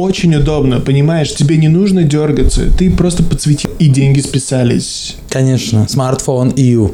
очень 0.00 0.34
удобно, 0.34 0.80
понимаешь? 0.80 1.34
Тебе 1.34 1.56
не 1.56 1.68
нужно 1.68 2.02
дергаться. 2.02 2.70
Ты 2.76 2.90
просто 2.90 3.22
подсветил, 3.22 3.70
и 3.78 3.88
деньги 3.88 4.20
списались. 4.20 5.16
Конечно. 5.28 5.86
Смартфон 5.88 6.50
EU. 6.50 6.90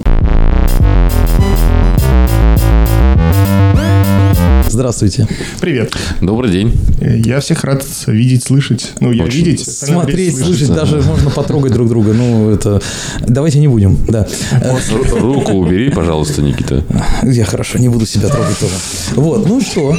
Здравствуйте. 4.80 5.26
Привет. 5.58 5.94
Добрый 6.20 6.50
день. 6.52 6.70
Я 7.24 7.40
всех 7.40 7.64
рад 7.64 7.82
видеть, 8.08 8.44
слышать. 8.44 8.92
Ну, 9.00 9.10
я 9.10 9.24
Очень. 9.24 9.38
видеть. 9.38 9.66
Смотреть, 9.66 10.34
слышать. 10.36 10.58
слышать, 10.66 10.74
даже 10.74 11.00
можно 11.00 11.30
потрогать 11.30 11.72
друг 11.72 11.88
друга. 11.88 12.12
Ну, 12.12 12.50
это... 12.50 12.82
Давайте 13.26 13.58
не 13.58 13.68
будем, 13.68 13.96
да. 14.06 14.28
Руку 15.18 15.52
убери, 15.52 15.88
пожалуйста, 15.88 16.42
Никита. 16.42 16.84
Я 17.22 17.46
хорошо, 17.46 17.78
не 17.78 17.88
буду 17.88 18.04
себя 18.04 18.28
трогать 18.28 18.58
тоже. 18.58 18.74
Вот, 19.14 19.48
ну 19.48 19.62
что? 19.62 19.96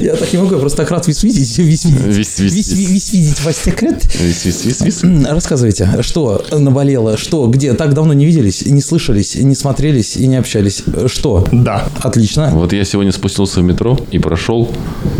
Я 0.00 0.16
так 0.16 0.32
не 0.32 0.38
могу, 0.38 0.54
я 0.54 0.58
просто 0.60 0.78
так 0.78 0.90
рад 0.90 1.06
вас 1.06 1.22
видеть. 1.22 1.58
Весь 1.58 1.84
видеть. 1.84 2.06
Весь- 2.06 2.38
весь- 2.38 2.52
Весь- 2.54 2.72
весь 2.72 3.12
видеть 3.12 3.44
вас. 3.44 5.04
М, 5.04 5.26
Рассказывайте, 5.26 5.86
что 6.00 6.42
наболело, 6.50 7.18
что, 7.18 7.46
где? 7.46 7.74
Так 7.74 7.92
давно 7.92 8.14
не 8.14 8.24
виделись, 8.24 8.64
не 8.64 8.80
слышались, 8.80 9.34
не 9.34 9.54
смотрелись 9.54 10.16
и 10.16 10.26
не 10.26 10.36
общались. 10.36 10.82
Что? 11.08 11.46
Да. 11.52 11.90
Отлично. 12.00 12.48
Вот 12.54 12.72
я 12.72 12.84
сегодня 12.86 13.01
спустился 13.10 13.60
в 13.60 13.64
метро 13.64 13.98
и 14.12 14.18
прошел 14.18 14.70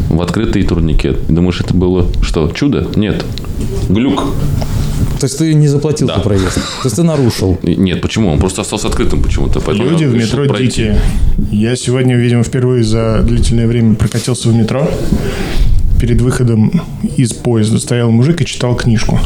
в 0.08 0.20
открытый 0.22 0.62
турникет. 0.62 1.26
Думаешь, 1.28 1.60
это 1.60 1.74
было 1.74 2.06
что, 2.22 2.48
чудо? 2.54 2.86
Нет. 2.94 3.24
Глюк. 3.88 4.24
То 5.18 5.26
есть 5.26 5.38
ты 5.38 5.54
не 5.54 5.68
заплатил 5.68 6.06
Да. 6.06 6.16
за 6.16 6.20
проезд. 6.20 6.54
То 6.54 6.60
есть 6.84 6.96
ты 6.96 7.02
нарушил. 7.02 7.58
Нет, 7.62 8.00
почему? 8.00 8.30
Он 8.30 8.38
просто 8.38 8.60
остался 8.62 8.88
открытым 8.88 9.22
почему-то. 9.22 9.60
Люди 9.72 10.04
в 10.04 10.14
метро 10.14 10.44
пройти. 10.44 10.66
дикие. 10.66 11.00
Я 11.50 11.76
сегодня, 11.76 12.16
видимо, 12.16 12.42
впервые 12.42 12.84
за 12.84 13.22
длительное 13.22 13.66
время 13.66 13.94
прокатился 13.94 14.48
в 14.48 14.54
метро. 14.54 14.88
Перед 16.00 16.20
выходом 16.20 16.82
из 17.16 17.32
поезда 17.32 17.78
стоял 17.78 18.10
мужик 18.10 18.40
и 18.40 18.46
читал 18.46 18.74
книжку. 18.74 19.18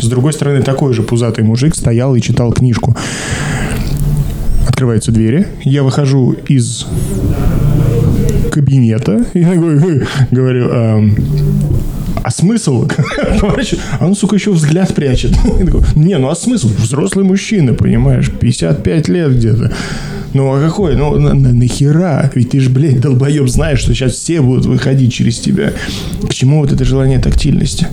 С 0.00 0.08
другой 0.08 0.32
стороны, 0.32 0.62
такой 0.62 0.92
же 0.92 1.02
пузатый 1.02 1.44
мужик 1.44 1.74
стоял 1.74 2.14
и 2.16 2.20
читал 2.20 2.52
книжку. 2.52 2.94
Открываются 4.68 5.12
двери. 5.12 5.46
Я 5.64 5.82
выхожу 5.84 6.32
из 6.48 6.86
кабинета. 8.60 9.24
Я 9.34 9.54
говорю, 9.54 10.02
говорю, 10.30 10.68
«Ам, 10.72 11.14
а 12.22 12.30
смысл? 12.30 12.88
Поворачиваю, 13.40 13.82
А 14.00 14.06
он, 14.06 14.14
сука, 14.16 14.36
еще 14.36 14.50
взгляд 14.50 14.94
прячет. 14.94 15.32
Не, 15.94 16.16
ну 16.18 16.28
а 16.30 16.34
смысл? 16.34 16.68
Взрослый 16.78 17.24
мужчина, 17.24 17.74
понимаешь, 17.74 18.30
55 18.30 19.08
лет 19.08 19.36
где-то. 19.36 19.72
Ну 20.32 20.52
а 20.54 20.60
какой? 20.60 20.96
Ну 20.96 21.18
на- 21.18 21.34
на- 21.34 21.52
нахера? 21.52 22.30
Ведь 22.34 22.50
ты 22.50 22.60
же, 22.60 22.70
блядь, 22.70 23.00
долбоеб 23.00 23.48
знаешь, 23.48 23.80
что 23.80 23.94
сейчас 23.94 24.12
все 24.12 24.40
будут 24.40 24.64
выходить 24.66 25.12
через 25.12 25.38
тебя. 25.38 25.72
К 26.28 26.32
чему 26.34 26.60
вот 26.60 26.72
это 26.72 26.84
желание 26.84 27.18
тактильности? 27.18 27.86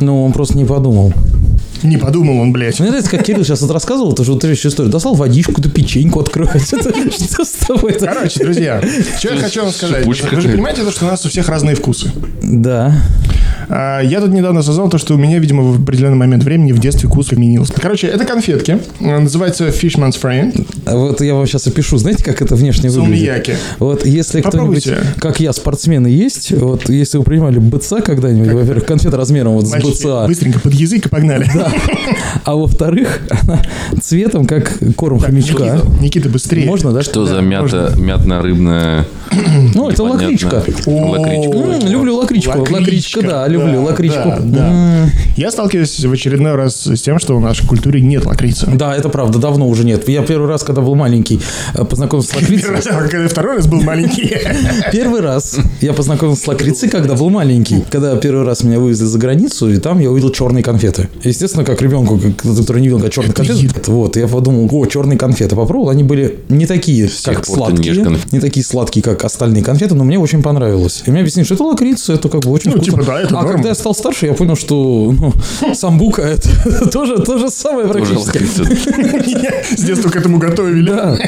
Ну, 0.00 0.24
он 0.24 0.32
просто 0.32 0.56
не 0.56 0.64
подумал. 0.64 1.12
Не 1.82 1.96
подумал 1.96 2.38
он, 2.38 2.52
блядь. 2.52 2.78
Мне 2.78 2.90
нравится, 2.90 3.10
как 3.10 3.24
Кирилл 3.24 3.44
сейчас 3.44 3.60
вот 3.62 3.70
рассказывал, 3.70 4.12
это 4.12 4.24
же 4.24 4.32
вот 4.32 4.44
еще 4.44 4.68
историю. 4.68 4.92
Достал 4.92 5.14
водичку, 5.14 5.60
да 5.60 5.68
печеньку 5.68 6.20
открывать. 6.20 6.62
Что 6.68 7.44
с 7.44 7.52
тобой? 7.66 7.94
Короче, 7.98 8.44
друзья, 8.44 8.82
что 9.18 9.34
я 9.34 9.40
хочу 9.40 9.62
вам 9.62 9.72
сказать. 9.72 10.06
Вы 10.06 10.14
же 10.14 10.22
понимаете, 10.24 10.82
то, 10.82 10.90
что 10.90 11.06
у 11.06 11.08
нас 11.08 11.24
у 11.24 11.28
всех 11.28 11.48
разные 11.48 11.74
вкусы. 11.74 12.12
Да. 12.42 12.94
А, 13.74 14.00
Я 14.00 14.20
тут 14.20 14.32
недавно 14.32 14.60
осознал 14.60 14.90
то, 14.90 14.98
что 14.98 15.14
у 15.14 15.16
меня, 15.16 15.38
видимо, 15.38 15.62
в 15.62 15.82
определенный 15.82 16.16
момент 16.18 16.44
времени 16.44 16.72
в 16.72 16.78
детстве 16.78 17.08
вкус 17.08 17.32
изменился. 17.32 17.72
Короче, 17.80 18.06
это 18.06 18.26
конфетки. 18.26 18.78
А, 19.00 19.18
Называется 19.18 19.68
Fishman's 19.68 20.20
Friend. 20.20 20.66
А 20.84 20.96
Вот 20.96 21.22
я 21.22 21.34
вам 21.34 21.46
сейчас 21.46 21.66
опишу, 21.66 21.96
знаете, 21.96 22.22
как 22.22 22.42
это 22.42 22.54
внешне 22.54 22.90
выглядит? 22.90 23.14
Саумияки. 23.16 23.56
Вот 23.78 24.04
если 24.04 24.42
кто-нибудь, 24.42 24.88
как 25.18 25.40
я, 25.40 25.54
спортсмены 25.54 26.08
есть, 26.08 26.52
вот 26.52 26.90
если 26.90 27.16
вы 27.16 27.24
принимали 27.24 27.58
БЦА 27.58 28.02
когда-нибудь, 28.02 28.52
во-первых, 28.52 28.84
конфета 28.84 29.16
размером 29.16 29.54
вот 29.54 29.66
с 29.66 29.74
БЦА, 29.74 30.26
Быстренько 30.26 30.60
под 30.60 30.74
язык 30.74 31.06
и 31.06 31.08
погнали. 31.08 31.50
а 32.44 32.54
во-вторых, 32.54 33.20
она 33.42 33.62
цветом 34.02 34.44
как 34.46 34.78
корм 34.96 35.18
хомячка. 35.18 35.52
Никита, 35.52 36.02
Никита, 36.02 36.28
быстрее. 36.28 36.66
Можно, 36.66 36.92
да? 36.92 37.02
Что 37.02 37.24
за 37.24 37.40
мята, 37.40 37.94
мятно-рыбная 37.96 39.06
Ну, 39.74 39.90
это 39.90 40.02
лакричка. 40.02 40.62
лакричка? 40.86 41.88
Люблю 41.88 42.16
лакричку. 42.16 42.66
Лакричка, 42.70 43.22
да, 43.22 43.48
люблю 43.48 43.82
лакричку. 43.82 44.34
Я 45.36 45.50
сталкиваюсь 45.50 46.04
в 46.04 46.12
очередной 46.12 46.54
раз 46.54 46.86
с 46.86 47.00
тем, 47.00 47.18
что 47.18 47.36
в 47.36 47.40
нашей 47.40 47.66
культуре 47.66 48.00
нет 48.00 48.26
лакрицы. 48.26 48.66
Да, 48.72 48.94
это 48.94 49.08
правда, 49.08 49.38
давно 49.38 49.68
уже 49.68 49.84
нет. 49.84 50.08
Я 50.08 50.22
первый 50.22 50.48
раз, 50.48 50.62
когда 50.62 50.82
был 50.82 50.94
маленький, 50.94 51.40
э, 51.74 51.84
познакомился 51.84 52.32
с 52.32 52.36
лакрицей. 52.36 52.70
Когда 53.10 53.28
второй 53.28 53.56
раз 53.56 53.66
был 53.66 53.82
маленький. 53.82 54.36
Первый 54.92 55.20
раз 55.20 55.58
я 55.80 55.92
познакомился 55.92 56.44
с 56.44 56.46
лакрицей, 56.46 56.88
когда 56.88 57.14
был 57.14 57.30
маленький. 57.30 57.84
Когда 57.90 58.16
первый 58.16 58.44
раз 58.44 58.62
меня 58.62 58.78
вывезли 58.78 59.04
за 59.04 59.18
границу, 59.18 59.70
и 59.70 59.78
там 59.78 59.98
я 60.00 60.10
увидел 60.10 60.30
черные 60.30 60.62
конфеты. 60.62 61.08
Естественно, 61.24 61.64
как 61.64 61.80
ребенку, 61.82 62.20
который 62.36 62.80
не 62.80 62.88
видел 62.88 63.00
как 63.00 63.12
черные 63.12 63.32
конфеты, 63.32 63.90
вот, 63.90 64.16
я 64.16 64.28
подумал, 64.28 64.68
о, 64.70 64.86
черные 64.86 65.18
конфеты. 65.18 65.56
Попробовал, 65.56 65.90
они 65.90 66.02
были 66.02 66.40
не 66.48 66.66
такие, 66.66 67.08
как 67.24 67.44
сладкие, 67.46 68.06
не 68.30 68.40
такие 68.40 68.64
сладкие, 68.64 69.02
как 69.02 69.21
остальные 69.24 69.62
конфеты, 69.62 69.94
но 69.94 70.04
мне 70.04 70.18
очень 70.18 70.42
понравилось. 70.42 71.02
И 71.06 71.10
мне 71.10 71.20
объяснили, 71.20 71.44
что 71.44 71.54
это 71.54 71.64
лакрица, 71.64 72.12
это 72.14 72.28
как 72.28 72.42
бы 72.42 72.50
очень 72.50 72.70
Ну, 72.70 72.76
вкусно. 72.76 72.92
типа, 72.92 73.04
да, 73.04 73.20
это 73.20 73.28
а 73.38 73.42
норм. 73.42 73.52
когда 73.54 73.68
я 73.70 73.74
стал 73.74 73.94
старше, 73.94 74.26
я 74.26 74.34
понял, 74.34 74.56
что 74.56 75.12
ну, 75.18 75.32
самбука 75.74 76.22
это 76.22 76.88
тоже 76.92 77.18
то 77.18 77.38
же 77.38 77.50
самое 77.50 77.88
практически. 77.88 78.38
С 79.76 79.82
детства 79.84 80.08
к 80.08 80.16
этому 80.16 80.38
готовили. 80.38 80.88
Да. 80.88 81.18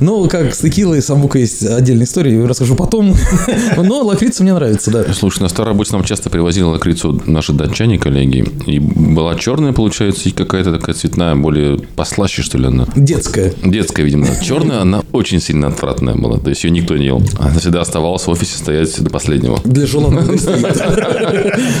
Ну, 0.00 0.28
как 0.28 0.54
с 0.54 0.58
текилой 0.58 0.98
и 0.98 1.00
самбука 1.00 1.38
есть 1.38 1.64
отдельная 1.64 2.04
история, 2.04 2.38
я 2.40 2.46
расскажу 2.46 2.74
потом. 2.74 3.14
Но 3.76 4.02
лакрица 4.02 4.42
мне 4.42 4.54
нравится, 4.54 4.90
да. 4.90 5.04
Слушай, 5.12 5.42
на 5.42 5.48
старой 5.48 5.68
работе 5.70 5.92
нам 5.92 6.04
часто 6.04 6.30
привозили 6.30 6.64
лакрицу 6.64 7.20
наши 7.26 7.52
датчане, 7.52 7.98
коллеги. 7.98 8.44
И 8.66 8.78
была 8.78 9.34
черная, 9.36 9.72
получается, 9.72 10.28
и 10.28 10.32
какая-то 10.32 10.72
такая 10.72 10.94
цветная, 10.94 11.34
более 11.36 11.78
послаще, 11.78 12.42
что 12.42 12.58
ли, 12.58 12.66
она. 12.66 12.86
Детская. 12.96 13.52
Детская, 13.64 14.02
видимо. 14.02 14.26
Черная, 14.42 14.80
она 14.80 15.02
очень 15.12 15.40
сильно 15.40 15.68
отвратная 15.68 16.14
была. 16.14 16.38
То 16.38 16.50
есть 16.50 16.64
ее 16.64 16.70
никто 16.70 16.96
не 16.96 17.06
ел. 17.06 17.22
Она 17.38 17.58
всегда 17.60 17.80
оставалась 17.80 18.26
в 18.26 18.28
офисе 18.30 18.58
стоять 18.58 19.00
до 19.00 19.10
последнего. 19.10 19.60
Для 19.64 19.86
желанного 19.86 20.32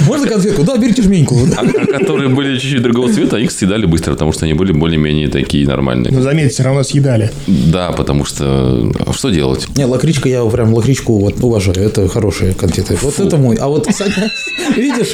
Можно 0.06 0.28
конфетку? 0.28 0.62
Да, 0.62 0.76
берите 0.76 1.02
жменьку. 1.02 1.36
А, 1.56 1.62
а 1.62 1.98
которые 1.98 2.28
были 2.28 2.58
чуть-чуть 2.58 2.82
другого 2.82 3.12
цвета, 3.12 3.38
их 3.38 3.50
съедали 3.50 3.86
быстро, 3.86 4.12
потому 4.12 4.32
что 4.32 4.44
они 4.44 4.54
были 4.54 4.72
более-менее 4.72 5.28
такие 5.28 5.66
нормальные. 5.66 6.12
Но 6.12 6.22
заметьте, 6.22 6.54
все 6.54 6.62
равно 6.62 6.82
съедали. 6.84 7.32
Да, 7.46 7.92
потому 7.92 8.24
что... 8.24 8.92
а 9.06 9.12
Что 9.12 9.30
делать? 9.30 9.66
Не, 9.76 9.84
лакричка, 9.84 10.28
я 10.28 10.44
прям 10.44 10.72
лакричку 10.74 11.18
вот 11.18 11.42
уважаю. 11.42 11.78
Это 11.78 12.06
хорошие 12.08 12.54
конфеты. 12.54 12.96
Вот 13.02 13.18
это 13.18 13.36
мой. 13.36 13.56
А 13.56 13.66
вот, 13.66 13.86
кстати, 13.88 14.30
видишь, 14.76 15.12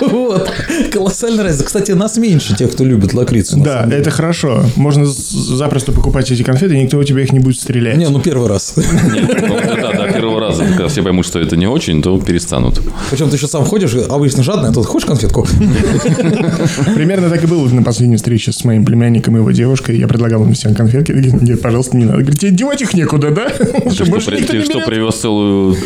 вот, 0.00 0.50
колоссальная 0.92 1.44
разница. 1.44 1.64
Кстати, 1.64 1.92
нас 1.92 2.16
меньше 2.16 2.56
тех, 2.56 2.72
кто 2.72 2.84
любит 2.84 3.12
лакрицу. 3.12 3.58
Да, 3.58 3.88
это 3.90 4.10
хорошо. 4.10 4.64
Можно 4.76 5.06
запросто 5.06 5.92
покупать 5.92 6.30
эти 6.30 6.42
конфеты, 6.42 6.74
и 6.76 6.82
никто 6.82 6.98
у 6.98 7.04
тебя 7.04 7.22
их 7.22 7.32
не 7.32 7.40
будет 7.40 7.60
стрелять. 7.60 7.96
Не, 7.96 8.08
ну 8.08 8.20
первый 8.20 8.48
раз. 8.48 8.74
Нет, 8.76 9.42
ну, 9.48 9.79
да, 9.80 9.92
да, 9.92 10.12
первого 10.12 10.40
раза. 10.40 10.64
Когда 10.64 10.88
все 10.88 11.02
поймут, 11.02 11.26
что 11.26 11.38
это 11.40 11.56
не 11.56 11.66
очень, 11.66 12.02
то 12.02 12.18
перестанут. 12.20 12.80
Причем 13.10 13.30
ты 13.30 13.36
еще 13.36 13.46
сам 13.46 13.64
ходишь, 13.64 13.94
обычно 13.94 14.42
жадный, 14.42 14.70
а 14.70 14.72
тут 14.72 14.86
хочешь 14.86 15.06
конфетку? 15.06 15.46
Примерно 16.94 17.28
так 17.30 17.42
и 17.42 17.46
было 17.46 17.68
на 17.68 17.82
последней 17.82 18.16
встрече 18.16 18.52
с 18.52 18.64
моим 18.64 18.84
племянником 18.84 19.36
и 19.36 19.40
его 19.40 19.50
девушкой. 19.50 19.98
Я 19.98 20.08
предлагал 20.08 20.42
им 20.44 20.52
всем 20.54 20.74
конфетки. 20.74 21.12
Нет, 21.12 21.60
пожалуйста, 21.62 21.96
не 21.96 22.04
надо. 22.04 22.18
Говорит, 22.18 22.40
тебе 22.40 22.50
девать 22.50 22.82
их 22.82 22.94
некуда, 22.94 23.30
да? 23.30 23.48
Ты 23.50 23.90
что, 23.90 24.04
ты 24.04 24.20
что, 24.20 24.30
берет?» 24.32 24.86
привез 24.86 25.14
целую... 25.16 25.76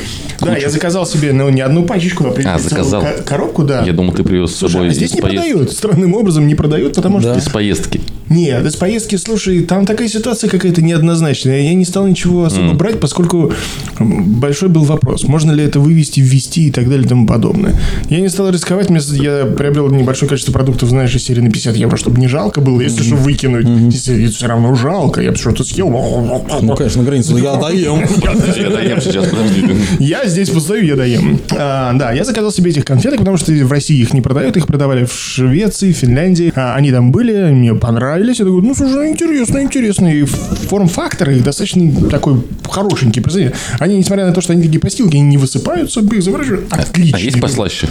Да, 0.41 0.57
я 0.57 0.69
заказал 0.69 1.07
себе, 1.07 1.33
ну, 1.33 1.49
не 1.49 1.61
одну 1.61 1.85
пачечку, 1.85 2.25
а, 2.27 2.31
А, 2.31 2.33
целую 2.35 2.59
заказал. 2.59 3.03
ко- 3.03 3.23
коробку, 3.23 3.63
да. 3.65 3.83
Я 3.85 3.93
думал, 3.93 4.13
ты 4.13 4.23
привез 4.23 4.51
с 4.51 4.57
Слушай, 4.57 4.73
собой 4.73 4.89
а 4.89 4.93
здесь 4.93 5.15
не 5.15 5.21
продают. 5.21 5.73
Странным 5.73 6.15
образом 6.15 6.47
не 6.47 6.55
продают, 6.55 6.95
потому 6.95 7.21
что... 7.21 7.35
Из 7.35 7.49
поездки. 7.49 8.01
Нет, 8.35 8.65
из 8.67 8.77
поездки, 8.77 9.17
слушай, 9.17 9.63
там 9.63 9.87
такая 9.87 10.09
ситуация 10.09 10.51
какая-то 10.51 10.83
неоднозначная. 10.83 11.61
Я 11.63 11.75
не 11.75 11.85
стал 11.85 12.07
ничего 12.07 12.45
особо 12.45 12.75
брать, 12.75 13.01
поскольку 13.01 13.53
большой 13.99 14.69
был 14.69 14.85
вопрос, 14.85 15.25
можно 15.25 15.53
ли 15.53 15.63
это 15.65 15.81
вывести, 15.81 16.21
ввести 16.21 16.69
и 16.69 16.71
так 16.71 16.89
далее 16.89 17.05
и 17.05 17.09
тому 17.09 17.27
подобное. 17.27 17.75
Я 18.09 18.21
не 18.21 18.29
стал 18.29 18.51
рисковать, 18.51 18.89
вместо- 18.89 19.15
я 19.15 19.45
приобрел 19.47 19.89
небольшое 19.91 20.29
количество 20.29 20.53
продуктов, 20.53 20.89
знаешь, 20.89 21.15
из 21.15 21.23
серии 21.25 21.41
на 21.41 21.51
50 21.51 21.77
евро, 21.77 21.97
чтобы 21.97 22.19
не 22.21 22.29
жалко 22.29 22.61
было, 22.61 22.81
если 22.81 23.03
что, 23.03 23.17
выкинуть. 23.17 23.67
Если 23.93 24.27
все 24.29 24.47
равно 24.47 24.75
жалко, 24.75 25.21
я 25.21 25.31
бы 25.31 25.37
что-то 25.37 25.65
съел. 25.65 25.89
Ну, 25.91 26.75
конечно, 26.77 27.03
на 27.03 27.07
границу. 27.09 27.37
Я 27.37 27.57
доем. 27.57 28.01
Я 28.57 28.71
доем 28.71 29.01
сейчас, 29.01 29.27
подожди. 29.29 29.65
Я 29.99 30.27
здесь 30.27 30.49
постою, 30.51 30.85
я 30.85 30.97
доем. 30.97 31.41
А, 31.57 31.93
да, 31.95 32.13
я 32.13 32.25
заказал 32.25 32.51
себе 32.53 32.71
этих 32.71 32.85
конфеток, 32.85 33.19
потому 33.21 33.37
что 33.37 33.53
в 33.53 33.71
России 33.71 34.01
их 34.01 34.13
не 34.15 34.21
продают, 34.21 34.57
их 34.57 34.67
продавали 34.67 35.05
в 35.05 35.13
Швеции, 35.13 35.93
Финляндии. 35.93 36.53
А, 36.57 36.75
они 36.75 36.91
там 36.93 37.13
были, 37.13 37.51
мне 37.53 37.75
понравились. 37.75 38.24
Понравились. 38.25 38.39
Я 38.39 38.45
такой, 38.45 38.63
ну, 38.63 38.75
слушай, 38.75 38.95
ну, 38.95 39.07
интересно, 39.09 39.59
интересно. 39.63 40.09
И 40.09 40.25
форм-фактор 40.25 41.31
их 41.31 41.43
достаточно 41.43 42.11
такой 42.11 42.43
хорошенький. 42.69 43.21
Представляете? 43.21 43.57
Они, 43.79 43.97
несмотря 43.97 44.27
на 44.27 44.33
то, 44.33 44.41
что 44.41 44.53
они 44.53 44.63
такие 44.63 44.81
постилки, 44.81 45.17
они 45.17 45.25
не 45.25 45.37
высыпаются, 45.37 46.01
их 46.01 46.23
заворачивают. 46.23 46.73
Отлично. 46.73 47.19
А 47.19 47.21
есть 47.21 47.41
послаще? 47.41 47.89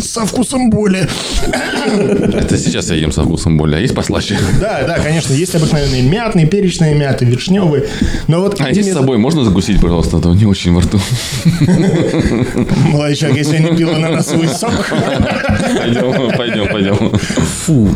Со 0.00 0.24
вкусом 0.26 0.70
боли. 0.70 1.08
Это 2.34 2.58
сейчас 2.58 2.90
я 2.90 2.96
ем 2.96 3.12
со 3.12 3.22
вкусом 3.22 3.58
боли, 3.58 3.74
а 3.74 3.78
есть 3.78 3.94
послаще? 3.94 4.38
Да, 4.60 4.84
да, 4.86 4.98
конечно, 4.98 5.32
есть 5.34 5.54
обыкновенные 5.54 6.02
мятные, 6.02 6.46
перечные 6.46 6.94
мяты, 6.94 7.24
вишневые. 7.24 7.84
Но 8.28 8.40
вот 8.40 8.60
А 8.60 8.70
есть 8.70 8.90
с 8.90 8.92
собой 8.92 9.18
можно 9.18 9.44
закусить, 9.44 9.80
пожалуйста, 9.80 10.18
а 10.18 10.20
то 10.20 10.34
не 10.34 10.46
очень 10.46 10.72
во 10.72 10.80
рту. 10.80 11.00
Молодой 12.92 13.16
человек, 13.16 13.38
если 13.38 13.58
не 13.58 13.76
пил 13.76 13.90
ананасовый 13.94 14.48
сок, 14.48 14.72
Пойдем, 15.76 16.36
пойдем, 16.36 16.68
пойдем. 16.68 17.18
Фу, 17.64 17.88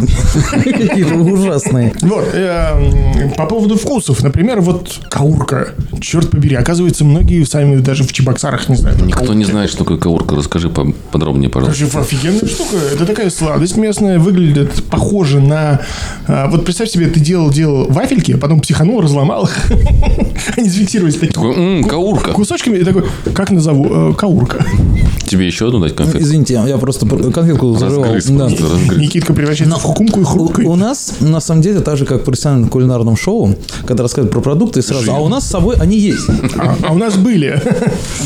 какие-то 1.04 1.14
ужасные. 1.32 1.92
Вот, 2.02 2.24
э, 2.32 3.30
по 3.36 3.46
поводу 3.46 3.76
вкусов. 3.76 4.22
Например, 4.22 4.60
вот 4.60 5.00
каурка. 5.08 5.70
Черт 6.00 6.30
побери, 6.30 6.56
оказывается, 6.56 7.04
многие 7.04 7.44
сами 7.44 7.76
даже 7.76 8.04
в 8.04 8.12
чебоксарах 8.12 8.68
не 8.68 8.76
знают. 8.76 9.02
Никто 9.02 9.34
не 9.34 9.44
знает, 9.44 9.70
что 9.70 9.78
такое 9.84 9.98
каурка. 9.98 10.36
Расскажи 10.36 10.68
по- 10.70 10.92
подробнее, 11.12 11.50
пожалуйста. 11.50 11.86
Короче, 11.90 11.98
офигенная 12.16 12.46
штука. 12.48 12.76
Это 12.92 13.06
такая 13.06 13.30
сладость 13.30 13.76
местная, 13.76 14.18
выглядит 14.18 14.84
похоже 14.90 15.40
на... 15.40 15.80
а, 16.26 16.48
вот 16.48 16.64
представь 16.64 16.88
себе, 16.90 17.06
ты 17.06 17.20
делал, 17.20 17.50
делал 17.50 17.86
вафельки, 17.88 18.32
а 18.32 18.38
потом 18.38 18.60
психанул, 18.60 19.00
разломал 19.00 19.44
их. 19.44 19.56
Они 20.56 20.68
зафиксировались 20.68 21.16
«М, 21.36 21.84
каурка. 21.84 22.32
кусочками 22.32 22.78
и 22.78 22.84
такой, 22.84 23.04
как 23.34 23.50
назову? 23.50 24.10
Э, 24.10 24.14
Каурка. 24.14 24.64
Тебе 25.26 25.46
еще 25.46 25.68
одну 25.68 25.80
дать 25.80 25.94
конфетку? 25.96 26.22
Извините, 26.22 26.54
я 26.66 26.78
просто 26.78 27.06
конфетку 27.06 27.76
разгрыз. 27.80 28.28
Никитка 28.28 29.32
превращается 29.34 29.76
в 29.76 29.82
хукумку 29.82 30.20
и 30.20 30.24
хрупкой. 30.24 30.66
У 30.76 30.78
нас, 30.78 31.14
на 31.20 31.40
самом 31.40 31.62
деле, 31.62 31.80
так 31.80 31.96
же, 31.96 32.04
как 32.04 32.20
в 32.20 32.24
профессиональном 32.24 32.68
кулинарном 32.68 33.16
шоу, 33.16 33.54
когда 33.86 34.02
рассказывают 34.02 34.30
про 34.30 34.40
продукты, 34.42 34.82
сразу, 34.82 35.10
а 35.14 35.20
у 35.20 35.28
нас 35.28 35.44
с 35.44 35.50
собой 35.50 35.76
они 35.76 35.98
есть. 35.98 36.28
А, 36.58 36.76
а 36.82 36.92
у 36.92 36.98
нас 36.98 37.16
были. 37.16 37.60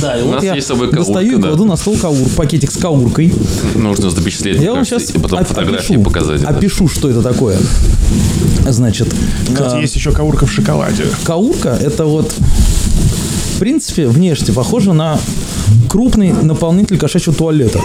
Да, 0.00 0.18
и 0.18 0.22
У 0.22 0.26
вот 0.26 0.34
нас 0.36 0.44
я 0.44 0.54
есть 0.54 0.66
с 0.66 0.68
собой 0.70 0.90
каурка, 0.90 1.12
достаю 1.12 1.38
и 1.38 1.40
да. 1.40 1.48
кладу 1.48 1.64
на 1.64 1.76
стол 1.76 1.96
каур, 1.96 2.28
пакетик 2.36 2.72
с 2.72 2.76
кауркой. 2.76 3.32
Нужно 3.76 4.10
запечатлеть, 4.10 4.60
Я 4.60 4.72
вам 4.72 4.84
сейчас 4.84 5.10
и 5.10 5.18
потом 5.18 5.44
фотографии 5.44 5.94
показать. 5.94 6.42
опишу, 6.42 6.88
что 6.88 7.08
это 7.08 7.22
такое. 7.22 7.56
Значит, 8.68 9.14
Кстати, 9.52 9.76
а, 9.76 9.80
есть 9.80 9.94
еще 9.94 10.10
каурка 10.10 10.46
в 10.46 10.52
шоколаде. 10.52 11.04
каурка– 11.24 11.68
это 11.80 12.06
вот, 12.06 12.32
в 12.32 13.58
принципе, 13.60 14.08
внешне 14.08 14.52
похоже 14.52 14.92
на 14.92 15.18
крупный 15.88 16.32
наполнитель 16.32 16.98
кошачьего 16.98 17.34
туалета. 17.34 17.80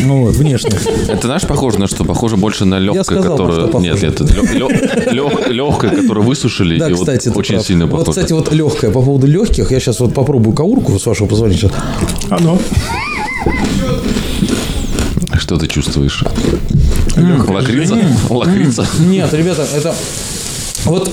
Ну 0.00 0.26
вот, 0.26 0.34
внешне. 0.36 0.70
Это 1.08 1.26
знаешь, 1.26 1.42
похоже 1.42 1.78
на 1.78 1.86
что? 1.86 2.04
Похоже 2.04 2.36
больше 2.36 2.64
на 2.64 2.78
легкое, 2.78 3.02
сказал, 3.04 3.36
которое... 3.36 3.80
Нет, 3.80 4.02
нет, 4.02 4.20
это 4.20 5.52
легкое, 5.52 5.90
которое 5.90 6.20
высушили, 6.20 6.78
Да, 6.78 6.88
и 6.88 6.92
вот 6.92 7.00
кстати, 7.00 7.28
очень 7.28 7.54
прав. 7.56 7.66
сильно 7.66 7.86
Вот, 7.86 8.00
похоже. 8.00 8.10
кстати, 8.10 8.32
вот 8.32 8.52
легкое. 8.52 8.90
По 8.90 9.02
поводу 9.02 9.26
легких, 9.26 9.70
я 9.70 9.80
сейчас 9.80 10.00
вот 10.00 10.14
попробую 10.14 10.54
каурку, 10.54 10.98
с 10.98 11.06
вашего 11.06 11.26
позволения. 11.26 11.58
сейчас. 11.58 11.72
Оно. 12.30 12.58
Что 15.38 15.56
ты 15.56 15.66
чувствуешь? 15.66 16.24
Лакрица? 17.16 17.98
Лакрица? 18.30 18.86
Нет, 19.00 19.32
ребята, 19.34 19.66
это... 19.74 19.94
Вот 20.84 21.10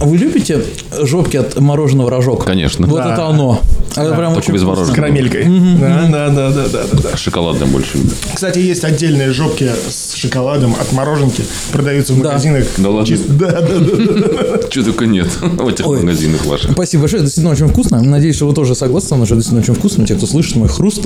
вы 0.00 0.16
любите 0.16 0.62
жопки 1.02 1.36
от 1.36 1.58
мороженого 1.60 2.10
рожок? 2.10 2.44
Конечно. 2.44 2.86
Вот 2.86 2.96
Да. 3.02 3.12
это 3.12 3.26
оно. 3.26 3.60
Это 3.94 4.14
прям 4.14 4.32
Только 4.34 4.38
очень 4.38 4.54
без 4.54 4.62
вкусно. 4.62 4.84
С 4.86 4.88
мороженого. 4.88 4.94
карамелькой. 4.94 5.44
Да, 5.80 6.08
да, 6.10 6.28
да, 6.30 6.50
да, 6.50 6.68
да, 6.72 6.80
да, 6.92 6.98
да. 7.10 7.16
Шоколадное 7.16 7.66
больше. 7.68 7.98
Кстати, 8.34 8.58
есть 8.58 8.84
отдельные 8.84 9.32
жопки 9.32 9.70
с 9.88 10.14
шоколадом 10.14 10.74
от 10.80 10.92
мороженки. 10.92 11.44
Продаются 11.72 12.14
в 12.14 12.20
Да. 12.22 12.30
магазинах. 12.30 12.64
Да 12.78 12.88
ладно? 12.90 13.06
Чисто- 13.06 13.32
Да, 13.34 13.50
да, 13.60 13.60
да, 13.60 13.78
да, 13.78 14.58
да. 14.58 14.68
Чего 14.70 14.84
только 14.86 15.06
нет 15.06 15.28
в 15.40 15.68
этих 15.68 15.86
магазинах 15.86 16.46
ваших. 16.46 16.72
Спасибо 16.72 17.02
большое, 17.02 17.18
это 17.20 17.26
действительно 17.26 17.52
очень 17.52 17.68
вкусно. 17.68 18.00
Надеюсь, 18.02 18.36
что 18.36 18.46
вы 18.48 18.54
тоже 18.54 18.74
согласны 18.74 19.08
со 19.10 19.14
мной, 19.16 19.26
что 19.26 19.34
действительно 19.36 19.62
очень 19.62 19.74
вкусно. 19.74 20.06
Те, 20.06 20.14
кто 20.14 20.26
слышит 20.26 20.56
мой 20.56 20.68
хруст. 20.68 21.02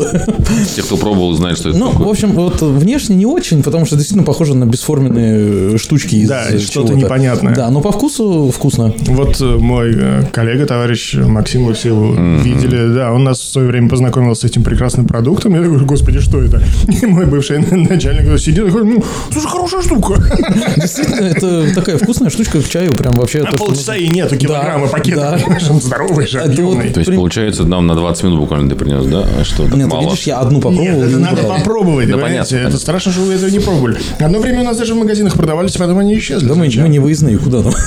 Те, 0.77 0.83
кто 0.83 0.97
пробовал, 0.97 1.35
знают, 1.35 1.59
что 1.59 1.71
это 1.71 1.79
Ну, 1.79 1.91
в 1.91 2.09
общем, 2.09 2.33
вот 2.33 2.63
внешне 2.63 3.17
не 3.17 3.27
очень, 3.27 3.63
потому 3.65 3.85
что 3.85 3.97
действительно 3.97 4.25
похоже 4.25 4.55
на 4.55 4.65
бесформенные 4.65 5.77
штучки 5.79 6.15
из 6.17 6.29
Да, 6.29 6.45
что-то 6.59 6.89
чего-то. 6.89 6.95
непонятное. 6.95 7.55
Да, 7.55 7.69
но 7.71 7.81
по 7.81 7.91
вкусу 7.91 8.06
вкусно. 8.09 8.93
Вот 9.07 9.41
э, 9.41 9.45
мой 9.57 9.93
э, 9.97 10.23
коллега, 10.33 10.67
товарищ 10.67 11.15
Максим, 11.15 11.65
вы 11.65 11.75
все 11.75 11.89
его 11.89 12.15
видели, 12.15 12.95
да, 12.95 13.13
он 13.13 13.25
нас 13.25 13.39
в 13.41 13.45
свое 13.53 13.69
время 13.69 13.89
познакомил 13.89 14.35
с 14.35 14.45
этим 14.45 14.63
прекрасным 14.63 15.07
продуктом. 15.07 15.55
Я 15.55 15.63
такой, 15.63 15.81
господи, 15.85 16.21
что 16.21 16.41
это? 16.43 16.63
И 16.89 17.07
мой 17.07 17.27
бывший 17.27 17.59
начальник 17.71 18.39
сидит 18.39 18.67
и 18.67 18.71
говорит, 18.71 18.95
ну, 18.97 19.05
слушай, 19.33 19.47
хорошая 19.49 19.83
штука. 19.83 20.15
Действительно, 20.77 21.27
это 21.27 21.75
такая 21.75 21.99
вкусная 21.99 22.31
штучка 22.31 22.61
к 22.61 22.69
чаю, 22.69 22.93
прям 22.93 23.15
вообще. 23.15 23.41
На 23.43 23.47
то, 23.51 23.57
что 23.57 23.67
полчаса 23.67 23.93
нужно. 23.93 24.05
и 24.07 24.09
нету 24.11 24.37
килограмма 24.37 24.87
Да, 24.87 24.93
пакета. 24.93 25.39
да. 25.49 25.73
Он 25.73 25.81
здоровый 25.81 26.27
же, 26.27 26.39
вот- 26.41 26.49
объемный. 26.49 26.91
То 26.91 27.01
есть, 27.01 27.11
При- 27.11 27.17
получается, 27.17 27.65
нам 27.65 27.87
на 27.87 27.95
20 27.95 28.25
минут 28.25 28.41
буквально 28.41 28.69
ты 28.71 28.77
принес, 28.77 29.05
да? 29.07 29.25
А 29.41 29.45
что, 29.45 29.65
так 29.65 29.77
Нет, 29.77 29.89
мало? 29.89 30.03
видишь, 30.11 30.23
я 30.25 30.39
одну 30.39 30.61
попробовал. 30.61 30.85
Нет, 30.85 31.09
это 31.09 31.19
надо 31.19 31.43
брал. 31.43 31.57
попробовать, 31.59 32.09
Да 32.09 32.17
понятно, 32.19 32.43
Это 32.43 32.57
понятно. 32.57 32.79
страшно, 32.79 33.13
что 33.13 33.23
вы 33.23 33.35
этого 33.35 33.51
не 33.51 33.59
пробовали. 33.59 33.97
Одно 34.19 34.39
время 34.39 34.61
у 34.61 34.65
нас 34.65 34.77
даже 34.77 34.95
в 34.95 34.99
магазинах 34.99 35.35
продавались, 35.35 35.73
потом 35.73 35.99
они 35.99 36.17
исчезли. 36.19 36.47
Да 36.47 36.55
мы, 36.55 36.69
мы 36.77 36.89
не 36.89 36.99
выездные, 36.99 37.39
куда 37.39 37.63
там? 37.63 37.73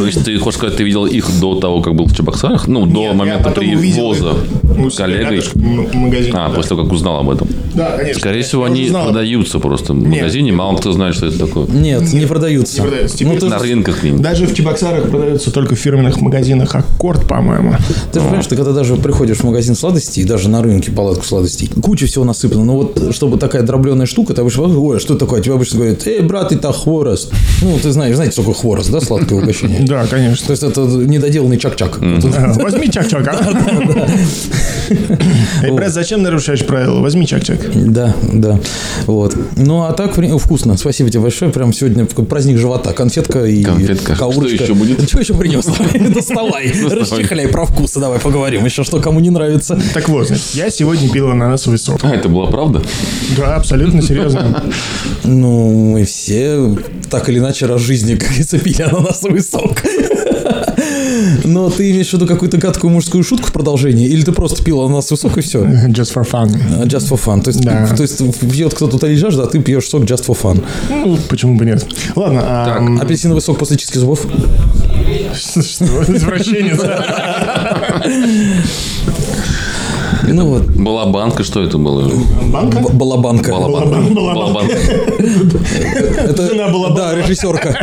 То 0.00 0.06
есть, 0.06 0.24
ты 0.24 0.38
хочешь 0.38 0.58
сказать, 0.58 0.76
ты 0.76 0.82
видел 0.82 1.04
их 1.04 1.28
до 1.40 1.60
того, 1.60 1.82
как 1.82 1.94
был 1.94 2.06
в 2.06 2.16
Чебоксарах? 2.16 2.66
Ну, 2.68 2.86
до 2.86 3.00
Нет, 3.00 3.14
момента 3.14 3.50
привоза 3.50 4.30
их 4.30 4.86
у 4.86 4.90
себя 4.90 5.04
коллегой? 5.04 5.42
А, 6.32 6.48
да. 6.48 6.54
после 6.54 6.70
того, 6.70 6.84
как 6.84 6.92
узнал 6.92 7.18
об 7.18 7.30
этом. 7.30 7.48
Да, 7.74 7.96
конечно. 7.96 8.20
Скорее 8.20 8.42
всего, 8.42 8.64
они 8.64 8.88
продаются 8.88 9.58
просто 9.58 9.92
в 9.92 9.96
магазине. 9.96 10.52
Мало 10.52 10.78
кто 10.78 10.92
знает, 10.92 11.14
что 11.14 11.26
это 11.26 11.38
такое. 11.38 11.66
Нет, 11.66 12.12
не 12.12 12.26
продаются. 12.26 12.80
Не 12.80 12.88
продаются. 12.88 13.24
Ну, 13.24 13.34
Теперь 13.34 13.50
На 13.50 13.58
рынках 13.58 14.00
где-нибудь. 14.00 14.22
Даже 14.22 14.46
в 14.46 14.54
Чебоксарах 14.54 15.10
продаются 15.10 15.52
только 15.52 15.74
в 15.74 15.78
фирменных 15.78 16.20
магазинах 16.20 16.74
Аккорд, 16.74 17.26
по-моему. 17.28 17.74
ты 18.12 18.20
же 18.20 18.24
понимаешь, 18.24 18.46
ты 18.46 18.56
когда 18.56 18.72
даже 18.72 18.96
приходишь 18.96 19.38
в 19.38 19.44
магазин 19.44 19.74
сладостей, 19.74 20.24
даже 20.24 20.48
на 20.48 20.62
рынке 20.62 20.90
палатку 20.90 21.24
сладостей, 21.24 21.68
куча 21.82 22.06
всего 22.06 22.24
насыпано. 22.24 22.64
Ну 22.64 22.76
вот, 22.76 23.14
чтобы 23.14 23.38
такая 23.38 23.62
дробленая 23.62 24.06
штука, 24.06 24.32
ты 24.34 24.40
обычно, 24.40 24.66
ой, 24.78 24.96
а 24.96 25.00
что 25.00 25.16
такое? 25.16 25.42
Тебе 25.42 25.54
обычно 25.54 25.78
говорят, 25.78 26.06
эй, 26.06 26.20
брат, 26.20 26.52
это 26.52 26.72
хворост. 26.72 27.32
Ну, 27.62 27.78
ты 27.82 27.92
знаешь, 27.92 28.14
знаете, 28.14 28.36
такое 28.36 28.54
хворост, 28.54 28.90
да, 28.90 29.00
сладкое 29.00 29.40
угощение? 29.40 29.80
Да, 29.90 30.06
конечно. 30.06 30.46
То 30.46 30.52
есть 30.52 30.62
это 30.62 30.82
недоделанный 30.82 31.58
чак-чак. 31.58 31.98
А, 32.00 32.52
Возьми 32.62 32.88
чак-чак, 32.88 33.26
а? 33.26 34.06
Эй, 35.64 35.72
брат, 35.72 35.92
зачем 35.92 36.22
нарушаешь 36.22 36.64
правила? 36.64 37.00
Возьми 37.00 37.26
чак-чак. 37.26 37.58
Да, 37.92 38.14
да. 38.32 38.60
Вот. 39.06 39.36
Ну, 39.56 39.82
а 39.82 39.92
так, 39.92 40.16
вкусно. 40.38 40.76
Спасибо 40.76 41.10
тебе 41.10 41.22
большое. 41.22 41.50
Прям 41.50 41.72
сегодня 41.72 42.06
праздник 42.06 42.58
живота. 42.58 42.92
Конфетка 42.92 43.44
и 43.44 43.64
Конфетка. 43.64 44.14
каурочка. 44.14 44.54
Что 44.54 44.64
еще 44.64 44.74
будет? 44.74 45.02
Что 45.08 45.18
еще 45.18 45.34
принес? 45.34 45.64
Доставай. 46.14 46.72
Расчехляй 46.88 47.48
про 47.48 47.64
вкусы. 47.64 47.98
Давай 47.98 48.20
поговорим. 48.20 48.64
Еще 48.64 48.84
что 48.84 49.00
кому 49.00 49.18
не 49.18 49.30
нравится. 49.30 49.76
Так 49.92 50.08
вот, 50.08 50.30
я 50.54 50.70
сегодня 50.70 51.10
пил 51.10 51.30
ананасовый 51.30 51.80
сок. 51.80 51.98
А, 52.04 52.14
это 52.14 52.28
была 52.28 52.46
правда? 52.46 52.80
Да, 53.36 53.56
абсолютно 53.56 54.02
серьезно. 54.02 54.62
Ну, 55.24 55.90
мы 55.94 56.04
все 56.04 56.76
так 57.10 57.28
или 57.28 57.38
иначе 57.38 57.66
раз 57.66 57.82
в 57.82 57.84
жизни, 57.84 58.14
как 58.14 58.28
говорится, 58.28 58.58
пили 58.58 58.82
ананасовый 58.82 59.40
сок. 59.42 59.79
Но 61.44 61.68
ты 61.70 61.90
имеешь 61.90 62.10
в 62.10 62.12
виду 62.14 62.26
какую-то 62.26 62.56
гадкую 62.58 62.90
мужскую 62.92 63.22
шутку 63.24 63.48
в 63.48 63.52
продолжении? 63.52 64.06
Или 64.06 64.22
ты 64.22 64.32
просто 64.32 64.62
пил 64.62 64.80
ананасовый 64.80 65.18
сок 65.18 65.38
и 65.38 65.40
все? 65.40 65.62
Just 65.88 66.14
for 66.14 66.24
fun. 66.28 66.48
Just 66.86 67.08
for 67.10 67.20
fun. 67.22 67.42
То 67.42 67.48
есть, 67.50 67.60
Да. 67.60 67.86
то 67.94 68.02
есть 68.02 68.18
пьет 68.40 68.74
кто-то 68.74 68.96
утолить 68.96 69.18
жажду, 69.18 69.42
а 69.42 69.46
ты 69.46 69.58
пьешь 69.60 69.88
сок 69.88 70.04
just 70.04 70.24
for 70.26 70.36
fun. 70.40 70.62
Ну, 70.88 71.18
почему 71.28 71.56
бы 71.56 71.64
нет? 71.64 71.84
Ладно, 72.16 72.40
а... 72.44 72.78
м, 72.78 73.00
Апельсиновый 73.00 73.42
сок 73.42 73.58
после 73.58 73.76
чистки 73.76 73.98
зубов? 73.98 74.26
Что, 75.34 75.84
извращенец? 76.14 76.80
Ну 80.32 80.46
вот, 80.46 80.62
Была 80.66 81.06
банка, 81.06 81.42
что 81.44 81.62
это 81.62 81.78
было? 81.78 82.10
Банка? 82.52 82.78
б- 82.80 82.92
балабанка. 82.92 83.50
Балабан. 83.50 84.14
Балабан. 84.14 84.34
Балабан. 84.34 84.66
Это, 86.18 86.46
Жена 86.48 86.68
Балабанова. 86.68 86.94
Да, 86.96 87.14
режиссерка. 87.14 87.78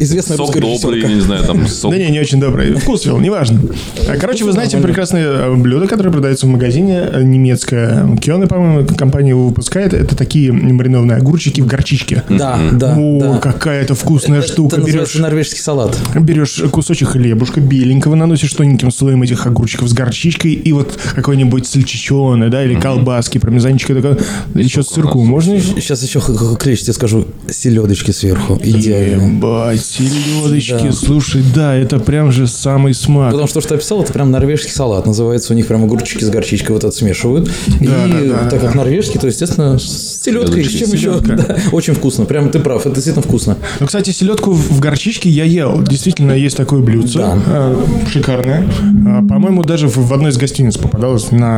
Известная 0.00 0.36
Сок 0.36 0.54
добрый, 0.58 1.02
не 1.14 1.20
знаю, 1.20 1.44
там 1.44 1.66
сок. 1.66 1.90
Да 1.92 1.98
не, 1.98 2.10
не 2.10 2.20
очень 2.20 2.40
добрый. 2.40 2.74
Вкус 2.74 3.04
вел, 3.06 3.18
неважно. 3.18 3.60
А, 4.08 4.16
Короче, 4.16 4.44
вы 4.44 4.52
знаете 4.52 4.78
прекрасное 4.78 5.24
э, 5.26 5.54
блюдо, 5.54 5.86
которое 5.86 6.10
продается 6.10 6.46
в 6.46 6.50
магазине, 6.50 7.00
э, 7.12 7.22
немецкое. 7.22 8.16
Кионе, 8.16 8.46
по-моему, 8.46 8.86
компания 8.96 9.30
его 9.30 9.48
выпускает. 9.48 9.92
Это 9.94 10.16
такие 10.16 10.52
маринованные 10.52 11.16
огурчики 11.18 11.60
в 11.60 11.66
горчичке. 11.66 12.22
Да, 12.28 12.58
да, 12.72 12.96
О, 12.98 13.38
какая 13.40 13.82
это 13.82 13.94
вкусная 13.94 14.38
Это 14.40 14.48
штука. 14.48 14.76
Берешь, 14.76 14.86
называется 14.86 15.20
норвежский 15.20 15.60
салат. 15.60 15.98
берешь 16.18 16.62
кусочек 16.70 17.08
хлебушка 17.10 17.60
беленького, 17.60 18.14
наносишь 18.14 18.52
тоненьким 18.52 18.90
слоем 18.90 19.22
этих 19.22 19.46
огурчиков 19.46 19.88
с 19.88 19.92
горчичкой 19.92 20.52
и 20.52 20.72
вот 20.72 20.98
какой-нибудь 21.14 21.66
сальчичоне, 21.72 22.48
да, 22.48 22.64
или 22.64 22.74
колбаски, 22.74 23.38
пармезанчика, 23.38 23.94
такое, 23.94 24.18
еще 24.54 24.82
сырку 24.82 25.22
можно? 25.22 25.58
Сейчас 25.60 26.02
еще 26.02 26.20
клещ, 26.58 26.82
тебе 26.82 26.92
скажу, 26.92 27.26
селедочки 27.50 28.10
сверху. 28.10 28.58
Идеально. 28.62 29.36
Ебать, 29.36 29.80
селедочки, 29.84 30.86
Да. 30.86 30.92
слушай, 30.92 31.42
да, 31.54 31.74
это 31.74 31.98
прям 31.98 32.32
же 32.32 32.46
самый 32.46 32.94
смак. 32.94 33.30
Потому 33.30 33.48
что, 33.48 33.60
что 33.60 33.70
ты 33.70 33.74
описал, 33.76 34.02
это 34.02 34.12
прям 34.12 34.30
норвежский 34.30 34.70
салат. 34.72 35.06
Называется 35.06 35.52
у 35.52 35.56
них 35.56 35.66
прям 35.66 35.84
огурчики 35.84 36.24
с 36.24 36.30
горчичкой 36.30 36.74
вот 36.74 36.84
это 36.84 36.94
смешивают. 36.94 37.50
и 37.80 37.86
да, 37.86 38.06
да, 38.08 38.48
так 38.50 38.60
как 38.60 38.74
норвежский, 38.74 39.18
то, 39.20 39.26
естественно, 39.26 39.78
с 39.78 40.20
селедкой, 40.22 40.64
с 40.64 40.68
чем 40.70 40.90
еще. 40.92 41.18
Да, 41.20 41.56
очень 41.72 41.94
вкусно. 41.94 42.24
Прям 42.24 42.50
ты 42.50 42.58
прав, 42.60 42.82
это 42.86 42.94
действительно 42.94 43.22
вкусно. 43.22 43.56
Ну, 43.80 43.86
кстати, 43.86 44.10
селедку 44.10 44.52
в 44.52 44.80
горчичке 44.80 45.28
я 45.30 45.44
ел. 45.44 45.82
Действительно, 45.82 46.32
есть 46.32 46.56
такое 46.56 46.80
блюдце. 46.80 47.18
Да. 47.18 47.38
э, 47.46 47.76
Шикарное. 48.10 48.68
А, 49.06 49.22
По-моему, 49.26 49.62
даже 49.62 49.88
в 49.88 50.12
одной 50.12 50.30
из 50.30 50.36
гостиниц 50.36 50.76
попадалось 50.76 51.30
на... 51.30 51.51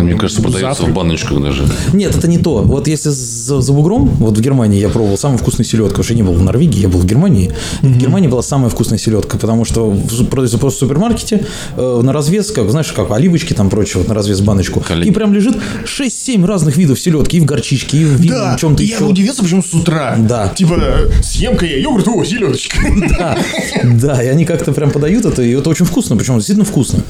Мне 0.00 0.14
кажется, 0.14 0.42
продается 0.42 0.68
завтрак. 0.68 0.90
в 0.90 0.94
баночках 0.94 1.42
даже. 1.42 1.64
Нет, 1.92 2.16
это 2.16 2.28
не 2.28 2.38
то. 2.38 2.62
Вот 2.62 2.88
если 2.88 3.10
за, 3.10 3.60
за 3.60 3.72
бугром, 3.72 4.08
вот 4.18 4.36
в 4.36 4.40
Германии 4.40 4.78
я 4.80 4.88
пробовал 4.88 5.18
самую 5.18 5.38
вкусную 5.38 5.66
селедку, 5.66 5.90
потому 5.90 6.04
что 6.04 6.12
я 6.14 6.16
не 6.16 6.22
был 6.22 6.32
в 6.34 6.42
Норвегии, 6.42 6.80
я 6.80 6.88
был 6.88 7.00
в 7.00 7.06
Германии. 7.06 7.52
В 7.82 7.96
Германии 7.96 8.28
была 8.28 8.42
самая 8.42 8.70
вкусная 8.70 8.98
селедка, 8.98 9.38
потому 9.38 9.64
что 9.64 9.96
продается 10.30 10.58
просто 10.58 10.78
в 10.78 10.80
супермаркете 10.80 11.46
э, 11.76 12.00
на 12.02 12.12
развес, 12.12 12.50
как, 12.50 12.70
знаешь, 12.70 12.92
как 12.92 13.10
оливочки 13.10 13.52
там 13.52 13.70
прочее, 13.70 13.98
вот 13.98 14.08
на 14.08 14.14
развес 14.14 14.40
баночку. 14.40 14.80
Коллеги. 14.80 15.08
И 15.08 15.12
прям 15.12 15.32
лежит 15.32 15.56
6-7 15.84 16.44
разных 16.46 16.76
видов 16.76 16.98
селедки, 17.00 17.38
и 17.38 17.40
в 17.40 17.44
горчичке, 17.44 17.98
и 17.98 18.04
в 18.04 18.20
винном 18.20 18.38
Да, 18.52 18.56
чем-то 18.58 18.82
я 18.82 18.94
еще. 18.94 19.04
удивился, 19.04 19.42
почему 19.42 19.62
с 19.62 19.72
утра. 19.74 20.16
Да. 20.18 20.48
Типа, 20.48 20.78
съем-ка 21.22 21.66
я 21.66 21.78
йогурт, 21.78 22.08
о, 22.08 22.24
селедочка. 22.24 22.78
Да, 23.18 23.38
да, 23.84 24.22
и 24.22 24.26
они 24.26 24.44
как-то 24.44 24.72
прям 24.72 24.90
подают 24.90 25.24
это, 25.24 25.42
и 25.42 25.52
это 25.52 25.70
очень 25.70 25.86
вкусно, 25.86 26.16
причем 26.16 26.34
действительно 26.36 26.64
вкусно. 26.66 27.00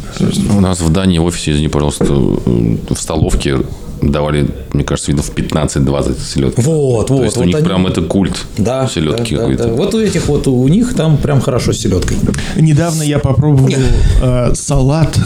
У 0.57 0.61
нас 0.61 0.81
в 0.81 0.91
Дании 0.91 1.19
в 1.19 1.25
офисе, 1.25 1.53
извини, 1.53 1.69
пожалуйста, 1.69 1.96
в 2.01 2.97
столовке 2.97 3.59
давали, 4.03 4.47
мне 4.75 4.85
кажется, 4.85 5.11
видов 5.11 5.31
15-20 5.35 6.19
селедки. 6.21 6.61
Вот, 6.63 7.07
То 7.07 7.15
вот, 7.15 7.25
есть 7.25 7.37
у 7.37 7.41
вот 7.41 7.47
них 7.47 7.57
они- 7.57 7.65
прям 7.65 7.87
это 7.87 8.03
культ 8.03 8.45
Да, 8.59 8.87
селедки 8.87 9.35
да, 9.35 9.41
да, 9.41 9.43
какой-то. 9.49 9.65
да. 9.69 9.73
Вот 9.73 9.95
у 9.95 10.01
этих 10.01 10.29
вот, 10.29 10.47
у 10.49 10.69
них 10.69 10.95
там 10.95 11.17
прям 11.17 11.41
хорошо 11.41 11.73
с 11.73 11.79
селедкой. 11.79 12.19
Недавно 12.57 13.03
я 13.03 13.19
попробовал 13.19 13.71
э, 14.23 14.53
салат, 14.55 15.17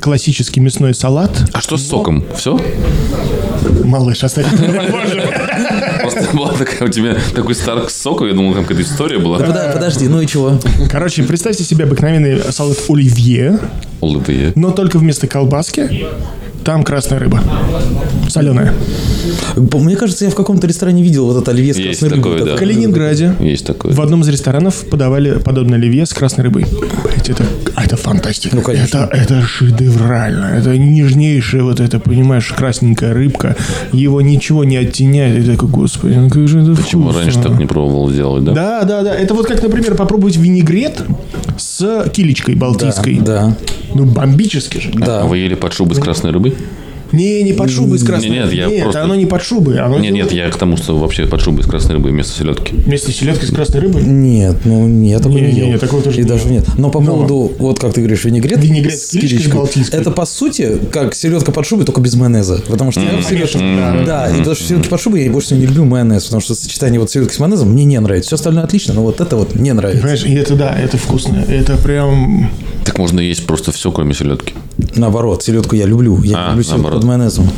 классический 0.00 0.60
мясной 0.60 0.94
салат. 0.94 1.30
А 1.52 1.60
что 1.60 1.76
с 1.76 1.86
соком? 1.86 2.24
Все? 2.36 2.58
Малыш, 3.84 4.24
оставь. 4.24 4.46
Просто 6.12 6.36
была 6.36 6.52
такая 6.52 6.88
у 6.88 6.92
тебя 6.92 7.16
такой 7.34 7.54
старк 7.54 7.90
с 7.90 7.96
соком, 8.00 8.26
я 8.28 8.34
думал, 8.34 8.54
там 8.54 8.64
какая-то 8.64 8.82
история 8.82 9.18
была. 9.18 9.38
Подожди, 9.38 10.08
ну 10.08 10.20
и 10.20 10.26
чего? 10.26 10.58
Короче, 10.90 11.22
представьте 11.22 11.64
себе 11.64 11.84
обыкновенный 11.84 12.40
салат 12.52 12.78
оливье, 12.88 13.58
Улыбые. 14.00 14.52
но 14.54 14.70
только 14.72 14.98
вместо 14.98 15.26
колбаски 15.26 16.06
там 16.64 16.82
красная 16.84 17.18
рыба. 17.18 17.40
Соленая. 18.28 18.72
Мне 19.56 19.96
кажется, 19.96 20.24
я 20.24 20.30
в 20.30 20.34
каком-то 20.34 20.66
ресторане 20.66 21.02
видел 21.02 21.26
вот 21.26 21.42
это 21.42 21.50
оливье 21.50 21.74
с 21.74 21.76
Есть 21.76 22.00
красной 22.00 22.16
рыбой. 22.16 22.22
такое, 22.32 22.38
да. 22.38 22.44
В 22.44 22.48
это- 22.54 22.58
Калининграде 22.58 23.34
Есть 23.40 23.66
такое. 23.66 23.92
в 23.92 24.00
одном 24.00 24.22
из 24.22 24.28
ресторанов 24.28 24.86
подавали 24.88 25.38
подобное 25.38 25.78
оливье 25.78 26.06
с 26.06 26.12
красной 26.14 26.44
рыбой. 26.44 26.64
Блять, 27.04 27.28
это, 27.28 27.44
это 27.76 27.96
фантастика. 27.96 28.56
Ну, 28.56 28.62
конечно. 28.62 28.98
Это, 28.98 29.16
это 29.16 29.42
шедеврально. 29.42 30.46
Это 30.46 30.76
нежнейшая 30.78 31.62
вот 31.62 31.80
эта, 31.80 31.98
понимаешь, 32.00 32.52
красненькая 32.56 33.12
рыбка. 33.12 33.56
Его 33.92 34.20
ничего 34.22 34.64
не 34.64 34.76
оттеняет. 34.76 35.44
И 35.46 35.50
такой, 35.50 35.68
господи, 35.68 36.14
ну 36.14 36.30
как 36.30 36.48
же 36.48 36.60
это 36.60 36.74
Почему 36.80 37.04
вкусно. 37.10 37.22
раньше 37.22 37.42
так 37.42 37.58
не 37.58 37.66
пробовал 37.66 38.10
делать, 38.10 38.44
да? 38.44 38.52
Да, 38.54 38.84
да, 38.84 39.02
да. 39.02 39.14
Это 39.14 39.34
вот 39.34 39.46
как, 39.46 39.62
например, 39.62 39.94
попробовать 39.94 40.36
винегрет 40.36 41.02
с 41.58 42.08
килечкой 42.12 42.54
балтийской. 42.54 43.18
Да, 43.20 43.54
Ну, 43.94 44.04
бомбически 44.04 44.78
же. 44.78 44.90
да. 44.94 45.22
А 45.22 45.26
вы 45.26 45.38
ели 45.38 45.54
под 45.54 45.72
шубой 45.72 45.96
с 45.96 45.98
красной 45.98 46.30
рыбой? 46.30 46.54
Не, 47.12 47.42
не 47.42 47.52
под 47.52 47.70
шубой 47.70 47.98
с 47.98 48.04
красной 48.04 48.30
нет, 48.30 48.50
я 48.54 48.66
Нет, 48.68 48.84
просто- 48.84 49.02
оно 49.04 49.14
не 49.14 49.26
под 49.26 49.42
шубой. 49.42 49.78
Оно 49.78 49.98
Нет, 49.98 50.14
нет, 50.14 50.32
я 50.32 50.48
к 50.48 50.56
тому, 50.56 50.78
что 50.78 50.96
вообще 50.96 51.26
под 51.26 51.42
шубой 51.42 51.62
с 51.62 51.66
красной 51.66 51.96
рыбой 51.96 52.10
вместо 52.10 52.32
селедки. 52.38 52.74
Вместе 52.74 53.12
с 53.12 53.16
селедкой 53.16 53.48
с 53.48 53.52
красной 53.52 53.80
рыбой. 53.80 54.02
Нет, 54.02 54.56
ну 54.64 54.86
нет, 54.88 55.18
такого 55.20 55.36
Не, 55.36 55.42
не, 55.48 55.52
не, 55.52 55.58
ел. 55.58 55.66
не, 55.68 55.78
такого 55.78 56.00
тоже 56.02 56.20
И 56.20 56.22
не 56.22 56.26
даже 56.28 56.48
нет. 56.48 56.64
Но 56.78 56.88
по 56.88 57.00
Но- 57.00 57.06
поводу, 57.12 57.52
вот 57.58 57.78
как 57.78 57.92
ты 57.92 58.00
говоришь, 58.00 58.24
винегрет, 58.24 58.58
Винегрет 58.64 58.98
с 58.98 59.14
балтийской. 59.48 60.00
это 60.00 60.10
по 60.10 60.24
сути 60.24 60.78
как 60.90 61.14
селедка 61.14 61.52
под 61.52 61.66
шубой, 61.66 61.84
только 61.84 62.00
без 62.00 62.14
майонеза. 62.14 62.62
Потому 62.66 62.92
что 62.92 63.00
я 63.02 63.08
в 63.18 63.22
селедке... 63.22 63.58
конечно, 63.58 64.04
Да, 64.06 64.30
и 64.30 64.38
потому 64.38 64.56
что 64.56 64.64
селедки 64.64 64.88
под 64.88 65.00
шубой 65.02 65.24
я 65.24 65.30
больше 65.30 65.48
всего 65.48 65.60
не 65.60 65.66
люблю 65.66 65.84
майонез, 65.84 66.24
потому 66.24 66.40
что 66.40 66.54
сочетание 66.54 66.98
вот 66.98 67.10
селедки 67.10 67.34
с 67.34 67.38
майонезом 67.38 67.72
мне 67.72 67.84
не 67.84 68.00
нравится. 68.00 68.28
Все 68.28 68.36
остальное 68.36 68.64
отлично, 68.64 68.94
но 68.94 69.02
вот 69.02 69.20
это 69.20 69.36
вот 69.36 69.54
не 69.54 69.74
нравится. 69.74 70.00
Понимаешь, 70.00 70.24
и 70.24 70.32
это 70.32 70.54
да, 70.56 70.74
это 70.78 70.96
вкусно. 70.96 71.44
Это 71.46 71.76
прям... 71.76 72.50
Так 72.84 72.98
можно 72.98 73.20
есть 73.20 73.46
просто 73.46 73.72
все, 73.72 73.90
кроме 73.92 74.14
селедки. 74.14 74.54
Наоборот, 74.96 75.42
селедку 75.42 75.76
я 75.76 75.86
люблю. 75.86 76.20
Я 76.22 76.36
А, 76.38 76.48
люблю 76.50 76.62
селедку 76.62 76.82
наоборот. 76.82 77.00
под 77.00 77.08
майонезом. 77.08 77.50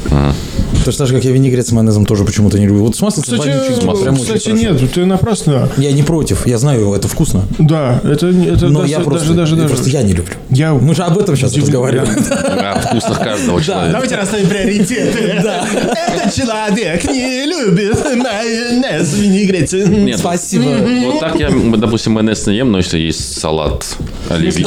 Точно 0.85 0.99
так 0.99 1.09
же, 1.09 1.15
как 1.15 1.25
я 1.25 1.31
винегрет 1.33 1.67
с 1.67 1.73
майонезом 1.73 2.05
тоже 2.05 2.25
почему-то 2.25 2.59
не 2.59 2.67
люблю. 2.67 2.85
Вот 2.85 2.95
с 2.97 3.01
маслицем 3.01 3.39
Кстати, 3.39 3.57
вонючий, 3.57 4.03
прям 4.03 4.15
очень 4.21 4.25
кстати 4.37 4.51
нет, 4.51 4.93
ты 4.93 5.07
напрасно. 5.07 5.69
Я 5.79 5.93
не 5.93 6.03
против, 6.03 6.47
я 6.47 6.59
знаю, 6.59 6.93
это 6.93 7.09
вкусно. 7.09 7.43
Да, 7.59 8.01
это, 8.05 8.27
это 8.29 8.69
Но 8.69 8.81
даже, 8.81 8.91
я 8.93 9.01
просто, 9.01 9.29
даже, 9.33 9.35
даже, 9.35 9.57
даже. 9.57 9.69
просто 9.69 9.89
я 9.89 10.03
не 10.03 10.13
люблю. 10.13 10.35
Я- 10.51 10.75
Мы 10.75 10.95
же 10.95 11.03
об 11.05 11.17
этом 11.17 11.37
сейчас 11.37 11.57
разговариваем. 11.57 12.11
О 12.59 12.81
вкусах 12.81 13.19
каждого 13.21 13.63
человека. 13.63 13.93
Давайте 13.93 14.17
расставим 14.17 14.47
приоритеты. 14.49 15.19
Этот 15.19 16.35
человек 16.35 17.05
не 17.05 17.47
любит 17.47 18.05
майонез, 18.05 19.15
винегрет. 19.17 20.19
Спасибо. 20.19 20.65
Вот 21.07 21.21
так 21.21 21.39
я, 21.41 21.51
допустим, 21.77 22.13
майонез 22.13 22.47
не 22.47 22.57
ем, 22.57 22.71
но 22.73 22.79
если 22.79 22.99
есть 22.99 23.39
салат 23.41 23.87
оливье, 24.29 24.67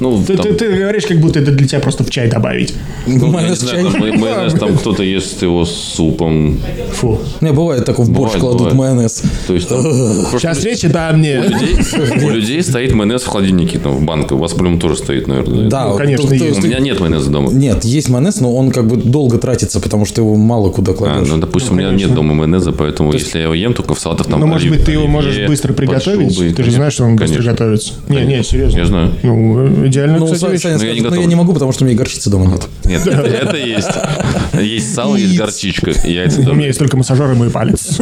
ну, 0.00 0.22
Ты, 0.26 0.36
там, 0.36 0.46
ты- 0.46 0.54
ты 0.54 0.72
говоришь, 0.76 1.06
как 1.06 1.18
будто 1.20 1.38
это 1.40 1.50
для 1.52 1.66
тебя 1.66 1.80
просто 1.80 2.04
в 2.04 2.10
чай 2.10 2.28
добавить. 2.28 2.74
ну, 3.06 3.12
я 3.14 3.20
не 3.20 3.30
Майонез 3.30 3.58
знаю, 3.60 3.82
чай. 3.82 3.92
там 3.92 4.00
май- 4.00 4.16
майонез, 4.16 4.52
там 4.54 4.76
кто-то 4.76 5.02
ест 5.02 5.42
его 5.42 5.64
с 5.64 5.70
супом. 5.72 6.58
Фу. 6.92 7.18
Не, 7.40 7.52
бывает 7.52 7.84
такой 7.84 8.04
в 8.04 8.10
борщ 8.10 8.34
Бывает, 8.34 8.40
кладут 8.40 8.72
бывает. 8.74 8.94
майонез. 8.96 9.22
То 9.46 9.54
есть 9.54 9.68
там, 9.68 9.82
просто 10.30 10.38
Сейчас 10.38 10.64
речь 10.64 10.84
о 10.84 11.12
мне. 11.12 11.38
у 11.38 11.42
людей, 11.42 12.24
у 12.24 12.30
людей 12.30 12.62
стоит 12.62 12.94
майонез 12.94 13.22
в 13.22 13.26
холодильнике, 13.28 13.78
там, 13.78 13.92
в 13.92 14.04
банке. 14.04 14.34
У 14.34 14.38
вас, 14.38 14.52
по-моему, 14.52 14.78
тоже 14.78 14.96
стоит, 14.96 15.26
наверное. 15.28 15.68
Да, 15.68 15.88
Ну, 15.88 15.96
конечно, 15.96 16.28
то- 16.28 16.34
есть. 16.34 16.62
У 16.62 16.66
меня 16.66 16.78
нет 16.78 17.00
майонеза 17.00 17.30
дома. 17.30 17.50
Нет, 17.52 17.84
есть 17.84 18.08
майонез, 18.08 18.40
но 18.40 18.54
он 18.54 18.70
как 18.70 18.86
бы 18.86 18.96
долго 18.96 19.38
тратится, 19.38 19.80
потому 19.80 20.04
что 20.06 20.20
его 20.22 20.34
мало 20.36 20.70
куда 20.70 20.92
А, 20.92 20.94
кладешь. 20.94 21.28
ну, 21.28 21.38
допустим, 21.38 21.74
у 21.74 21.76
меня 21.76 21.90
нет 21.90 22.14
дома 22.14 22.34
майонеза, 22.34 22.72
поэтому 22.72 23.12
если 23.12 23.38
я 23.38 23.44
его 23.44 23.54
ем, 23.54 23.74
только 23.74 23.94
в 23.94 23.98
салатах 24.00 24.26
там 24.26 24.40
Ну, 24.40 24.46
может 24.46 24.68
быть, 24.70 24.84
ты 24.84 24.92
его 24.92 25.06
можешь 25.06 25.46
быстро 25.46 25.72
приготовить? 25.72 26.56
Ты 26.56 26.62
же 26.62 26.70
знаешь, 26.70 26.94
что 26.94 27.04
он 27.04 27.16
быстро 27.16 27.42
готовится. 27.42 27.92
Не, 28.08 28.24
не, 28.24 28.42
серьезно. 28.42 28.78
Я 28.78 28.84
знаю. 28.86 29.12
Ну, 29.22 29.87
идеально, 29.88 30.18
Ну, 30.18 30.32
кстати, 30.32 30.56
Саня 30.56 30.76
вещь. 30.76 30.82
Но 30.82 30.86
я 30.86 30.94
не 30.94 31.00
«Ну, 31.00 31.04
я 31.06 31.10
готов». 31.10 31.26
не 31.28 31.34
могу, 31.34 31.52
потому 31.52 31.72
что 31.72 31.84
у 31.84 31.86
меня 31.86 31.94
и 31.94 31.98
горчицы 31.98 32.30
дома 32.30 32.46
нет. 32.46 32.66
Нет, 32.84 33.06
это, 33.06 33.56
есть. 33.56 33.88
Есть 34.54 34.94
сало, 34.94 35.16
есть 35.16 35.36
горчичка, 35.36 35.90
и 35.90 36.12
яйца 36.12 36.40
У 36.40 36.54
меня 36.54 36.68
есть 36.68 36.78
только 36.78 36.96
массажер 36.96 37.30
и 37.32 37.34
мой 37.34 37.50
палец. 37.50 37.98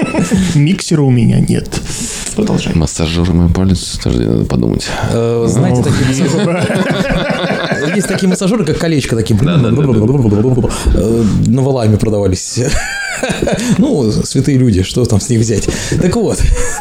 Миксера 0.54 1.02
у 1.02 1.10
меня 1.10 1.40
нет. 1.40 1.68
Продолжай. 2.36 2.74
Массажер 2.74 3.30
мой 3.32 3.50
палец, 3.52 3.98
подожди, 4.02 4.24
надо 4.24 4.44
подумать. 4.44 4.86
Э, 5.10 5.44
Знаете, 5.48 5.82
такие 5.82 6.06
массажеры... 6.08 6.66
Есть 7.94 8.08
такие 8.08 8.28
массажеры, 8.28 8.64
как 8.64 8.78
колечко, 8.78 9.16
такие 9.16 9.38
э, 9.40 11.24
на 11.46 11.62
валами 11.62 11.96
продавались. 11.96 12.60
Ну, 13.78 14.10
святые 14.10 14.58
люди, 14.58 14.82
что 14.82 15.04
там 15.04 15.20
с 15.20 15.28
них 15.28 15.40
взять. 15.40 15.68
Так 16.00 16.16
вот, 16.16 16.38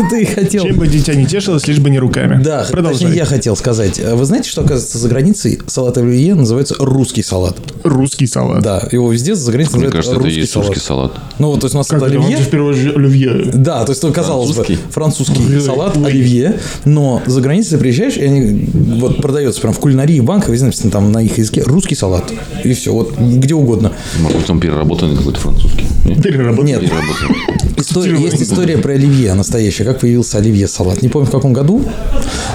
ты 0.10 0.26
хотел... 0.26 0.64
Чем 0.64 0.78
бы 0.78 0.88
дитя 0.88 1.14
не 1.14 1.26
тешилось, 1.26 1.68
лишь 1.68 1.80
бы 1.80 1.90
не 1.90 2.00
руками. 2.00 2.42
Да, 2.42 2.60
точнее, 2.60 2.74
Продолжай. 2.74 3.16
я 3.16 3.26
хотел 3.26 3.56
сказать. 3.56 4.00
Вы 4.00 4.24
знаете, 4.26 4.50
что, 4.50 4.62
оказывается, 4.62 4.98
за 4.98 5.10
границей 5.10 5.60
салат 5.68 5.98
оливье 5.98 6.36
называется 6.36 6.76
русский 6.80 7.24
салат? 7.24 7.58
Русский 7.84 8.28
салат. 8.28 8.62
Да, 8.62 8.88
его 8.92 9.12
везде 9.12 9.36
за 9.36 9.52
границей 9.52 9.74
называют 9.74 9.96
кажется, 9.96 10.16
русский 10.16 10.46
салат. 10.46 10.68
русский 10.70 10.86
салат. 10.86 11.12
Ну, 11.40 11.48
вот, 11.50 11.62
то 11.62 11.66
есть 11.66 11.76
у 11.76 11.78
нас 11.78 11.88
Как 11.88 11.98
это 11.98 12.08
это? 12.08 12.18
Он 12.20 12.26
оливье... 12.26 12.38
же 12.38 12.44
в 12.44 12.50
первую 12.50 12.74
очередь 12.74 12.96
оливье. 12.96 13.52
Да, 13.54 13.84
то 13.86 13.92
есть, 13.92 14.02
казалось 14.14 14.52
Французский? 14.52 14.76
бы, 14.76 14.92
французский 14.92 15.46
Ой, 15.56 15.62
салат, 15.62 15.98
оливье, 15.98 16.60
но 16.86 17.22
за 17.26 17.42
границей 17.42 17.72
ты 17.72 17.78
приезжаешь, 17.78 18.18
и 18.18 18.24
они 18.24 18.70
вот 19.00 19.22
продается 19.22 19.62
прям 19.62 19.74
в 19.74 19.80
кулинарии, 19.80 20.20
банках, 20.20 20.50
везде 20.50 20.66
написано 20.66 20.92
там 20.92 21.09
на 21.10 21.22
их 21.24 21.38
языке 21.38 21.64
русский 21.66 21.96
салат. 21.96 22.32
И 22.64 22.74
все, 22.74 22.94
вот 22.94 23.18
где 23.18 23.54
угодно. 23.56 23.92
Может 24.20 24.38
быть, 24.40 24.50
он 24.50 24.60
переработанный 24.60 25.16
какой-то 25.18 25.40
французский. 25.40 25.86
Нет? 26.06 26.22
Переработанный. 26.24 26.72
Нет, 26.72 26.82
Переработанный. 26.82 27.60
История, 27.78 28.18
есть 28.20 28.42
история 28.42 28.78
про 28.78 28.94
оливье 28.94 29.34
настоящая, 29.34 29.86
как 29.86 30.00
появился 30.00 30.38
оливье 30.38 30.68
салат. 30.68 31.02
Не 31.02 31.10
помню 31.10 31.28
в 31.28 31.32
каком 31.32 31.54
году, 31.54 31.82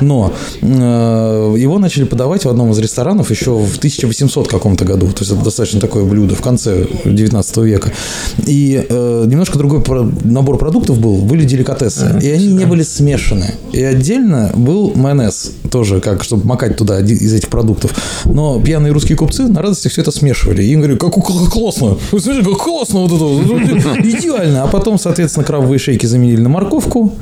но 0.00 0.32
э, 0.60 1.54
его 1.58 1.78
начали 1.78 2.04
подавать 2.04 2.44
в 2.44 2.48
одном 2.48 2.70
из 2.72 2.78
ресторанов 2.78 3.30
еще 3.30 3.52
в 3.56 3.78
1800 3.78 4.48
каком-то 4.48 4.84
году. 4.84 5.06
То 5.08 5.20
есть 5.20 5.32
это 5.32 5.42
достаточно 5.42 5.80
такое 5.80 6.04
блюдо 6.04 6.34
в 6.34 6.40
конце 6.40 6.86
19 7.04 7.56
века. 7.58 7.92
И 8.46 8.84
э, 8.88 9.24
немножко 9.26 9.58
другой 9.58 9.82
про- 9.82 10.08
набор 10.24 10.58
продуктов 10.58 10.98
был, 10.98 11.16
были 11.16 11.44
деликатесы. 11.44 12.18
И 12.22 12.28
они 12.30 12.46
не 12.48 12.64
были 12.66 12.82
смешаны. 12.82 13.54
И 13.72 13.82
отдельно 13.82 14.50
был 14.54 14.92
майонез 14.94 15.52
тоже, 15.70 16.00
как 16.00 16.22
чтобы 16.22 16.46
макать 16.46 16.76
туда 16.76 17.00
из 17.00 17.32
этих 17.32 17.48
продуктов. 17.48 17.94
Но 18.34 18.60
пьяные 18.60 18.92
русские 18.92 19.16
купцы 19.16 19.44
на 19.44 19.62
радостях 19.62 19.92
все 19.92 20.02
это 20.02 20.10
смешивали. 20.10 20.62
И 20.62 20.72
им 20.72 20.80
говорю, 20.80 20.98
как, 20.98 21.14
как 21.14 21.24
классно. 21.50 21.96
Вы 22.12 22.20
смотрите, 22.20 22.48
как 22.50 22.58
классно 22.58 23.00
вот 23.00 23.12
это. 23.12 23.98
Идеально. 24.08 24.64
А 24.64 24.66
потом, 24.66 24.98
соответственно, 24.98 25.46
крабовые 25.46 25.78
шейки 25.78 26.04
заменили 26.06 26.40
на 26.40 26.48
морковку, 26.48 27.14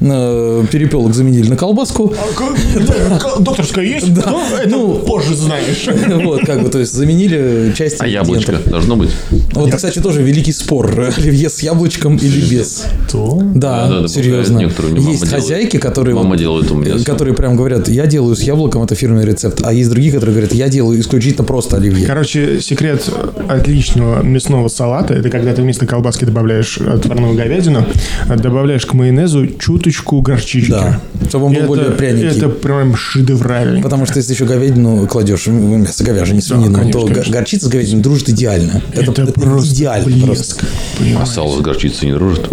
э, 0.00 0.64
перепелок 0.70 1.14
заменили 1.14 1.48
на 1.48 1.56
колбаску. 1.56 2.08
К- 2.08 3.40
Докторская 3.40 3.84
есть? 3.84 4.12
Да. 4.12 4.34
Ну, 4.66 4.78
Ну, 4.78 4.94
позже 5.06 5.34
знаешь. 5.34 5.88
Вот, 6.28 6.44
как 6.44 6.62
бы, 6.62 6.68
то 6.68 6.78
есть 6.78 6.92
заменили 6.92 7.72
часть 7.76 7.96
А 8.00 8.06
яблочко 8.06 8.58
должно 8.66 8.96
быть? 8.96 9.10
Вот, 9.52 9.74
кстати, 9.74 10.00
тоже 10.00 10.22
великий 10.22 10.52
спор. 10.52 11.12
Оливье 11.16 11.48
с 11.48 11.60
яблочком 11.60 12.16
или 12.16 12.40
без. 12.40 12.84
То? 13.10 13.40
Да, 13.54 14.06
серьезно. 14.06 14.70
Есть 14.96 15.28
хозяйки, 15.28 15.78
которые, 15.78 16.14
Мама 16.14 16.30
вот, 16.30 16.38
делает 16.38 16.70
у 16.70 16.74
меня 16.74 16.96
э, 16.96 17.04
которые 17.04 17.34
прям 17.34 17.56
говорят, 17.56 17.88
я 17.88 18.06
делаю 18.06 18.36
с 18.36 18.42
яблоком, 18.42 18.82
это 18.82 18.94
фирменный 18.94 19.24
рецепт. 19.24 19.62
А 19.64 19.72
есть 19.72 19.88
другие, 19.88 20.12
которые 20.12 20.34
говорят, 20.34 20.52
я 20.58 20.68
делаю 20.68 21.00
исключительно 21.00 21.44
просто 21.44 21.76
оливье. 21.76 22.06
Короче, 22.06 22.60
секрет 22.60 23.08
отличного 23.48 24.22
мясного 24.22 24.68
салата 24.68 25.14
это 25.14 25.30
когда 25.30 25.54
ты 25.54 25.62
вместо 25.62 25.86
колбаски 25.86 26.24
добавляешь 26.24 26.78
отварную 26.78 27.34
говядину, 27.34 27.86
добавляешь 28.28 28.84
к 28.86 28.92
майонезу 28.92 29.46
чуточку 29.46 30.20
горчички. 30.20 30.70
Да, 30.70 31.00
чтобы 31.28 31.46
он 31.46 31.52
был 31.52 31.58
это, 31.60 31.66
более 31.68 31.90
пряненький. 31.92 32.38
Это 32.38 32.48
прям 32.48 32.96
шедеврально. 32.96 33.82
Потому 33.82 34.06
что 34.06 34.18
если 34.18 34.32
еще 34.34 34.44
говядину 34.44 35.06
кладешь, 35.06 35.46
мясо 35.46 36.02
говяжье, 36.04 36.34
не 36.34 36.40
свинину, 36.40 36.74
конечно, 36.74 37.00
то 37.00 37.06
конечно. 37.06 37.32
горчица 37.32 37.66
с 37.66 37.68
говядиной 37.68 38.02
дружит 38.02 38.28
идеально. 38.30 38.82
Это, 38.92 39.12
Это, 39.12 39.22
это 39.22 39.32
просто 39.40 39.74
идеально 39.74 40.06
блеск. 40.06 40.58
просто. 40.58 41.22
А 41.22 41.26
сало 41.26 41.56
с 41.58 41.60
горчицей 41.60 42.08
не 42.08 42.14
дружит? 42.14 42.48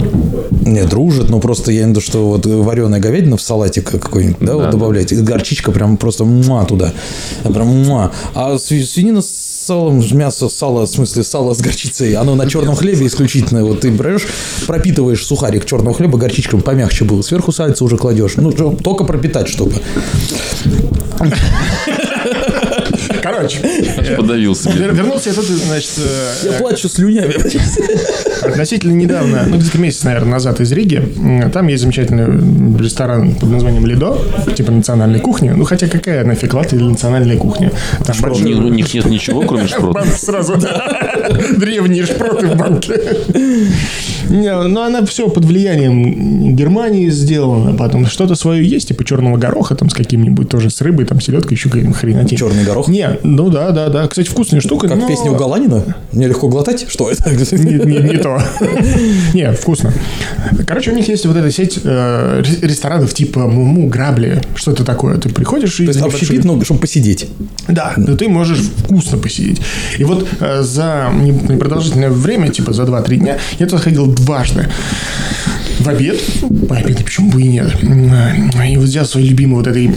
Не, 0.61 0.83
дружит, 0.83 1.29
но 1.29 1.39
просто 1.39 1.71
я 1.71 1.79
имею 1.81 1.87
в 1.87 1.97
виду, 1.97 2.01
что 2.01 2.27
вот 2.27 2.45
вареная 2.45 2.99
говядина 2.99 3.37
в 3.37 3.41
салатик 3.41 3.89
какой-нибудь, 3.91 4.37
да, 4.39 4.53
вот 4.55 4.63
Да. 4.65 4.71
добавляете, 4.71 5.15
и 5.15 5.21
горчичка 5.21 5.71
прям 5.71 5.97
просто 5.97 6.23
муа 6.25 6.65
туда. 6.65 6.91
Прям 7.43 7.67
муа. 7.67 7.94
А 8.33 8.53
сви- 8.55 8.83
свинина 8.83 9.21
с 9.21 9.29
салом, 9.65 10.03
мясо, 10.11 10.47
сало, 10.49 10.85
в 10.85 10.89
смысле 10.89 11.23
сало 11.23 11.53
с 11.53 11.61
горчицей, 11.61 12.13
оно 12.15 12.35
на 12.35 12.47
черном 12.49 12.75
хлебе 12.75 13.07
исключительно. 13.07 13.63
Вот 13.65 13.79
ты 13.81 13.89
берешь, 13.89 14.27
пропитываешь 14.67 15.25
сухарик 15.25 15.65
черного 15.65 15.95
хлеба 15.95 16.17
горчичком 16.19 16.61
помягче 16.61 17.03
был, 17.05 17.23
сверху 17.23 17.51
сальца 17.51 17.83
уже 17.83 17.97
кладешь. 17.97 18.35
Ну, 18.37 18.51
только 18.51 19.03
пропитать, 19.05 19.47
чтобы. 19.47 19.73
Короче, 23.21 23.59
Аж 23.97 24.15
подавился. 24.17 24.69
вер- 24.69 24.93
вернулся 24.93 25.29
я 25.29 25.35
тут, 25.35 25.45
значит, 25.45 25.91
э, 25.97 26.31
Я 26.43 26.51
плачу 26.53 26.87
слюнями. 26.89 27.33
Относительно 28.47 28.93
недавно, 28.93 29.43
ну 29.47 29.57
где-то 29.57 29.77
месяц, 29.77 30.03
наверное, 30.03 30.31
назад 30.31 30.59
из 30.61 30.71
Риги. 30.71 31.01
Там 31.53 31.67
есть 31.67 31.83
замечательный 31.83 32.77
ресторан 32.79 33.33
под 33.35 33.49
названием 33.49 33.85
Лидо, 33.85 34.17
типа 34.55 34.71
национальной 34.71 35.19
кухни. 35.19 35.49
Ну 35.49 35.63
хотя 35.65 35.87
какая 35.87 36.23
нафиг 36.25 36.53
Латвия 36.53 36.79
или 36.79 36.85
национальная 36.87 37.37
кухня? 37.37 37.71
Там 38.05 38.15
У 38.31 38.39
них- 38.39 38.57
у 38.57 38.67
них 38.69 38.93
нет 38.93 39.05
ничего, 39.05 39.41
кроме 39.41 39.67
шпрота. 39.67 40.03
Сразу, 40.15 40.55
да. 40.57 41.29
Древние 41.57 42.05
шпроты 42.05 42.47
в 42.47 42.55
банке. 42.55 42.93
Не, 44.29 44.53
ну, 44.67 44.81
она 44.81 45.05
все 45.05 45.29
под 45.29 45.45
влиянием 45.45 46.55
Германии 46.55 47.09
сделана. 47.09 47.75
Потом 47.77 48.05
что-то 48.07 48.35
свое 48.35 48.67
есть, 48.67 48.87
типа 48.87 49.03
черного 49.05 49.37
гороха 49.37 49.75
там 49.75 49.89
с 49.89 49.93
каким-нибудь 49.93 50.49
тоже 50.49 50.69
с 50.69 50.81
рыбой, 50.81 51.05
там 51.05 51.21
селедкой, 51.21 51.55
еще 51.55 51.69
каким 51.69 51.93
хренотень. 51.93 52.37
Черный 52.37 52.63
горох? 52.63 52.87
Не, 52.87 53.19
ну 53.23 53.49
да, 53.49 53.71
да, 53.71 53.89
да. 53.89 54.07
Кстати, 54.07 54.27
вкусная 54.29 54.61
штука. 54.61 54.87
Как 54.87 54.97
но- 54.97 55.07
песня 55.07 55.31
у 55.31 55.35
Галанина? 55.35 55.95
Мне 56.11 56.27
легко 56.27 56.47
глотать? 56.47 56.85
Что 56.89 57.09
это? 57.11 57.29
не, 57.31 57.73
не, 57.85 57.99
не 58.09 58.17
то. 58.17 58.34
Не, 59.33 59.51
вкусно. 59.53 59.93
Короче, 60.67 60.91
у 60.91 60.95
них 60.95 61.07
есть 61.07 61.25
вот 61.25 61.35
эта 61.37 61.51
сеть 61.51 61.79
э, 61.83 62.43
ре- 62.43 62.67
ресторанов 62.67 63.13
типа 63.13 63.47
Муму, 63.47 63.87
Грабли, 63.87 64.41
что-то 64.55 64.83
такое. 64.83 65.17
Ты 65.17 65.29
приходишь 65.29 65.79
и... 65.79 65.85
То 65.85 65.91
есть 65.91 66.01
общепит, 66.01 66.43
ну, 66.45 66.61
чтобы 66.63 66.79
посидеть. 66.81 67.27
Да, 67.67 67.93
но 67.97 68.15
ты 68.15 68.27
можешь 68.27 68.59
вкусно 68.59 69.17
посидеть. 69.17 69.61
И 69.97 70.03
вот 70.03 70.27
э, 70.39 70.61
за 70.63 71.09
не- 71.13 71.31
непродолжительное 71.31 72.09
время, 72.09 72.49
типа 72.49 72.73
за 72.73 72.83
2-3 72.83 73.15
дня, 73.17 73.37
я 73.59 73.65
туда 73.65 73.81
ходил 73.81 74.05
дважды. 74.07 74.67
В 75.79 75.89
обед, 75.89 76.19
пообедать, 76.69 77.03
почему 77.03 77.31
бы 77.31 77.41
и 77.41 77.47
нет. 77.47 77.67
И 77.83 78.77
вот 78.77 78.85
взял 78.85 79.05
свои 79.05 79.25
любимые 79.25 79.57
вот 79.57 79.67
этой 79.67 79.93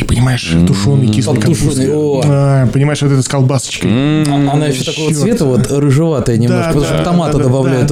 м, 0.00 0.04
капустки 0.04 0.04
кислые, 0.04 0.04
понимаешь, 0.04 0.54
тушеные 0.66 1.08
кислые 1.12 1.40
Там 1.40 1.50
тушеные, 1.52 1.86
капусты. 1.88 1.92
о. 1.94 2.22
А, 2.26 2.66
Понимаешь, 2.66 3.02
вот 3.02 3.12
это 3.12 3.22
с 3.22 3.28
колбасочкой. 3.28 3.90
А- 3.90 4.50
Она 4.52 4.66
еще 4.66 4.84
такого 4.84 5.12
цвета, 5.14 5.44
вот 5.44 5.70
рыжеватая 5.70 6.36
немножко, 6.36 6.72
потому 6.72 6.84
что 6.84 7.04
томата 7.04 7.38
добавляют. 7.38 7.90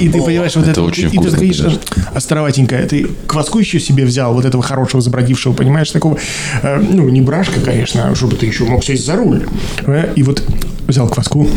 И 0.00 0.08
ты 0.08 0.22
понимаешь, 0.22 0.56
вот 0.56 0.68
Это 0.68 0.82
очень 0.82 1.06
и 1.06 1.10
ты 1.10 1.16
вкусно, 1.18 1.44
ешь, 1.44 1.56
конечно. 1.60 1.80
островатенькая. 2.14 2.86
Ты 2.86 3.06
кваску 3.26 3.58
еще 3.58 3.80
себе 3.80 4.04
взял, 4.04 4.32
вот 4.34 4.44
этого 4.44 4.62
хорошего, 4.62 5.00
забродившего, 5.02 5.52
понимаешь, 5.52 5.90
такого, 5.90 6.18
э, 6.62 6.78
ну, 6.80 7.08
не 7.08 7.20
брашка, 7.20 7.60
конечно, 7.60 8.08
а 8.10 8.14
чтобы 8.14 8.36
ты 8.36 8.46
еще 8.46 8.64
мог 8.64 8.84
сесть 8.84 9.04
за 9.06 9.16
руль. 9.16 9.46
Э, 9.86 10.12
И 10.16 10.22
вот 10.22 10.42
взял 10.86 11.08
кваску, 11.08 11.48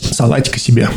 салатика 0.00 0.58
себе, 0.58 0.88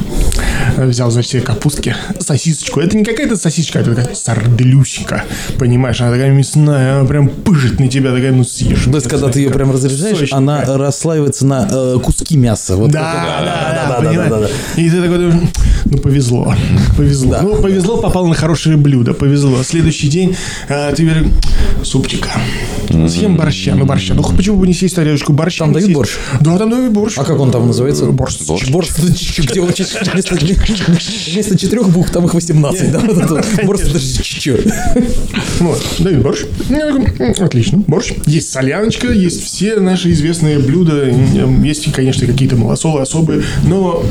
взял, 0.78 1.12
значит, 1.12 1.32
себе 1.32 1.42
капустки, 1.42 1.96
сосисочку. 2.20 2.80
Это 2.80 2.98
не 2.98 3.04
какая-то 3.04 3.36
сосисочка, 3.38 3.80
это 3.80 3.96
такая 3.96 4.16
сарделюсика, 4.16 5.24
понимаешь, 5.58 6.00
она 6.02 6.12
такая 6.12 6.32
мясная, 6.32 7.00
она 7.00 7.08
прям 7.08 7.30
пыжит 7.30 7.80
на 7.80 7.88
тебя, 7.88 8.12
такая, 8.12 8.32
ну, 8.32 8.44
съешь. 8.44 8.84
То 8.86 8.96
есть, 8.96 9.08
когда 9.08 9.30
ты 9.30 9.40
ее 9.40 9.50
прям 9.52 9.72
разрезаешь, 9.72 10.18
Сочненькая. 10.20 10.38
она 10.38 10.66
расслаивается 10.78 11.46
на 11.46 11.68
э, 11.70 12.00
куски 12.04 12.38
мяса. 12.38 12.76
Вот 12.76 12.92
Да, 12.92 13.00
как- 13.14 13.24
да, 13.24 13.42
да, 13.46 13.74
да, 13.74 14.02
да, 14.02 14.10
понимаешь? 14.10 14.30
да, 14.32 14.40
да, 14.40 14.82
И 14.82 14.90
ты 14.90 15.02
такой 15.02 15.18
думаешь, 15.18 15.50
ну 15.86 15.98
повезло, 15.98 16.56
повезло. 16.98 17.32
Да. 17.32 17.42
Ну 17.42 17.56
повезло, 17.62 17.98
попал 17.98 18.28
на 18.28 18.36
хорошее 18.36 18.78
блюдо, 18.78 19.14
повезло. 19.14 19.64
Следующий 19.64 20.08
день 20.08 20.36
э, 20.70 20.94
ты 20.96 21.04
говоришь, 21.04 21.28
супчика, 21.84 22.30
съем 23.10 23.36
борща, 23.36 23.76
ну 23.76 23.86
борща. 23.86 24.14
Ну 24.14 24.24
почему 24.24 24.58
бы 24.58 24.68
не 24.68 24.74
съесть 24.74 24.96
тарелочку 24.96 25.34
борща? 25.34 25.60
Там 25.66 25.74
дают 25.74 25.92
борщ? 25.92 26.12
Да, 26.42 26.58
там 26.58 26.70
дают 26.70 26.92
борщ. 26.94 27.14
А 27.18 27.24
как 27.24 27.40
он 27.40 27.52
там 27.52 27.68
называется? 27.68 28.06
Борщ. 28.06 28.40
Борщ. 28.48 28.70
Борщ, 28.70 28.90
где 29.38 29.62
вместо, 29.62 30.38
четырех 31.58 31.90
букв 31.90 32.12
там 32.12 32.26
их 32.26 32.34
18, 32.34 32.92
да? 32.92 33.02
Борщ? 33.64 33.82
Вот, 35.60 35.82
дают 36.00 36.24
борщ. 36.24 36.40
Я 36.70 36.92
такой, 36.92 37.06
«М, 37.20 37.34
Отлично, 37.40 37.84
борщ. 37.88 38.14
Есть 38.26 38.52
соляночка, 38.52 39.12
есть 39.12 39.44
все 39.44 39.80
наши 39.80 40.12
известные 40.12 40.60
блюда. 40.60 41.06
Есть, 41.64 41.92
конечно, 41.92 42.26
какие-то 42.28 42.56
малосолы 42.56 43.02
особые, 43.02 43.44
но 43.64 44.04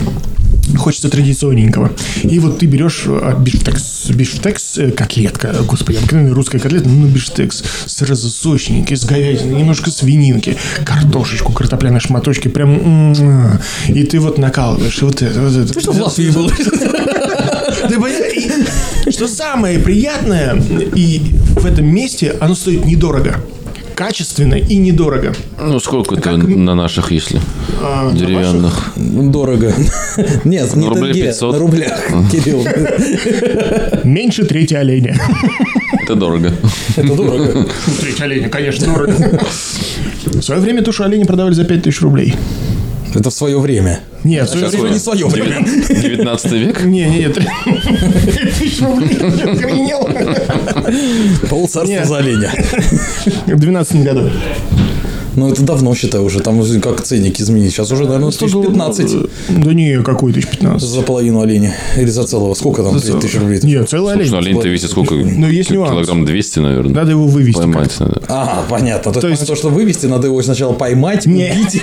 хочется 0.76 1.08
традиционненького. 1.08 1.92
И 2.22 2.38
вот 2.38 2.58
ты 2.58 2.66
берешь 2.66 3.04
а, 3.06 3.36
бифштекс, 3.38 4.10
бифштекс, 4.10 4.78
э, 4.78 4.90
котлетка, 4.90 5.54
господи, 5.66 5.98
обыкновенная 5.98 6.34
русская 6.34 6.58
котлета, 6.58 6.88
ну, 6.88 7.06
бифштекс, 7.06 7.62
сразу 7.86 8.28
сочненький, 8.28 8.96
с 8.96 9.04
говядиной, 9.04 9.58
немножко 9.60 9.90
свининки, 9.90 10.56
картошечку, 10.84 11.52
картопляные 11.52 12.00
шматочки, 12.00 12.48
прям, 12.48 13.52
и 13.88 14.04
ты 14.04 14.20
вот 14.20 14.38
накалываешь, 14.38 15.00
и 15.00 15.04
вот 15.04 15.22
это, 15.22 15.40
вот 15.40 15.56
это. 15.56 15.72
Ты 15.72 15.80
что 15.80 15.92
в 15.92 16.00
Латвии 16.00 16.30
был? 16.30 16.50
Ты 16.50 17.94
понимаешь, 17.96 18.34
и 19.06 19.10
что 19.10 19.28
самое 19.28 19.78
приятное, 19.78 20.56
и 20.94 21.20
в 21.56 21.66
этом 21.66 21.86
месте 21.86 22.36
оно 22.40 22.54
стоит 22.54 22.84
недорого. 22.84 23.36
Качественно 23.94 24.54
и 24.54 24.76
недорого. 24.76 25.32
Ну, 25.60 25.78
сколько 25.78 26.16
это 26.16 26.36
на 26.36 26.74
наших, 26.74 27.12
если? 27.12 27.40
А, 27.80 28.12
Деревянных. 28.12 28.92
Дорого. 28.96 29.72
Нет, 30.44 30.74
не 30.74 30.84
На 30.84 30.90
рублей 30.90 31.12
тенге, 31.12 31.26
500. 31.28 31.52
на 31.52 31.58
рублях, 31.58 32.00
Кирилл. 32.32 32.66
Меньше 34.04 34.44
трети 34.44 34.74
оленя. 34.74 35.16
Это 36.02 36.16
дорого. 36.16 36.52
Это 36.96 37.14
дорого. 37.14 37.52
Ну, 37.54 37.68
треть 38.00 38.20
оленя, 38.20 38.48
конечно, 38.48 38.86
дорого. 38.86 39.40
В 40.24 40.42
свое 40.42 40.60
время 40.60 40.82
тушу 40.82 41.04
оленя 41.04 41.24
продавали 41.24 41.54
за 41.54 41.64
5000 41.64 42.00
рублей. 42.02 42.34
Это 43.14 43.30
в 43.30 43.34
свое 43.34 43.58
время. 43.60 44.00
Нет, 44.24 44.48
Сейчас 44.48 44.72
время... 44.72 44.88
не 44.88 44.98
свое 44.98 45.26
время. 45.26 45.64
19 45.88 46.52
век? 46.52 46.84
Не, 46.84 47.04
не, 47.06 47.18
нет. 47.20 47.34
5000 47.34 48.80
рублей, 48.80 49.16
охренел? 49.18 50.08
Полцарства 51.48 52.04
за 52.04 52.16
оленя. 52.18 52.52
В 53.46 53.58
12 53.58 54.02
году. 54.02 54.30
Ну, 55.36 55.50
это 55.50 55.62
давно, 55.62 55.94
считаю, 55.94 56.24
уже. 56.24 56.40
Там 56.40 56.62
как 56.80 57.02
ценники 57.02 57.42
изменились. 57.42 57.72
Сейчас 57.72 57.90
уже, 57.90 58.04
наверное, 58.04 58.30
тысяч 58.30 58.52
15 58.52 59.12
Да 59.64 59.74
не, 59.74 60.00
какой 60.02 60.30
1015. 60.30 60.88
за 60.88 61.02
половину 61.02 61.40
оленя. 61.40 61.74
Или 61.96 62.10
за 62.10 62.24
целого. 62.24 62.54
Сколько 62.54 62.82
там? 62.82 63.00
тысяч 63.00 63.34
рублей? 63.34 63.58
Нет, 63.62 63.88
целый 63.88 64.14
Слушай, 64.14 64.30
ну 64.30 64.36
олень. 64.38 64.48
олень-то 64.52 64.68
весит 64.68 64.90
сколько? 64.90 65.14
Ну, 65.14 65.48
есть 65.48 65.70
нюанс. 65.70 65.90
Килограмм 65.90 66.24
200, 66.24 66.58
наверное. 66.60 66.94
Надо 66.94 67.10
его 67.10 67.26
вывести. 67.26 67.58
Поймать 67.58 67.98
надо. 67.98 68.22
Ага, 68.28 68.64
понятно. 68.68 69.12
То, 69.12 69.28
есть- 69.28 69.46
то, 69.46 69.56
что 69.56 69.70
вывести, 69.70 70.06
надо 70.06 70.28
его 70.28 70.40
сначала 70.42 70.72
поймать, 70.72 71.26
убить. 71.26 71.82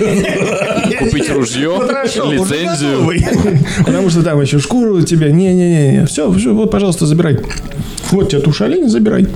Купить 1.04 1.30
ружье, 1.30 1.80
лицензию. 2.04 3.58
Потому 3.84 4.10
что 4.10 4.22
там 4.22 4.40
еще 4.40 4.58
шкуру 4.58 4.96
у 4.98 5.02
тебя. 5.02 5.30
Не-не-не. 5.30 6.06
Все, 6.06 6.32
все, 6.32 6.52
вот, 6.54 6.70
пожалуйста, 6.70 7.06
забирай. 7.06 7.38
Вот 8.10 8.28
тебе 8.30 8.40
туша 8.40 8.66
оленя, 8.66 8.88
забирай. 8.88 9.26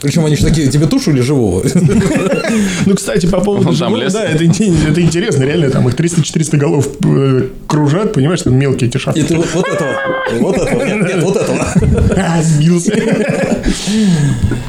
Причем 0.00 0.24
они 0.24 0.36
же 0.36 0.44
такие, 0.44 0.68
тебе 0.70 0.86
тушу 0.86 1.10
или 1.10 1.20
живого? 1.20 1.62
Ну, 2.86 2.94
кстати, 2.94 3.26
по 3.26 3.40
поводу 3.40 3.72
живого, 3.72 4.08
да, 4.10 4.24
это, 4.24 4.44
ин- 4.44 4.76
это 4.88 5.00
интересно, 5.02 5.42
реально, 5.42 5.70
там 5.70 5.88
их 5.88 5.94
300-400 5.96 6.56
голов 6.56 6.88
э, 7.04 7.48
кружат, 7.66 8.12
понимаешь, 8.14 8.40
там 8.42 8.54
мелкие 8.54 8.88
эти 8.88 8.96
И 8.96 9.00
шахты. 9.00 9.24
ты 9.24 9.36
вот, 9.36 9.46
вот 9.52 9.66
этого, 9.66 9.90
вот 10.38 10.56
этого, 10.56 10.84
нет, 10.84 11.02
нет, 11.02 11.22
вот 11.22 11.36
этого. 11.36 11.66
А, 12.16 12.40
сбился. 12.42 12.92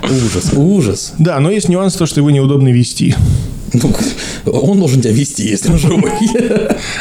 Ужас, 0.04 0.54
ужас. 0.56 1.13
Да, 1.20 1.39
но 1.39 1.52
есть 1.52 1.70
нюанс, 1.70 1.94
то, 1.94 2.06
что 2.06 2.20
его 2.20 2.32
неудобно 2.32 2.70
вести. 2.70 3.15
Ну, 3.74 3.94
он 4.46 4.80
должен 4.80 5.02
тебя 5.02 5.14
вести, 5.14 5.48
если 5.48 5.72
он 5.72 5.78
живой. 5.78 6.12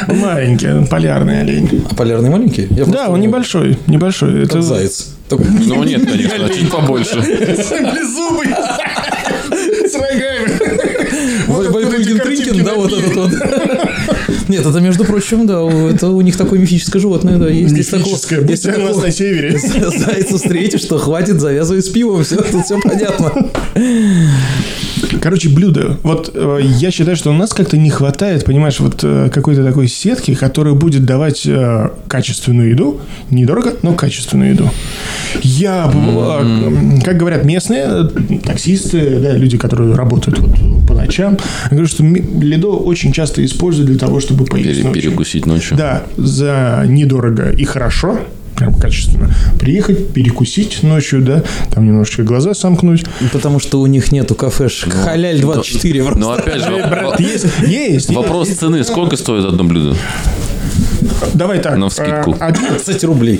Маленький, 0.07 0.87
полярный 0.87 1.41
олень. 1.41 1.83
А 1.89 1.95
полярный 1.95 2.29
маленький? 2.29 2.67
Я 2.71 2.85
Да, 2.85 3.09
он 3.09 3.21
небольшой, 3.21 3.77
небольшой. 3.87 4.33
Как 4.43 4.51
Это 4.51 4.61
заяц. 4.61 5.07
Ну, 5.29 5.83
нет, 5.83 6.05
конечно, 6.05 6.49
чуть 6.49 6.71
побольше. 6.71 7.19
Беззубый. 7.19 8.47
С 9.87 9.95
рогами. 9.95 10.89
Вот 11.47 11.67
картинки 11.91 12.19
Тринкин, 12.21 12.63
да, 12.63 12.73
вот 12.75 12.93
этот 12.93 13.15
вот. 13.15 13.31
Нет, 14.47 14.65
это, 14.65 14.79
между 14.79 15.05
прочим, 15.05 15.45
да, 15.45 15.61
это 15.91 16.09
у 16.09 16.21
них 16.21 16.35
такое 16.35 16.59
мифическое 16.59 16.99
животное, 16.99 17.37
да. 17.37 17.49
Есть, 17.49 17.91
Мифическое, 17.93 18.41
будь 18.41 18.65
у 18.65 18.81
нас 18.81 18.97
на 18.97 19.11
севере. 19.11 19.59
Зайца 19.59 20.37
встретишь, 20.37 20.81
что 20.81 20.97
хватит, 20.97 21.39
завязывай 21.39 21.83
с 21.83 21.89
пивом, 21.89 22.23
все, 22.23 22.37
тут 22.37 22.65
все 22.65 22.79
понятно. 22.79 23.31
Короче, 25.21 25.49
блюдо. 25.49 25.97
Вот 26.03 26.31
э, 26.33 26.59
я 26.79 26.91
считаю, 26.91 27.15
что 27.17 27.29
у 27.31 27.33
нас 27.33 27.53
как-то 27.53 27.77
не 27.77 27.89
хватает, 27.89 28.45
понимаешь, 28.45 28.79
вот 28.79 28.99
э, 29.03 29.29
какой-то 29.33 29.63
такой 29.65 29.87
сетки, 29.87 30.33
которая 30.33 30.73
будет 30.73 31.05
давать 31.05 31.45
э, 31.45 31.89
качественную 32.07 32.69
еду. 32.69 33.01
Недорого, 33.29 33.73
но 33.81 33.93
качественную 33.93 34.51
еду. 34.51 34.69
Я, 35.41 35.91
м, 35.93 37.01
как 37.01 37.17
говорят 37.17 37.43
местные 37.45 37.85
э, 37.87 38.37
таксисты, 38.45 39.19
да, 39.19 39.33
люди, 39.33 39.57
которые 39.57 39.93
работают 39.95 40.39
вот 40.39 40.87
по 40.87 40.93
ночам, 40.93 41.37
говорят, 41.69 41.89
что 41.89 42.03
ледо 42.03 42.69
очень 42.69 43.11
часто 43.11 43.43
используют 43.45 43.89
для 43.89 43.99
того, 43.99 44.19
чтобы 44.19 44.45
поесть 44.45 44.69
Пере- 44.79 44.83
ночью. 44.87 45.01
Перекусить 45.03 45.45
ночью. 45.45 45.77
Да, 45.77 46.03
за 46.17 46.85
недорого 46.87 47.51
и 47.51 47.63
хорошо, 47.65 48.19
прям 48.59 48.73
качественно, 48.73 49.33
приехать, 49.57 50.11
перекусить 50.13 50.83
ночью, 50.83 51.21
да, 51.21 51.43
там 51.73 51.85
немножечко 51.87 52.23
глаза 52.23 52.53
сомкнуть. 52.53 53.05
Потому 53.31 53.59
что 53.59 53.79
у 53.79 53.87
них 53.87 54.11
нету 54.11 54.35
кафешек. 54.35 54.93
Халяль 54.93 55.39
24 55.39 56.03
просто. 56.03 56.19
Но 56.19 56.31
опять 56.33 56.61
же, 56.63 56.71
Брат, 56.89 57.19
есть, 57.19 57.45
есть. 57.65 58.09
вопрос 58.13 58.49
цены. 58.49 58.83
Сколько 58.83 59.15
стоит 59.17 59.45
одно 59.45 59.63
блюдо? 59.63 59.95
Давай 61.33 61.59
так. 61.59 61.77
Навскидку. 61.77 62.35
а, 62.39 62.47
один- 62.47 62.65
15 62.65 63.03
рублей. 63.05 63.39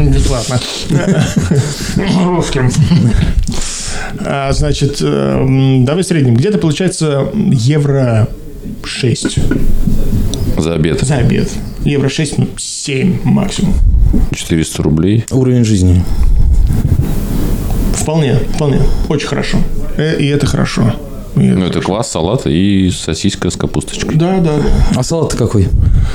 Бесплатно. 0.00 0.60
Русским. 2.24 2.70
А, 4.24 4.52
Значит, 4.52 4.98
эм, 5.00 5.84
давай 5.84 6.02
в 6.02 6.06
среднем. 6.06 6.34
Где-то 6.34 6.58
получается 6.58 7.28
евро 7.34 8.28
6 8.84 9.38
За 10.56 10.74
обед. 10.74 11.00
за 11.00 11.16
обед. 11.16 11.48
Евро 11.84 12.08
6, 12.08 12.38
ну, 12.38 12.46
7 12.56 13.20
максимум. 13.24 13.74
400 14.34 14.82
рублей. 14.82 15.24
Уровень 15.30 15.64
жизни. 15.64 16.02
Вполне, 17.94 18.36
вполне. 18.54 18.80
Очень 19.08 19.28
хорошо. 19.28 19.58
Э, 19.96 20.18
И 20.18 20.26
это 20.26 20.46
хорошо. 20.46 20.94
И 21.36 21.40
Ну, 21.40 21.66
это 21.66 21.80
квас, 21.80 22.10
салат 22.10 22.46
и 22.46 22.90
сосиска 22.90 23.50
с 23.50 23.56
капусточкой. 23.56 24.16
Да, 24.16 24.38
да. 24.38 24.52
А 24.96 25.02
салат 25.02 25.34
какой? 25.34 25.68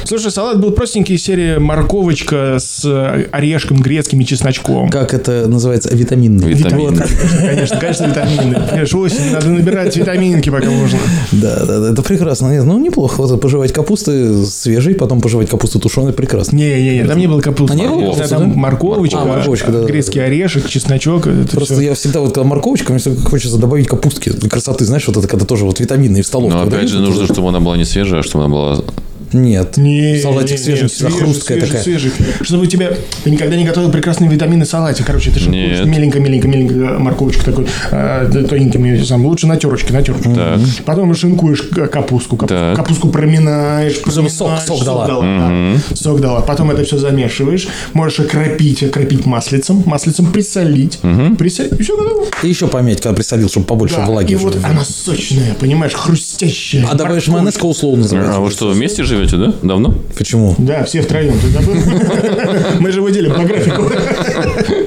Слушай, 0.04 0.32
салат 0.32 0.60
был 0.60 0.72
простенький, 0.72 1.18
серия 1.18 1.60
морковочка 1.60 2.58
с 2.60 2.84
э, 2.86 3.28
орешком 3.32 3.82
грецким 3.82 4.20
и 4.22 4.26
чесночком. 4.26 4.90
Как 4.90 5.14
это 5.14 5.48
называется? 5.48 5.96
Витаминный. 5.96 6.54
Витамин. 6.54 6.96
Вот, 6.96 7.08
конечно, 7.40 7.78
конечно, 7.80 8.06
витамины. 8.06 8.62
Конечно, 8.70 9.00
осень, 9.00 9.32
надо 9.32 9.50
набирать 9.50 9.96
витаминки, 9.96 10.50
пока 10.50 10.70
можно. 10.70 11.00
Да, 11.32 11.66
да, 11.66 11.80
да, 11.80 11.92
это 11.92 12.02
прекрасно. 12.04 12.48
Нет, 12.52 12.66
ну, 12.66 12.80
неплохо. 12.80 13.22
Вот 13.22 13.42
пожевать 13.42 13.74
капусты 13.74 14.46
свежей, 14.46 14.94
потом 14.96 15.22
пожевать 15.22 15.50
капусту 15.50 15.80
тушеной, 15.80 16.14
прекрасно. 16.14 16.56
Не-не-не, 16.56 17.06
там 17.06 17.18
не 17.18 17.28
было 17.28 17.42
капусты. 17.42 17.76
А 17.76 17.80
не 17.80 17.88
было 17.88 18.14
Там 18.14 18.16
капусты, 18.16 18.36
да? 18.38 18.46
морковочка, 18.46 19.22
А, 19.22 19.26
морковочка, 19.26 19.72
да, 19.72 19.82
да, 19.82 19.88
грецкий 19.88 20.24
орешек, 20.24 20.68
чесночок. 20.70 21.28
Просто 21.52 21.76
всё. 21.76 21.84
я 21.84 21.94
всегда 21.96 22.20
вот 22.20 22.34
когда 22.34 22.48
морковочка, 22.48 22.92
мне 22.92 23.00
всегда 23.00 23.22
хочется 23.22 23.58
добавить 23.58 23.88
капустки 23.88 24.30
для 24.30 24.50
красоты, 24.50 24.86
знаешь, 24.86 25.07
вот 25.08 25.18
это 25.18 25.28
когда 25.28 25.46
тоже 25.46 25.66
вот 25.66 25.80
витаминные 25.80 26.24
в 26.24 26.28
столовке. 26.28 26.56
Но 26.56 26.64
опять 26.64 26.90
же 26.90 27.00
нужно, 27.00 27.26
чтобы 27.26 27.50
она 27.50 27.60
была 27.60 27.78
не 27.78 27.86
свежая, 27.86 28.22
а 28.22 28.24
чтобы 28.24 28.46
она 28.46 28.54
была... 28.54 28.84
Нет. 29.34 29.78
Не, 29.78 30.20
Салатик 30.22 30.52
не, 30.52 30.58
свежий, 30.58 30.84
не, 30.84 30.88
всегда 30.90 31.10
свежий, 31.10 31.26
хрусткая 31.26 31.58
свежий, 31.60 31.68
такая. 31.68 31.84
свежий. 31.84 32.12
Чтобы 32.42 32.64
у 32.64 32.66
тебя... 32.66 32.92
Ты 33.24 33.30
никогда 33.32 33.56
не 33.56 33.66
готовил 33.66 33.92
прекрасный 33.92 34.28
витаминный 34.28 34.66
салатик. 34.66 35.06
Короче, 35.06 35.32
ты 35.32 35.40
Нет. 35.50 35.86
меленько, 35.86 36.20
меленько, 36.20 36.48
меленько 36.48 36.74
морковочку 37.00 37.44
такой, 37.44 37.68
э, 37.92 38.46
тоненькими, 38.50 39.02
сам, 39.04 39.26
лучше 39.26 39.48
на 39.48 39.58
терочке, 39.58 39.94
на 39.94 40.02
терочке. 40.02 40.30
Так. 40.34 40.60
Потом 40.86 41.14
шинкуешь 41.16 41.64
капустку, 41.92 42.38
кап- 42.38 42.50
Так. 42.50 42.76
капустку 42.76 43.10
проминаешь, 43.10 43.94
Чтобы 43.98 44.30
сок- 44.30 44.48
проминаешь, 44.48 44.68
сок 44.68 44.84
дала. 44.86 45.08
да. 45.08 45.96
Сок 45.96 46.22
дала. 46.22 46.42
Потом 46.42 46.72
это 46.72 46.84
все 46.84 46.98
замешиваешь. 46.98 47.68
Можешь 47.94 48.20
окропить, 48.22 48.84
окропить 48.84 49.26
маслицем, 49.26 49.84
маслицем 49.86 50.32
присолить. 50.32 51.00
Присолить, 51.38 51.74
и 51.80 51.84
все 51.84 51.98
готово. 51.98 52.26
И 52.44 52.48
еще 52.48 52.68
пометь, 52.68 53.02
когда 53.02 53.16
присолил, 53.16 53.50
чтобы 53.50 53.66
побольше 53.66 53.96
Да, 53.98 54.06
влаги. 54.06 54.34
и 54.34 54.36
вот 54.36 54.58
она 54.64 54.84
сочная, 54.84 55.54
понимаешь, 55.56 55.94
хрустящая. 55.94 56.86
А 56.90 56.96
добавишь 56.96 57.28
майонез 57.28 57.58
коуслоу 57.58 57.96
называется. 57.96 58.36
А 58.36 58.40
вы 58.40 58.52
что, 58.52 58.70
вместе 58.70 59.04
живете, 59.18 59.38
да? 59.38 59.54
Давно? 59.64 59.96
Почему? 60.18 60.56
Да, 60.58 60.84
все 60.84 61.02
втроем, 61.02 61.38
ты 61.40 61.50
забыл? 61.50 61.76
Мы 62.80 62.92
же 62.92 63.00
его 63.00 63.10
делим 63.10 63.34
по 63.34 63.44
графику. 63.44 63.90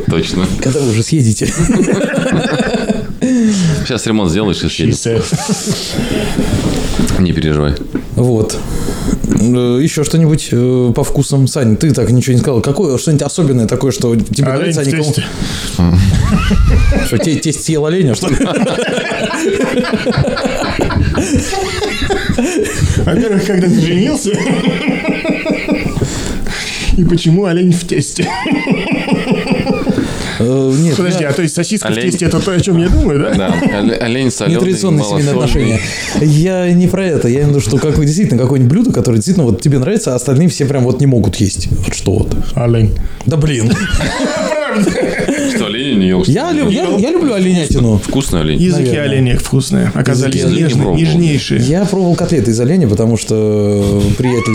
Точно. 0.08 0.46
Когда 0.62 0.80
вы 0.80 0.90
уже 0.90 1.02
съедете? 1.02 1.46
Сейчас 3.84 4.06
ремонт 4.06 4.30
сделаешь 4.30 4.62
и 4.62 4.68
съедешь. 4.68 4.94
Чисто. 4.94 5.22
Не 7.18 7.32
переживай. 7.32 7.74
Вот. 8.14 8.56
Э, 9.40 9.78
Еще 9.82 10.04
что-нибудь 10.04 10.48
э, 10.52 10.92
по 10.94 11.04
вкусам. 11.04 11.46
Сань, 11.46 11.76
ты 11.76 11.90
так 11.92 12.10
ничего 12.10 12.34
не 12.34 12.40
сказал. 12.40 12.60
Какое 12.60 12.96
что-нибудь 12.98 13.22
особенное 13.22 13.66
такое, 13.66 13.92
что 13.92 14.14
тебе 14.16 14.46
Олень 14.46 14.74
нравится, 14.74 14.80
а 14.80 14.84
в 14.84 14.86
никому... 14.86 15.04
тесте. 15.04 15.24
Что, 17.06 17.18
те- 17.18 17.36
тесть 17.36 17.64
съел 17.64 17.84
оленя, 17.86 18.14
что 18.14 18.28
ли? 18.28 18.36
Во-первых, 23.14 23.46
когда 23.46 23.66
ты 23.68 23.80
женился. 23.80 24.32
И 26.96 27.04
почему 27.04 27.44
олень 27.46 27.72
в 27.72 27.86
тесте? 27.86 28.26
Э, 30.38 30.72
Нет, 30.78 30.96
Подожди, 30.96 31.24
а 31.24 31.32
то 31.32 31.42
есть 31.42 31.54
сосиска 31.54 31.88
в 31.88 31.90
Олень. 31.90 32.10
тесте 32.10 32.24
это 32.26 32.40
то, 32.40 32.52
о 32.52 32.60
чем 32.60 32.78
я 32.78 32.88
думаю, 32.88 33.20
да? 33.20 33.34
Да, 33.34 33.54
оле- 33.80 33.96
олень 33.98 34.30
соленый, 34.30 34.56
нетрадиционные 34.56 35.04
семейные 35.04 35.30
отношения. 35.32 35.80
Я 36.22 36.70
не 36.72 36.88
про 36.88 37.04
это. 37.04 37.28
Я 37.28 37.40
имею 37.40 37.48
в 37.48 37.50
виду, 37.50 37.60
что 37.60 37.76
как 37.76 37.98
вы 37.98 38.06
действительно 38.06 38.40
какое-нибудь 38.40 38.72
блюдо, 38.72 38.92
которое 38.92 39.16
действительно 39.16 39.44
вот 39.46 39.60
тебе 39.60 39.78
нравится, 39.78 40.12
а 40.12 40.16
остальные 40.16 40.48
все 40.48 40.64
прям 40.64 40.84
вот 40.84 41.00
не 41.00 41.06
могут 41.06 41.36
есть. 41.36 41.68
Вот 41.70 41.94
что 41.94 42.12
вот. 42.12 42.34
Олень. 42.54 42.94
Да 43.26 43.36
блин. 43.36 43.70
Что, 44.80 44.90
олень 45.80 45.98
не 45.98 46.08
ел? 46.08 46.24
Я, 46.26 46.52
люб- 46.52 46.70
я, 46.70 46.84
я 46.96 47.10
люблю 47.10 47.34
оленятину. 47.34 47.98
Вкусный 47.98 48.40
олень. 48.40 48.60
Языки 48.60 48.88
Наверное. 48.90 49.10
оленей 49.10 49.36
вкусные. 49.36 49.90
Оказались 49.94 50.36
Языки 50.36 50.62
нежные, 50.62 50.94
нежнейшие. 50.94 51.60
Я 51.62 51.84
пробовал 51.84 52.14
котлеты 52.14 52.50
из 52.50 52.60
оленя, 52.60 52.88
потому 52.88 53.16
что 53.16 54.02
приятель, 54.18 54.52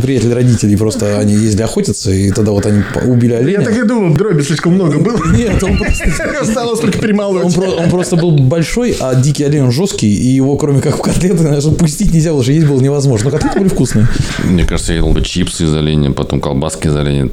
приятель 0.00 0.32
родителей 0.32 0.76
просто 0.76 1.18
они 1.18 1.34
ездили 1.34 1.62
охотиться, 1.62 2.10
и 2.10 2.30
тогда 2.30 2.52
вот 2.52 2.66
они 2.66 2.82
убили 3.06 3.32
оленя. 3.32 3.60
Я 3.60 3.64
так 3.64 3.76
и 3.78 3.86
думал, 3.86 4.14
дроби 4.14 4.42
слишком 4.42 4.74
много 4.74 4.98
было. 4.98 5.18
Нет, 5.36 5.62
он 5.62 5.78
просто, 5.78 6.04
Осталось 6.40 6.80
только 6.80 6.98
перемалывать. 6.98 7.44
он, 7.44 7.52
про- 7.52 7.70
он 7.70 7.90
просто 7.90 8.16
был 8.16 8.32
большой, 8.32 8.96
а 9.00 9.14
дикий 9.14 9.44
олень 9.44 9.62
он 9.64 9.72
жесткий, 9.72 10.12
и 10.12 10.26
его 10.28 10.56
кроме 10.56 10.80
как 10.80 10.98
в 10.98 11.02
котлеты 11.02 11.42
даже 11.44 11.70
пустить 11.70 12.12
нельзя, 12.12 12.30
потому 12.30 12.42
что 12.42 12.52
есть 12.52 12.66
было 12.66 12.80
невозможно. 12.80 13.30
Но 13.30 13.30
котлеты 13.30 13.58
были 13.58 13.68
вкусные. 13.68 14.08
Мне 14.44 14.64
кажется, 14.64 14.92
я 14.92 14.98
ел 14.98 15.10
бы 15.10 15.22
чипсы 15.22 15.64
из 15.64 15.74
оленя, 15.74 16.12
потом 16.12 16.40
колбаски 16.40 16.88
из 16.88 16.96
оленя. 16.96 17.30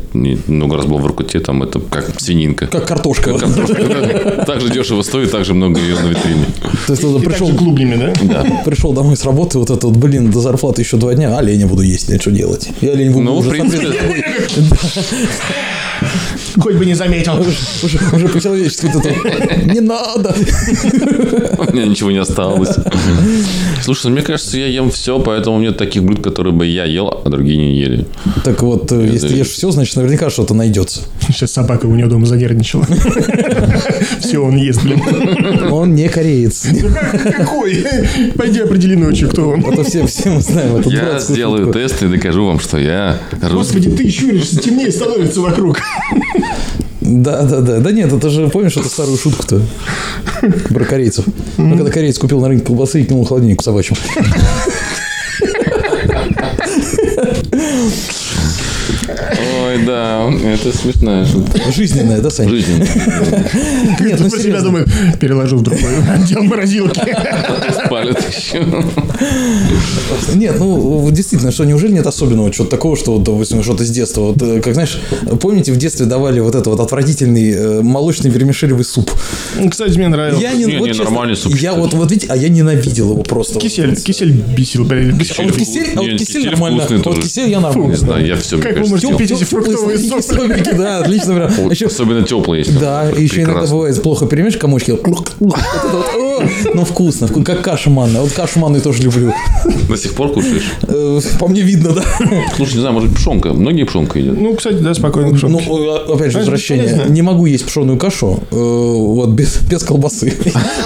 Много 0.48 0.78
раз 0.78 0.86
был 0.86 1.00
в 1.00 1.02
Воркуте, 1.02 1.40
там 1.40 1.64
это 1.64 1.80
как 1.80 2.20
свининка. 2.20 2.68
Как 2.68 2.88
картошка. 2.88 3.38
Картошка. 3.38 4.44
Так 4.46 4.62
же 4.62 4.70
дешево 4.70 5.02
стоит, 5.02 5.32
так 5.32 5.46
же 5.46 5.54
много 5.54 5.80
ее 5.80 5.96
на 5.96 6.08
витрине. 6.08 6.46
То 6.88 6.94
есть, 6.94 7.24
пришел, 7.24 7.54
клубнями, 7.56 7.96
да? 7.96 8.14
Да. 8.22 8.62
пришел 8.66 8.94
домой 8.94 9.18
с 9.18 9.26
работы, 9.26 9.58
вот 9.60 9.70
это 9.70 9.88
вот, 9.88 9.98
блин, 9.98 10.32
до 10.32 10.40
зарплаты 10.40 10.82
еще 10.82 10.98
два 10.98 11.14
дня, 11.14 11.38
оленя 11.38 11.68
буду 11.68 11.82
есть, 11.82 12.10
нет, 12.10 12.22
что 12.22 12.32
делать. 12.52 12.70
И 12.82 12.88
олень 12.88 13.12
в 13.12 13.18
углу 13.18 13.24
Ну, 13.24 13.36
в 13.36 13.40
уже 13.40 13.50
принципе, 13.52 13.88
Хоть 16.60 16.76
бы 16.76 16.86
не 16.86 16.94
заметил. 16.94 17.34
уже, 17.84 18.00
уже 18.14 18.28
по-человечески 18.28 18.88
вот 18.94 19.06
это 19.06 19.62
не 19.66 19.80
надо. 19.80 20.36
у 21.58 21.74
меня 21.74 21.86
ничего 21.86 22.12
не 22.12 22.18
осталось. 22.20 22.76
Слушай, 23.84 24.08
ну, 24.08 24.12
мне 24.12 24.22
кажется, 24.22 24.58
я 24.58 24.68
ем 24.68 24.92
все, 24.92 25.20
поэтому 25.20 25.60
нет 25.60 25.78
таких 25.78 26.04
блюд, 26.04 26.24
которые 26.24 26.54
бы 26.54 26.66
я 26.66 26.86
ел, 26.86 27.22
а 27.24 27.30
другие 27.30 27.58
не 27.58 27.80
ели. 27.80 28.06
Так 28.44 28.62
вот, 28.64 28.92
э, 28.92 29.10
если 29.12 29.38
ешь 29.38 29.50
все, 29.50 29.72
значит, 29.72 29.96
наверняка 29.96 30.30
что-то 30.30 30.54
найдется. 30.54 31.02
Сейчас 31.28 31.52
собака 31.52 31.86
у 31.86 31.96
него 31.96 32.10
дома 32.10 32.26
занервничала. 32.26 32.86
Все, 34.20 34.40
он 34.40 34.58
ест, 34.58 34.84
блин. 34.84 35.02
Он 35.72 35.96
не 35.96 36.08
кореец. 36.10 36.68
Какой? 37.38 37.86
Пойди 38.36 38.60
определи 38.60 38.96
ночью, 38.96 39.30
кто 39.30 39.50
он. 39.50 39.66
Это 39.66 39.84
все, 39.84 40.06
все 40.06 40.30
мы 40.30 40.42
знаем. 40.42 40.82
Я 40.86 41.20
сделаю 41.20 41.66
шутку. 41.66 41.80
тест 41.80 42.04
и 42.04 42.08
докажу 42.08 42.46
вам, 42.46 42.60
что 42.60 42.78
я 42.78 43.20
русский. 43.42 43.80
Господи, 43.80 43.90
ты 43.92 44.10
щуришься, 44.10 44.60
темнее 44.60 44.92
становится 44.92 45.42
вокруг. 45.42 45.80
Да, 47.02 47.44
да, 47.44 47.62
да. 47.62 47.80
Да 47.80 47.92
нет, 47.92 48.14
это 48.14 48.30
же, 48.30 48.50
помнишь 48.50 48.78
эту 48.78 48.88
старую 48.90 49.18
шутку-то? 49.18 49.62
Про 50.70 50.86
корейцев. 50.86 51.26
Ну, 51.58 51.76
когда 51.76 51.92
кореец 51.92 52.18
купил 52.18 52.40
на 52.40 52.48
рынке 52.48 52.66
колбасы 52.66 53.02
и 53.02 53.06
кинул 53.06 53.26
холодильник 53.26 53.62
собачьему. 53.62 53.98
Ой, 59.64 59.78
Ой, 59.78 59.81
да, 59.92 60.32
это 60.50 60.76
смешная 60.76 61.26
шутка. 61.26 61.60
Жизненная, 61.72 62.22
да, 62.22 62.30
Сань? 62.30 62.50
Жизнь. 62.50 62.78
Нет, 64.00 64.20
ну 64.20 64.30
про 64.30 64.30
себя 64.30 64.40
серьезно. 64.40 64.62
думаю, 64.62 64.88
переложу 65.20 65.58
в 65.58 65.64
другой 65.64 65.92
отдел 66.10 66.44
морозилки. 66.44 67.02
Спалят 67.86 68.20
еще. 68.30 68.66
Нет, 70.36 70.56
ну 70.60 71.10
действительно, 71.12 71.52
что 71.52 71.66
неужели 71.66 71.92
нет 71.92 72.08
особенного 72.08 72.52
чего-то 72.52 72.72
такого, 72.72 72.96
что, 72.96 73.14
вот, 73.14 73.24
допустим, 73.24 73.64
что-то 73.64 73.86
с 73.86 73.90
детства. 73.90 74.22
Вот, 74.22 74.42
э, 74.42 74.62
как 74.62 74.74
знаешь, 74.74 75.00
помните, 75.40 75.72
в 75.74 75.78
детстве 75.78 76.06
давали 76.06 76.40
вот 76.40 76.56
это 76.56 76.70
вот 76.70 76.80
отвратительный 76.80 77.52
э, 77.52 77.82
молочный 77.82 78.30
вермишелевый 78.30 78.86
суп. 78.86 79.12
Кстати, 79.70 79.98
мне 79.98 80.08
нравился. 80.08 80.42
Я 80.42 80.54
не, 80.54 80.66
Не, 80.66 80.78
вот 80.78 80.88
не, 80.88 80.94
честно, 80.94 81.06
нормальный 81.06 81.36
суп, 81.36 81.56
Я 81.56 81.74
вот, 81.74 81.94
вот 81.94 82.10
видите, 82.10 82.28
а 82.30 82.38
я 82.38 82.50
ненавидел 82.50 83.12
его 83.12 83.24
просто. 83.24 83.60
Кисель, 83.60 83.96
кисель 83.96 84.32
бесил, 84.32 84.86
блин. 84.86 85.20
А 85.38 85.44
вот 85.44 85.56
кисель, 85.56 85.88
а 85.96 86.02
вот 86.02 86.12
кисель 86.12 86.26
кисель 86.26 86.46
нормально. 86.46 86.80
вкусный 86.80 87.02
Вот 87.04 87.24
кисель 87.24 87.50
я 87.50 87.60
нормально. 87.60 87.92
Не 87.92 87.98
знаю, 87.98 88.26
я 88.26 88.36
все, 88.38 88.58
Как 88.60 88.78
вы 88.78 88.88
можете 88.88 89.16
пить 89.18 89.32
эти 89.32 89.44
фруктовые 89.88 90.22
сопельки, 90.22 90.74
да, 90.76 91.00
отлично. 91.00 91.34
прям. 91.36 91.70
Еще- 91.70 91.88
Особенно 91.88 92.24
теплые 92.24 92.60
есть. 92.60 92.80
Да, 92.80 93.04
еще 93.10 93.42
иногда 93.44 93.66
бывает 93.68 94.02
плохо 94.02 94.26
перемешешь 94.26 94.58
комочки. 94.60 94.98
Ну, 96.74 96.86
вкусно, 96.86 97.26
вку- 97.26 97.44
как 97.44 97.62
каша 97.62 97.90
манная. 97.90 98.22
Вот 98.22 98.32
кашу 98.32 98.60
манную 98.60 98.82
тоже 98.82 99.04
люблю. 99.04 99.32
До 99.88 99.96
сих 99.98 100.14
пор 100.14 100.32
кушаешь? 100.34 100.72
Э, 100.88 101.20
По 101.40 101.48
мне 101.48 101.62
видно, 101.62 101.92
да. 101.94 102.04
Слушай, 102.56 102.76
не 102.76 102.80
знаю, 102.82 102.94
может 102.96 103.14
пшенка. 103.16 103.54
Многие 103.54 103.84
пшенка 103.84 104.18
едят. 104.20 104.36
Ну, 104.40 104.56
кстати, 104.56 104.76
да, 104.76 104.94
спокойно. 104.94 105.38
Ну, 105.44 105.60
э, 105.60 106.14
опять 106.14 106.32
же, 106.32 106.40
возвращение. 106.40 107.06
Не 107.10 107.22
могу 107.22 107.46
есть 107.46 107.66
пшеную 107.66 107.98
кашу, 108.00 108.40
э, 108.52 108.56
вот, 108.56 109.30
без, 109.30 109.58
без 109.62 109.84
колбасы. 109.84 110.34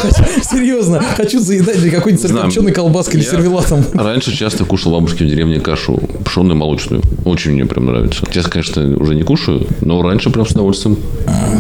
Серьезно, 0.43 1.01
хочу 1.15 1.39
заедать 1.39 1.89
какой-нибудь 1.89 2.25
сырокопченой 2.27 2.71
колбаской 2.71 3.19
или 3.19 3.25
сервелатом. 3.27 3.84
Раньше 3.93 4.36
часто 4.36 4.65
кушал 4.65 4.91
бабушки 4.93 5.23
в 5.23 5.27
деревне 5.27 5.60
кашу 5.60 5.99
пшеную 6.25 6.55
молочную. 6.58 7.01
Очень 7.23 7.51
мне 7.51 7.65
прям 7.65 7.86
нравится. 7.86 8.23
Сейчас, 8.29 8.47
конечно, 8.47 8.81
уже 8.93 9.15
не 9.15 9.24
кушаю, 9.24 9.65
но 9.82 10.02
раньше 10.02 10.30
прям 10.30 10.45
с 10.45 10.52
удовольствием. 10.52 10.98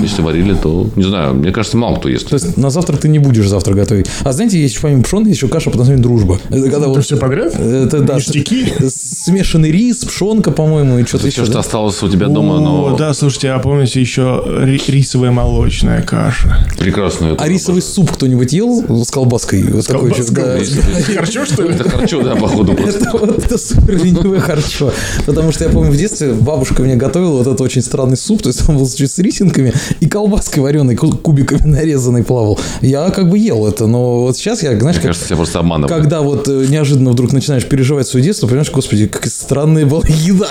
Если 0.01 0.21
варили, 0.21 0.53
то... 0.53 0.87
Не 0.95 1.03
знаю, 1.03 1.33
мне 1.33 1.51
кажется, 1.51 1.77
мало 1.77 1.95
кто 1.97 2.09
ест. 2.09 2.27
То 2.29 2.35
есть 2.35 2.57
на 2.57 2.69
завтрак 2.69 2.99
ты 2.99 3.07
не 3.07 3.19
будешь 3.19 3.47
завтра 3.47 3.73
готовить. 3.73 4.07
А 4.23 4.31
знаете, 4.33 4.59
есть 4.61 4.79
помимо 4.81 5.03
пшеной 5.03 5.31
еще 5.31 5.47
каша 5.47 5.69
под 5.69 5.79
названием 5.79 6.03
дружба. 6.03 6.39
Это 6.49 6.61
когда 6.63 6.77
Это 6.77 6.89
вот 6.89 7.03
все 7.03 7.17
подряд? 7.17 7.55
это 7.59 7.99
да, 8.01 8.15
Ништяки? 8.15 8.65
с- 8.79 9.25
смешанный 9.25 9.71
рис, 9.71 10.03
пшенка, 10.05 10.51
по-моему, 10.51 10.99
и 10.99 11.05
что-то 11.05 11.27
Все, 11.29 11.41
еще. 11.41 11.45
что 11.45 11.53
да? 11.53 11.59
осталось 11.59 12.01
у 12.03 12.09
тебя 12.09 12.27
дома, 12.27 12.59
но 12.59 12.95
да, 12.97 13.13
слушайте, 13.13 13.49
а 13.51 13.59
помните 13.59 13.99
еще 14.01 14.43
ри- 14.45 14.81
рисовая 14.87 15.31
молочная 15.31 16.01
каша? 16.01 16.67
прекрасно. 16.77 17.35
А 17.39 17.47
рисовый 17.47 17.81
суп 17.81 18.11
кто-нибудь 18.11 18.53
ел 18.53 19.03
с 19.03 19.09
колбаской? 19.11 19.59
Еще, 19.61 20.31
да. 20.31 20.57
Харчо, 21.15 21.45
что 21.45 21.63
ли? 21.63 21.69
Это 21.75 21.89
харчо, 21.89 22.21
да, 22.21 22.35
походу 22.35 22.73
просто. 22.75 23.09
Это 23.37 23.57
супер 23.57 24.03
ленивое 24.03 24.39
харчо. 24.39 24.91
Потому 25.25 25.51
что 25.51 25.63
я 25.63 25.69
помню, 25.69 25.91
в 25.91 25.97
детстве 25.97 26.33
бабушка 26.33 26.81
мне 26.83 26.95
готовила 26.95 27.14
вот 27.23 27.41
этот 27.47 27.61
очень 27.61 27.81
странный 27.81 28.17
суп. 28.17 28.41
То 28.41 28.49
есть 28.49 28.67
он 28.67 28.77
был 28.77 28.85
с 28.87 29.19
рисинками 29.19 29.73
и 29.99 30.07
колбаской 30.07 30.61
вареной, 30.63 30.95
ку- 30.95 31.15
кубиками 31.17 31.61
нарезанной 31.67 32.23
плавал. 32.23 32.59
Я 32.81 33.09
как 33.11 33.29
бы 33.29 33.37
ел 33.37 33.65
это, 33.67 33.87
но 33.87 34.21
вот 34.21 34.37
сейчас 34.37 34.63
я, 34.63 34.69
знаешь, 34.79 34.95
Мне 34.97 35.01
как, 35.03 35.03
кажется, 35.03 35.27
тебя 35.27 35.37
просто 35.37 35.59
обманывают. 35.59 35.91
когда 36.01 36.21
вот 36.21 36.47
э, 36.47 36.65
неожиданно 36.69 37.11
вдруг 37.11 37.31
начинаешь 37.33 37.65
переживать 37.65 38.07
свое 38.07 38.25
детство, 38.25 38.47
понимаешь, 38.47 38.71
господи, 38.71 39.07
какая 39.07 39.29
странная 39.29 39.85
была 39.85 40.01
еда. 40.07 40.49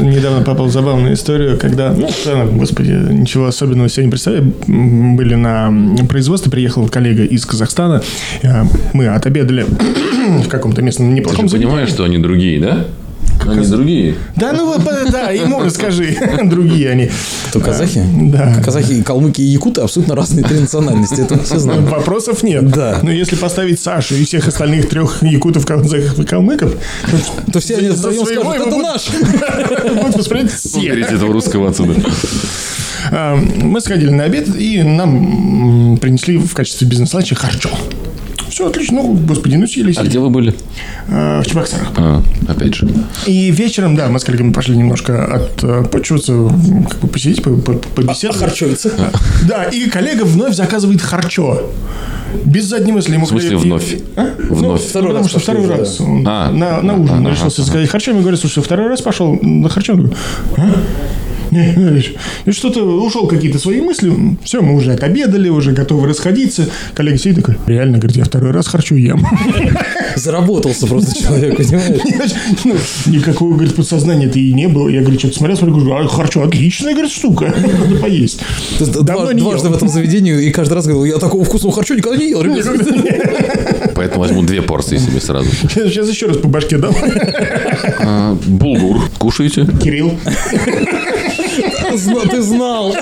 Недавно 0.00 0.42
попал 0.44 0.66
в 0.66 0.72
забавную 0.72 1.14
историю, 1.14 1.58
когда, 1.58 1.92
ну, 1.92 2.08
странно, 2.10 2.50
господи, 2.50 2.90
ничего 2.90 3.46
особенного 3.46 3.88
себе 3.88 4.04
не 4.06 4.10
представляю. 4.10 4.52
Были 4.66 5.34
на 5.34 5.72
производстве, 6.08 6.50
приехал 6.50 6.88
коллега 6.88 7.24
из 7.24 7.44
Казахстана. 7.46 8.02
Э, 8.42 8.62
Мы 8.92 9.06
отобедали 9.08 9.64
в 10.44 10.48
каком-то 10.48 10.82
местном 10.82 11.08
Ты 11.10 11.14
неплохом 11.20 11.44
же 11.46 11.50
заведении. 11.52 11.70
понимаешь, 11.70 11.90
что 11.90 12.04
они 12.04 12.18
другие, 12.18 12.60
да? 12.60 12.86
Они 13.46 13.66
другие. 13.66 14.14
Да, 14.36 14.52
ну, 14.52 14.76
да, 15.10 15.30
ему 15.30 15.62
расскажи. 15.62 16.16
Другие 16.44 16.90
они. 16.90 17.10
Кто, 17.48 17.60
казахи? 17.60 18.02
Да. 18.32 18.56
Казахи, 18.64 19.02
калмыки 19.02 19.40
и 19.40 19.44
якуты 19.44 19.80
абсолютно 19.80 20.14
разные 20.14 20.44
три 20.44 20.60
национальности. 20.60 21.20
Это 21.20 21.36
мы 21.36 21.42
все 21.44 21.58
знаем. 21.58 21.84
Вопросов 21.86 22.42
нет. 22.42 22.68
Да. 22.70 23.00
Но 23.02 23.10
если 23.10 23.36
поставить 23.36 23.80
Сашу 23.80 24.14
и 24.14 24.24
всех 24.24 24.48
остальных 24.48 24.88
трех 24.88 25.22
якутов, 25.22 25.66
казахов 25.66 26.18
и 26.18 26.24
калмыков, 26.24 26.74
То 27.52 27.60
все 27.60 27.76
они 27.76 27.88
вдвоем 27.88 28.24
скажут, 28.26 28.66
это 28.66 28.76
наш. 28.76 29.08
будут 30.02 30.16
воспринять 30.16 30.52
все. 30.52 30.78
Уберите 30.78 31.14
этого 31.14 31.32
русского 31.32 31.70
отсюда. 31.70 31.94
А, 33.10 33.36
Мы 33.36 33.80
сходили 33.80 34.10
на 34.10 34.24
обед, 34.24 34.48
и 34.56 34.82
нам 34.82 35.98
принесли 36.00 36.38
в 36.38 36.54
качестве 36.54 36.86
бизнес-ланча 36.86 37.34
харчо. 37.34 37.70
Все 38.50 38.66
отлично, 38.68 39.02
ну, 39.02 39.14
господи, 39.14 39.54
ну 39.56 39.66
съели, 39.66 39.94
А 39.96 40.02
где 40.02 40.18
вы 40.18 40.28
были? 40.30 40.54
А, 41.08 41.40
В 41.42 41.46
Чебоксарах. 41.46 41.92
А, 41.96 42.22
опять 42.48 42.74
же. 42.74 42.88
И 43.26 43.50
вечером, 43.50 43.96
да, 43.96 44.08
мы 44.08 44.18
с 44.18 44.24
коллегами 44.24 44.52
пошли 44.52 44.76
немножко 44.76 45.24
отпочиваться, 45.56 46.32
как 46.88 46.98
бы 47.00 47.08
посидеть, 47.08 47.42
по- 47.42 47.50
по- 47.52 47.74
побеседовать. 47.74 48.40
Харчовица. 48.40 48.90
Да, 49.48 49.64
и 49.64 49.88
коллега 49.88 50.24
вновь 50.24 50.54
заказывает 50.54 51.00
харчо. 51.00 51.70
Без 52.44 52.64
задней 52.66 52.92
мысли. 52.92 53.14
Ему 53.14 53.26
В 53.26 53.28
смысле 53.30 53.50
говорят, 53.50 53.64
вновь? 53.66 53.96
А? 54.16 54.30
Вновь. 54.50 54.82
Ну, 54.82 54.88
Второй 54.88 55.08
потому 55.08 55.24
раз 55.24 55.30
что 55.30 55.40
второй 55.40 55.62
уже, 55.64 55.76
раз 55.76 56.00
он 56.00 56.24
А. 56.28 56.50
на, 56.52 56.80
на 56.80 56.92
А, 56.92 56.96
ужин 56.96 57.16
ага, 57.26 57.30
решился 57.30 57.62
ага. 57.62 57.66
заказать 57.66 57.90
харчо. 57.90 58.12
Мне 58.12 58.20
говорят, 58.20 58.40
слушай, 58.40 58.62
второй 58.62 58.86
раз 58.88 59.00
пошел 59.02 59.36
на 59.42 59.68
харчо. 59.68 59.92
Я 59.94 59.98
говорю, 59.98 60.14
а? 60.56 60.72
И 61.50 62.50
что-то 62.52 62.82
ушел 62.84 63.26
какие-то 63.26 63.58
свои 63.58 63.80
мысли. 63.80 64.12
Все, 64.44 64.60
мы 64.60 64.74
уже 64.74 64.92
отобедали, 64.92 65.48
уже 65.48 65.72
готовы 65.72 66.08
расходиться. 66.08 66.68
Коллега 66.94 67.18
сидит 67.18 67.36
такой, 67.36 67.56
реально, 67.66 67.98
говорит, 67.98 68.16
я 68.16 68.24
второй 68.24 68.52
раз 68.52 68.68
харчо 68.68 68.94
ем. 68.94 69.26
Заработался 70.16 70.86
просто 70.86 71.20
человек, 71.20 71.56
понимаешь? 71.58 72.32
Ну, 72.64 72.76
Никакого, 73.06 73.54
говорит, 73.54 73.74
подсознания-то 73.74 74.38
и 74.38 74.52
не 74.52 74.68
было. 74.68 74.88
Я, 74.88 75.00
говорю, 75.00 75.18
что-то 75.18 75.36
смотрел, 75.36 75.56
смотрю, 75.56 75.76
говорю, 75.76 76.04
а 76.04 76.08
харчо 76.08 76.42
отличная, 76.42 76.92
говорит, 76.92 77.12
штука. 77.12 77.54
Надо 77.56 77.96
поесть. 77.96 78.40
Давно 78.78 79.32
не 79.32 79.40
Дважды 79.40 79.68
в 79.68 79.74
этом 79.74 79.88
заведении, 79.88 80.44
и 80.44 80.50
каждый 80.50 80.74
раз 80.74 80.86
говорил, 80.86 81.04
я 81.04 81.18
такого 81.18 81.44
вкусного 81.44 81.74
харчо 81.74 81.94
никогда 81.94 82.18
не 82.18 82.30
ел. 82.30 82.42
Поэтому 83.94 84.20
возьму 84.20 84.42
две 84.42 84.62
порции 84.62 84.98
себе 84.98 85.20
сразу. 85.20 85.50
Сейчас 85.50 86.08
еще 86.08 86.26
раз 86.26 86.36
по 86.36 86.48
башке 86.48 86.78
дам. 86.78 86.94
А, 88.00 88.36
булгур. 88.46 89.00
Кушаете? 89.18 89.66
Кирилл. 89.82 90.18
Зна- 91.96 92.20
Ты 92.30 92.42
знал. 92.42 92.94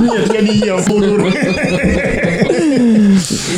Нет, 0.00 0.32
я 0.34 0.40
не 0.40 0.56
ел 0.58 0.78
булгур. 0.86 1.32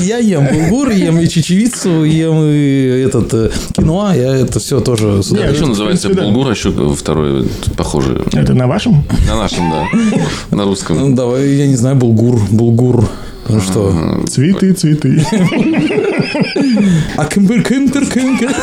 Я 0.01 0.19
ем 0.19 0.47
булгур, 0.47 0.91
ем 0.91 1.19
и 1.19 1.29
чечевицу, 1.29 2.05
ем 2.05 2.45
и 2.45 3.05
этот 3.07 3.35
э, 3.35 3.51
киноа, 3.77 4.15
я 4.15 4.37
это 4.37 4.59
все 4.61 4.81
тоже 4.81 5.21
Нет, 5.31 5.53
еще 5.55 5.67
называется 5.67 6.09
булгур, 6.11 6.49
а 6.49 6.51
еще 6.51 6.71
второй 6.95 7.49
похожий. 7.77 8.17
Это 8.33 8.55
на 8.55 8.67
вашем? 8.67 9.05
На 9.27 9.37
нашем, 9.37 9.71
да. 9.71 9.87
На 10.57 10.65
русском. 10.65 10.99
Ну, 10.99 11.15
давай, 11.17 11.49
я 11.49 11.67
не 11.67 11.77
знаю, 11.77 11.97
булгур, 11.97 12.41
булгур. 12.51 13.09
Ну 13.49 13.61
что? 13.61 14.23
Цветы, 14.29 14.73
цветы. 14.75 15.25
А 17.17 17.25
кембер, 17.25 17.63
кембер, 17.65 18.07
кембер. 18.07 18.55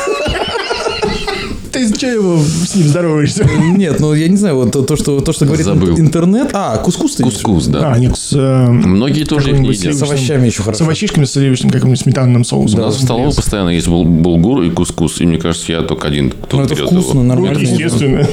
Ты 1.75 1.93
что 1.93 2.07
его 2.07 2.39
с 2.39 2.73
ним 2.75 2.88
здороваешься? 2.88 3.47
Нет, 3.75 3.99
ну 3.99 4.13
я 4.13 4.27
не 4.29 4.38
знаю, 4.38 4.55
вот 4.55 4.71
то, 4.71 4.81
то, 4.81 4.95
что, 4.95 5.19
то, 5.19 5.33
что 5.33 5.45
говорит 5.45 5.65
Забыл. 5.65 5.99
интернет. 5.99 6.49
А, 6.53 6.77
кускус 6.77 7.15
ты? 7.15 7.23
Кускус, 7.23 7.67
да. 7.67 7.91
А, 7.91 7.99
нет, 7.99 8.17
с... 8.17 8.31
э, 8.33 8.67
Многие 8.69 9.25
тоже 9.25 9.51
их 9.51 9.59
не 9.59 9.69
едят. 9.69 9.93
С 9.93 10.01
овощами 10.01 10.45
еще 10.47 10.61
С 10.61 10.65
хорошо. 10.65 10.83
овощишками, 10.85 11.25
с 11.25 11.33
сливочным 11.33 11.71
каким-нибудь 11.71 11.99
сметанным 11.99 12.45
соусом. 12.45 12.79
У 12.79 12.83
нас 12.83 12.95
в 12.95 13.01
столовой 13.03 13.33
постоянно 13.35 13.69
есть 13.69 13.88
бул- 13.89 14.05
булгур 14.05 14.61
и 14.63 14.69
кускус. 14.69 15.19
И 15.19 15.25
мне 15.25 15.38
кажется, 15.38 15.71
я 15.73 15.81
только 15.81 16.07
один, 16.07 16.31
кто 16.31 16.57
Ну, 16.57 16.63
это 16.63 16.75
вкусно, 16.75 16.97
его. 16.99 17.13
Ну, 17.13 17.23
нормально. 17.23 17.59
естественно. 17.59 18.25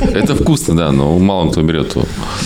Это 0.00 0.34
вкусно, 0.34 0.76
да, 0.76 0.92
но 0.92 1.18
мало 1.18 1.50
кто 1.50 1.62
берет. 1.62 1.94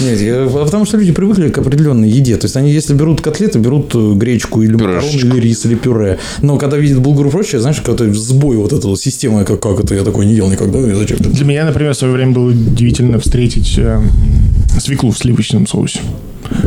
Нет, 0.00 0.20
я- 0.20 0.44
а 0.44 0.64
потому 0.64 0.84
что 0.84 0.96
люди 0.98 1.12
привыкли 1.12 1.48
к 1.48 1.58
определенной 1.58 2.08
еде. 2.08 2.36
То 2.36 2.46
есть 2.46 2.56
они, 2.56 2.70
если 2.72 2.94
берут 2.94 3.20
котлеты, 3.20 3.58
берут 3.58 3.94
э, 3.94 4.12
гречку 4.14 4.62
или 4.62 4.72
макароны, 4.74 5.00
Пюрешечку. 5.00 5.26
или 5.28 5.40
рис, 5.40 5.64
или 5.66 5.74
пюре. 5.74 6.18
Но 6.42 6.58
когда 6.58 6.76
видят 6.76 7.00
булгур 7.00 7.26
и 7.26 7.30
прочее, 7.30 7.60
знаешь, 7.60 7.80
какой-то 7.80 8.12
сбой 8.14 8.56
вот 8.56 8.72
этой 8.72 8.86
вот 8.86 9.00
системы, 9.00 9.44
как, 9.44 9.60
как 9.60 9.80
это, 9.80 9.94
я 9.94 10.02
такой 10.04 10.26
не 10.26 10.34
ел 10.34 10.48
никогда, 10.50 10.78
и 10.78 10.92
зачем? 10.94 11.18
Для 11.18 11.44
меня, 11.44 11.64
например, 11.64 11.92
в 11.94 11.96
свое 11.96 12.12
время 12.14 12.32
было 12.32 12.50
удивительно 12.50 13.18
встретить 13.18 13.74
э, 13.78 14.00
свеклу 14.78 15.10
в 15.10 15.18
сливочном 15.18 15.66
соусе. 15.66 16.00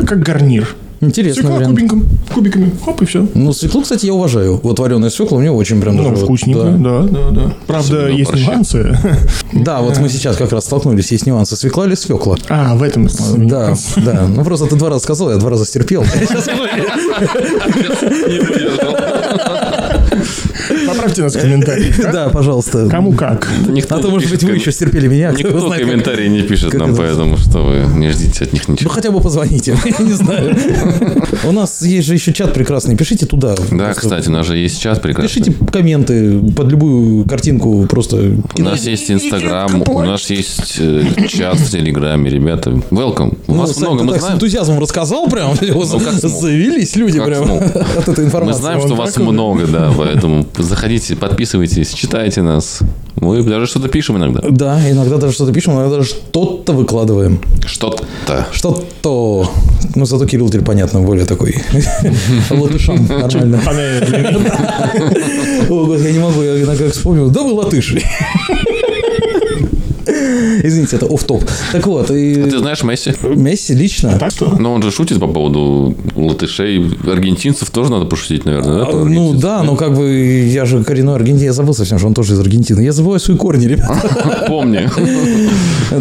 Как 0.06 0.20
гарнир. 0.20 0.74
Интересно, 1.04 1.42
Свекла 1.42 1.56
вариант. 1.56 1.76
кубиком, 1.78 2.04
кубиками, 2.32 2.70
хоп, 2.84 3.02
и 3.02 3.04
все. 3.06 3.26
Ну, 3.34 3.52
свеклу, 3.52 3.82
кстати, 3.82 4.06
я 4.06 4.14
уважаю. 4.14 4.60
Вот 4.62 4.78
вареная 4.78 5.10
свекла 5.10 5.38
мне 5.38 5.50
очень 5.50 5.80
прям 5.80 5.96
Ну, 5.96 6.08
вот, 6.10 6.18
вкусненько, 6.18 6.62
да. 6.64 7.02
да, 7.02 7.02
да, 7.02 7.30
да. 7.30 7.54
Правда, 7.66 7.86
Особенно 7.98 8.16
есть 8.16 8.30
борще. 8.30 8.46
нюансы. 8.46 8.98
Да, 9.52 9.80
вот 9.80 9.98
мы 9.98 10.08
сейчас 10.08 10.36
как 10.36 10.52
раз 10.52 10.64
столкнулись, 10.64 11.12
есть 11.12 11.26
нюансы. 11.26 11.56
Свекла 11.56 11.86
или 11.86 11.94
свекла? 11.94 12.36
А, 12.48 12.74
в 12.74 12.82
этом 12.82 13.08
Да, 13.36 13.74
да. 13.96 14.26
Ну, 14.28 14.44
просто 14.44 14.66
ты 14.66 14.76
два 14.76 14.88
раза 14.90 15.02
сказал, 15.04 15.30
я 15.30 15.36
два 15.36 15.50
раза 15.50 15.64
стерпел. 15.64 16.04
По 18.80 19.13
Поправьте 21.04 21.22
нас 21.22 21.34
в 21.34 21.40
комментариях. 21.40 21.94
Да, 22.14 22.28
пожалуйста. 22.30 22.88
Кому 22.88 23.12
как. 23.12 23.46
Никто 23.68 23.96
А 23.96 23.98
то, 23.98 24.08
может 24.08 24.30
быть, 24.30 24.42
вы 24.42 24.52
еще 24.54 24.72
стерпели 24.72 25.06
меня. 25.06 25.32
кто 25.32 25.48
Никто 25.48 25.70
комментарии 25.70 26.28
не 26.28 26.42
пишет 26.42 26.72
нам, 26.74 26.92
это- 26.92 27.02
поэтому 27.02 27.36
что 27.36 27.58
вы 27.62 27.98
не 27.98 28.08
ждите 28.10 28.44
от 28.44 28.52
них 28.54 28.66
Ну, 28.68 28.74
ничего. 28.74 28.88
хотя 28.90 29.10
бы 29.10 29.20
позвоните, 29.20 29.76
я 29.98 30.04
не 30.04 30.12
знаю. 30.12 30.56
У 31.44 31.52
нас 31.52 31.82
есть 31.82 32.06
же 32.08 32.14
еще 32.14 32.32
чат 32.32 32.54
прекрасный, 32.54 32.96
пишите 32.96 33.26
туда. 33.26 33.54
Да, 33.70 33.92
кстати, 33.92 34.28
у 34.28 34.32
нас 34.32 34.46
же 34.46 34.56
есть 34.56 34.80
чат 34.80 35.02
прекрасный. 35.02 35.28
Пишите 35.42 35.52
комменты 35.70 36.38
под 36.56 36.70
любую 36.70 37.24
картинку, 37.26 37.86
просто... 37.88 38.36
У 38.56 38.62
нас 38.62 38.86
есть 38.86 39.10
Инстаграм, 39.10 39.82
у 39.86 40.00
нас 40.02 40.30
есть 40.30 40.76
э, 40.78 41.04
чат 41.28 41.56
в 41.58 41.70
Телеграме, 41.70 42.30
ребята. 42.30 42.70
Welcome. 42.90 43.36
У 43.46 43.52
Ну, 43.54 43.60
вас 43.60 43.76
много, 43.78 43.98
ты 43.98 44.04
мы 44.04 44.12
так 44.12 44.20
с 44.20 44.24
знаем. 44.24 44.36
энтузиазмом 44.36 44.78
рассказал 44.78 45.28
прям, 45.28 45.54
смог. 45.56 46.12
завелись 46.12 46.96
люди 46.96 47.20
прям 47.22 47.42
от 47.98 48.08
этой 48.08 48.20
Мы 48.20 48.24
информации. 48.26 48.60
знаем, 48.60 48.80
Он 48.80 48.86
что 48.86 48.94
вас 48.94 49.16
много, 49.18 49.66
да, 49.66 49.92
поэтому 49.96 50.46
заходите, 50.58 50.93
подписывайтесь, 51.20 51.92
читайте 51.92 52.42
нас. 52.42 52.80
Мы 53.16 53.42
даже 53.42 53.66
что-то 53.66 53.88
пишем 53.88 54.16
иногда. 54.16 54.40
Да, 54.50 54.90
иногда 54.90 55.16
даже 55.16 55.32
что-то 55.32 55.52
пишем, 55.52 55.74
иногда 55.74 55.96
даже 55.96 56.08
что-то 56.08 56.72
выкладываем. 56.72 57.40
Что-то. 57.66 58.04
Что-то... 58.52 59.50
Ну, 59.94 60.04
зато 60.04 60.26
Кирилл 60.26 60.48
теперь 60.48 60.64
понятно, 60.64 61.00
более 61.00 61.24
такой 61.24 61.56
латышам 62.50 63.06
нормально. 63.06 63.60
О, 65.68 65.94
я 65.96 66.12
не 66.12 66.18
могу, 66.18 66.42
я 66.42 66.56
иногда 66.62 66.84
как 66.84 66.92
вспомнил. 66.92 67.30
Да 67.30 67.42
вы 67.42 67.52
латыши. 67.52 68.02
Извините, 70.06 70.96
это 70.96 71.06
оф 71.06 71.24
топ 71.24 71.44
Так 71.72 71.86
вот, 71.86 72.10
и 72.10 72.34
Ты 72.34 72.58
знаешь 72.58 72.82
Месси? 72.82 73.12
Месси 73.22 73.74
лично... 73.74 74.18
Так 74.18 74.30
что? 74.32 74.56
Но 74.58 74.72
он 74.74 74.82
же 74.82 74.90
шутит 74.90 75.20
по 75.20 75.26
поводу 75.26 75.94
латышей. 76.14 76.84
Аргентинцев 77.10 77.70
тоже 77.70 77.90
надо 77.90 78.04
пошутить, 78.06 78.44
наверное, 78.44 78.78
да? 78.80 78.84
про 78.86 79.04
Ну 79.04 79.34
да, 79.34 79.62
но 79.62 79.76
как 79.76 79.94
бы 79.96 80.10
я 80.48 80.64
же 80.64 80.82
коренной 80.84 81.14
аргентин, 81.14 81.44
я 81.44 81.52
забыл 81.52 81.74
совсем, 81.74 81.98
что 81.98 82.06
он 82.08 82.14
тоже 82.14 82.34
из 82.34 82.40
Аргентины. 82.40 82.80
Я 82.82 82.92
забываю 82.92 83.20
свои 83.20 83.36
корни, 83.36 83.66
ребята. 83.66 84.44
Помни. 84.48 84.88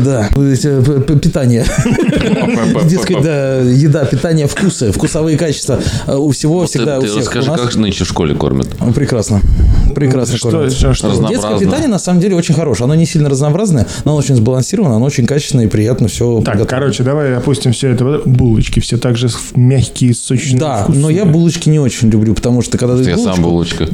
Да, 0.04 0.28
п- 0.34 1.20
питание. 1.20 1.66
Дескать, 2.89 3.22
да, 3.22 3.60
еда, 3.60 4.06
питание, 4.06 4.48
вкусы, 4.48 4.92
вкусовые 4.92 5.38
качества. 5.38 5.80
А 6.08 6.18
У 6.18 6.32
всего 6.32 6.66
всегда, 6.66 6.98
у 6.98 7.02
ты 7.02 7.08
всех. 7.08 7.20
расскажи, 7.20 7.52
как 7.52 7.76
нынче 7.76 8.04
в 8.04 8.08
школе 8.08 8.34
кормят? 8.36 8.68
Ну, 8.80 8.92
Прекрасно. 8.94 9.42
Прекрасно 9.94 10.38
Что, 10.38 10.50
кормят. 10.52 10.74
что, 10.74 10.94
что? 10.94 11.28
Детское 11.28 11.58
питание 11.60 11.88
на 11.88 12.00
самом 12.00 12.20
деле 12.20 12.36
очень 12.36 12.54
хорошее. 12.56 12.86
Оно 12.86 12.96
не 12.96 13.06
сильно 13.06 13.30
разнообразное, 13.30 13.88
но 14.06 14.12
оно 14.12 14.20
очень 14.20 14.36
сбалансировано, 14.36 14.96
оно 14.96 15.06
очень 15.06 15.26
качественное 15.26 15.66
и 15.66 15.68
приятно 15.68 16.08
все. 16.08 16.42
Так, 16.44 16.68
короче, 16.68 17.04
давай 17.04 17.36
опустим 17.36 17.72
все 17.74 17.90
это. 17.90 18.22
Булочки 18.26 18.80
все 18.80 18.98
так 18.98 19.18
же 19.18 19.30
мягкие, 19.56 20.14
сочные. 20.14 20.60
Да, 20.60 20.84
вкусные. 20.84 21.02
но 21.02 21.10
я 21.10 21.26
булочки 21.26 21.70
не 21.70 21.80
очень 21.80 22.10
люблю, 22.10 22.34
потому 22.34 22.62
что 22.62 22.78
когда 22.78 22.96
ты 22.98 23.04
Я 23.04 23.16
булочку- 23.16 23.24
сам 23.36 23.42
булочка. 23.44 23.88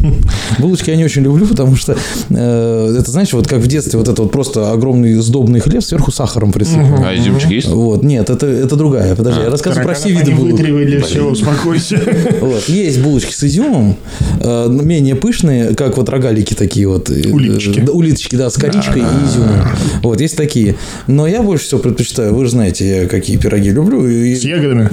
Булочки 0.58 0.90
я 0.90 0.96
не 0.96 1.04
очень 1.04 1.22
люблю, 1.22 1.46
потому 1.46 1.76
что 1.76 1.96
э, 2.30 2.96
это, 2.98 3.10
знаешь, 3.10 3.32
вот 3.32 3.46
как 3.46 3.60
в 3.60 3.66
детстве, 3.66 3.98
вот 3.98 4.08
это 4.08 4.22
вот 4.22 4.32
просто 4.32 4.72
огромный 4.72 5.14
сдобный 5.14 5.60
хлеб 5.60 5.82
сверху 5.82 6.10
сахаром 6.10 6.52
присыпан. 6.52 7.04
А 7.04 7.14
изюмчик 7.16 7.50
есть? 7.50 7.68
Вот, 7.68 8.02
нет, 8.02 8.28
это, 8.30 8.46
это 8.46 8.76
другая. 8.76 9.14
Подожди, 9.14 9.40
я 9.42 9.50
рассказываю 9.50 9.86
про 9.86 9.94
все 9.94 10.10
виды 10.10 10.34
вытривали 10.34 11.00
все, 11.00 11.22
успокойся. 11.22 12.00
Вот. 12.40 12.68
Есть 12.68 13.00
булочки 13.00 13.32
с 13.32 13.44
изюмом, 13.44 13.96
э, 14.40 14.68
менее 14.68 15.14
пышные, 15.30 15.74
как 15.76 15.96
вот 15.96 16.08
рогалики 16.08 16.54
такие 16.54 16.88
вот. 16.88 17.08
э, 17.08 17.30
Улиточки. 17.30 17.80
да, 17.80 17.92
улиточки, 17.92 18.34
да, 18.34 18.50
с 18.50 18.54
коричкой 18.54 19.02
и 19.02 19.26
изюмом. 19.26 19.68
Вот, 20.02 20.20
есть 20.20 20.36
такие. 20.36 20.74
Но 21.06 21.26
я 21.28 21.40
больше 21.42 21.66
всего 21.66 21.80
предпочитаю, 21.80 22.34
вы 22.34 22.44
же 22.46 22.50
знаете, 22.50 23.02
я 23.02 23.06
какие 23.06 23.36
пироги 23.36 23.70
люблю. 23.70 24.06
и- 24.08 24.34
С 24.34 24.42
ягодами? 24.42 24.90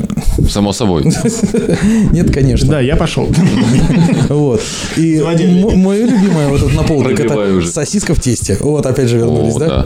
Само 0.47 0.73
собой. 0.73 1.05
Нет, 2.11 2.31
конечно. 2.31 2.69
Да, 2.69 2.79
я 2.81 2.95
пошел. 2.95 3.27
Вот. 4.29 4.61
И 4.97 5.19
мое 5.75 6.05
любимое 6.05 6.47
вот 6.49 6.61
этот 6.61 6.75
наполник 6.75 7.15
Пробиваю 7.17 7.59
это 7.61 7.67
сосиска 7.67 8.13
в 8.13 8.19
тесте. 8.21 8.57
Вот, 8.59 8.85
опять 8.85 9.09
же 9.09 9.17
вернулись, 9.17 9.55
да? 9.55 9.85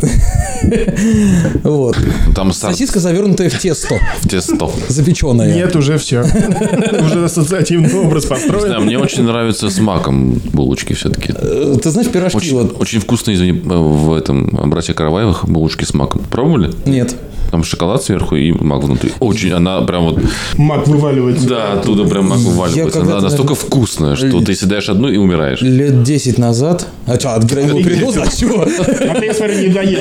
Вот. 1.64 1.98
Там 2.36 2.52
старт 2.54 2.74
Сосиска, 2.76 3.00
завернутая 3.00 3.50
в 3.50 3.58
тесто, 3.60 3.96
в 4.22 4.28
тесто. 4.28 4.70
запеченная. 4.90 5.54
Нет, 5.54 5.76
уже 5.76 5.98
все. 5.98 6.22
Уже 7.06 7.26
ассоциативный 7.26 7.94
образ 7.94 8.24
Да, 8.26 8.30
построен. 8.36 8.84
мне 8.84 8.98
очень 8.98 9.24
нравится 9.24 9.70
с 9.70 9.80
маком 9.80 10.34
булочки 10.54 10.94
все-таки. 10.94 11.34
Э, 11.36 11.78
Ты 11.82 11.90
знаешь, 11.92 12.10
пирожки 12.10 12.38
Очень, 12.38 12.54
вот... 12.54 12.82
очень 12.82 13.00
вкусно, 13.00 13.34
извини, 13.34 13.52
в 13.64 14.14
этом 14.14 14.48
братья 14.70 14.94
Караваевых 14.94 15.48
булочки 15.48 15.84
с 15.86 15.94
маком. 15.94 16.22
Пробовали? 16.30 16.72
Нет. 16.86 17.16
Там 17.52 17.64
шоколад 17.64 18.02
сверху 18.04 18.36
и 18.36 18.52
мак 18.52 18.84
внутри. 18.84 19.12
Очень, 19.20 19.52
она 19.52 19.82
прям 19.82 20.06
вот, 20.06 20.20
Мак 20.58 20.88
вываливается. 20.88 21.48
да, 21.48 21.74
оттуда 21.74 22.06
прям 22.06 22.30
мак 22.30 22.40
вываливается. 22.40 23.00
когда-то, 23.00 23.18
Она 23.18 23.28
настолько 23.28 23.56
вкусная, 23.56 24.16
что 24.16 24.42
ты 24.42 24.56
съедаешь 24.56 24.90
одну 24.90 25.10
и 25.10 25.18
умираешь. 25.18 25.62
Лет 25.62 26.04
10 26.04 26.38
назад... 26.38 26.88
А 27.08 27.20
что, 27.20 27.34
от 27.34 27.44
героинового 27.44 27.84
передоза? 27.84 28.24
А 28.24 28.28
чего? 28.28 28.62
А 28.64 29.20
ты, 29.20 29.26
я 29.26 29.34
смотрю, 29.34 29.60
не 29.60 29.68
доел. 29.70 30.00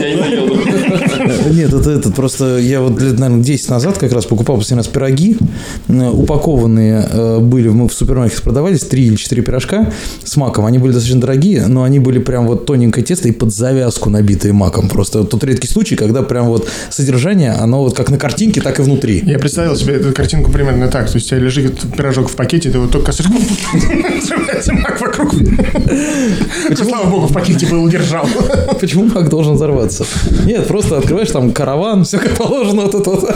Нет, 1.50 1.72
это 1.72 1.90
этот 1.90 2.14
просто 2.14 2.58
я 2.58 2.80
вот 2.80 3.00
лет, 3.00 3.18
наверное, 3.18 3.42
10 3.42 3.68
назад 3.70 3.98
как 3.98 4.12
раз 4.12 4.26
покупал 4.26 4.56
последний 4.58 4.78
раз 4.80 4.86
пироги. 4.88 5.36
Э, 5.88 6.10
Упакованные 6.10 7.08
э, 7.10 7.38
были, 7.40 7.68
мы 7.68 7.88
в 7.88 7.92
супермаркете 7.92 8.42
продавались, 8.42 8.80
3 8.80 9.06
или 9.06 9.16
4 9.16 9.42
пирожка 9.42 9.92
с 10.24 10.36
маком. 10.36 10.66
Они 10.66 10.78
были 10.78 10.92
достаточно 10.92 11.20
дорогие, 11.20 11.66
но 11.66 11.82
они 11.82 11.98
были 11.98 12.18
прям 12.18 12.46
вот 12.46 12.66
тоненькое 12.66 13.04
тесто 13.04 13.28
и 13.28 13.32
под 13.32 13.52
завязку 13.52 14.10
набитые 14.10 14.52
маком. 14.52 14.88
Просто 14.88 15.24
тот 15.24 15.42
редкий 15.44 15.68
случай, 15.68 15.96
когда 15.96 16.22
прям 16.22 16.46
вот 16.46 16.68
содержание, 16.90 17.39
оно 17.46 17.83
вот 17.83 17.96
как 17.96 18.11
на 18.11 18.18
картинке, 18.18 18.61
так 18.61 18.79
и 18.79 18.83
внутри. 18.83 19.22
Я 19.24 19.38
представил 19.38 19.76
себе 19.76 19.94
эту 19.94 20.12
картинку 20.12 20.50
примерно 20.50 20.88
так. 20.88 21.11
То 21.11 21.16
есть 21.16 21.26
у 21.26 21.31
тебя 21.31 21.38
лежит 21.40 21.81
пирожок 21.96 22.29
в 22.29 22.37
пакете, 22.37 22.70
ты 22.70 22.79
вот 22.79 22.90
только 22.90 23.07
касаешь, 23.07 23.31
мак 24.72 25.00
вокруг. 25.00 25.35
Слава 26.76 27.11
богу, 27.11 27.26
в 27.26 27.33
пакете 27.33 27.66
был 27.66 27.83
удержал. 27.85 28.29
Почему 28.81 29.07
мак 29.07 29.29
должен 29.29 29.55
взорваться? 29.55 30.05
Нет, 30.44 30.66
просто 30.66 30.98
открываешь 30.98 31.31
там 31.31 31.53
караван, 31.53 32.05
все 32.05 32.18
как 32.18 32.37
положено. 32.37 32.83
Вот 32.83 32.94
это 32.94 33.11
вот. 33.11 33.31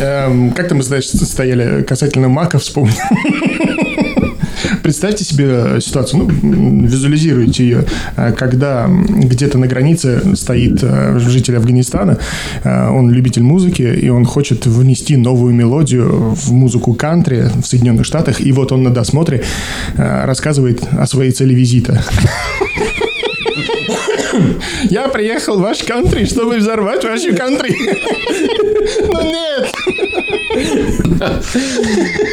Эм, 0.00 0.52
Как-то 0.52 0.74
мы, 0.74 0.82
значит, 0.82 1.14
стояли 1.16 1.82
касательно 1.82 2.28
мака, 2.28 2.58
вспомнил. 2.58 2.94
Представьте 4.82 5.24
себе 5.24 5.80
ситуацию, 5.80 6.28
ну, 6.42 6.86
визуализируйте 6.86 7.64
ее, 7.64 7.84
э, 8.16 8.32
когда 8.32 8.88
где-то 8.88 9.58
на 9.58 9.66
границе 9.66 10.36
стоит 10.36 10.80
э, 10.82 11.18
житель 11.18 11.56
Афганистана, 11.56 12.18
э, 12.64 12.88
он 12.88 13.10
любитель 13.10 13.42
музыки, 13.42 13.82
и 13.82 14.08
он 14.08 14.24
хочет 14.24 14.66
внести 14.66 15.16
новую 15.16 15.54
мелодию 15.54 16.34
в 16.34 16.52
музыку 16.52 16.94
кантри 16.94 17.48
в 17.62 17.66
Соединенных 17.66 18.06
Штатах, 18.06 18.40
и 18.40 18.52
вот 18.52 18.72
он 18.72 18.82
на 18.82 18.90
досмотре 18.90 19.42
э, 19.96 20.24
рассказывает 20.24 20.82
о 20.92 21.06
своей 21.06 21.32
цели 21.32 21.54
визита. 21.54 22.02
Я 24.84 25.08
приехал 25.08 25.58
в 25.58 25.62
ваш 25.62 25.82
кантри, 25.82 26.24
чтобы 26.24 26.56
взорвать 26.58 27.04
вашу 27.04 27.34
кантри. 27.36 27.74
Ну 29.12 29.22
нет. 29.22 29.72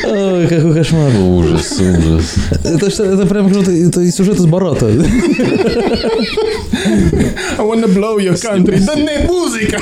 Ой, 0.05 0.47
какой 0.47 0.73
кошмар. 0.73 1.11
Ужас, 1.19 1.79
ужас. 1.79 2.35
Это, 2.63 2.89
что, 2.89 3.03
это 3.03 3.25
прям 3.27 3.49
что-то, 3.51 3.71
это 3.71 4.01
и 4.01 4.11
сюжет 4.11 4.37
из 4.39 4.45
Барата. 4.45 4.87
I 4.87 4.93
wanna 7.59 7.87
blow 7.87 8.17
your 8.17 8.35
country. 8.35 8.79
Да 8.85 8.95
не 8.95 9.27
музыка. 9.27 9.77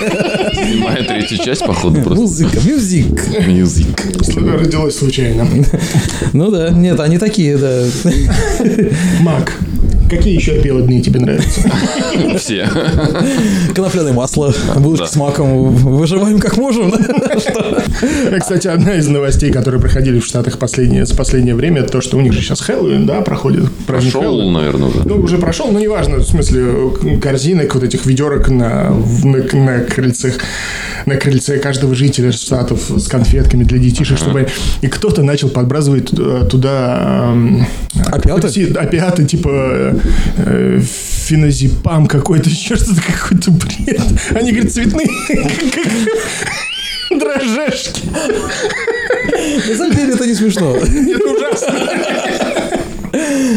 Снимает 0.53 1.07
третью 1.07 1.37
часть, 1.37 1.65
походу, 1.65 2.01
просто. 2.01 2.21
Музыка, 2.21 2.59
мюзик. 2.65 3.47
Мьюзик. 3.47 4.01
Родилось 4.35 4.97
случайно. 4.97 5.47
Ну 6.33 6.51
да, 6.51 6.69
нет, 6.71 6.99
они 6.99 7.17
такие, 7.17 7.57
да. 7.57 7.85
Мак. 9.21 9.53
Какие 10.15 10.35
еще 10.35 10.59
белодные 10.59 11.01
тебе 11.01 11.19
нравятся? 11.19 11.61
Все. 12.37 12.69
Конопляное 13.73 14.13
масло, 14.13 14.53
булочки 14.77 15.03
Да. 15.05 15.09
с 15.11 15.15
маком. 15.15 15.69
Выживаем 15.75 16.39
как 16.39 16.57
можем. 16.57 16.91
Кстати, 18.39 18.67
одна 18.67 18.95
из 18.95 19.07
новостей, 19.07 19.51
которые 19.51 19.81
проходили 19.81 20.19
в 20.19 20.25
Штатах 20.25 20.57
последнее, 20.57 21.05
с 21.05 21.11
последнее 21.11 21.55
время, 21.55 21.83
то, 21.83 22.01
что 22.01 22.17
у 22.17 22.21
них 22.21 22.33
же 22.33 22.41
сейчас 22.41 22.61
Хэллоуин, 22.61 23.05
да, 23.05 23.21
проходит. 23.21 23.65
Прошел, 23.87 24.21
Хэллоуин. 24.21 24.53
наверное, 24.53 24.87
уже. 24.89 25.03
Ну, 25.05 25.17
уже 25.17 25.37
прошел, 25.37 25.67
но 25.71 25.79
неважно, 25.79 26.17
в 26.17 26.23
смысле, 26.23 26.91
корзинок, 27.21 27.73
вот 27.75 27.83
этих 27.83 28.05
ведерок 28.05 28.49
на, 28.49 28.91
на, 29.23 29.37
на 29.53 29.79
крыльцах, 29.79 30.35
на 31.05 31.15
крыльце 31.15 31.57
каждого 31.59 31.95
жителя 31.95 32.31
штатов 32.31 32.89
с 32.89 33.07
конфетками 33.07 33.63
для 33.63 33.77
детишек, 33.79 34.17
чтобы... 34.17 34.47
И 34.81 34.87
кто-то 34.87 35.23
начал 35.23 35.49
подбрасывать 35.49 36.09
туда... 36.09 36.45
туда 36.45 37.29
эм, 37.31 37.65
Опиаты? 38.11 38.73
Опиаты, 38.75 39.25
типа 39.25 39.95
э, 40.37 40.81
феназепам 40.81 42.07
какой-то, 42.07 42.49
еще 42.55 42.75
что-то, 42.75 43.01
какой-то 43.01 43.51
бред. 43.51 44.01
Они, 44.31 44.51
говорят, 44.51 44.73
цветные, 44.73 45.07
дрожжешки. 47.19 48.03
На 49.69 49.77
самом 49.77 49.95
деле 49.95 50.13
это 50.13 50.25
не 50.25 50.33
смешно. 50.35 50.75
Это 50.75 51.29
ужасно. 51.31 52.44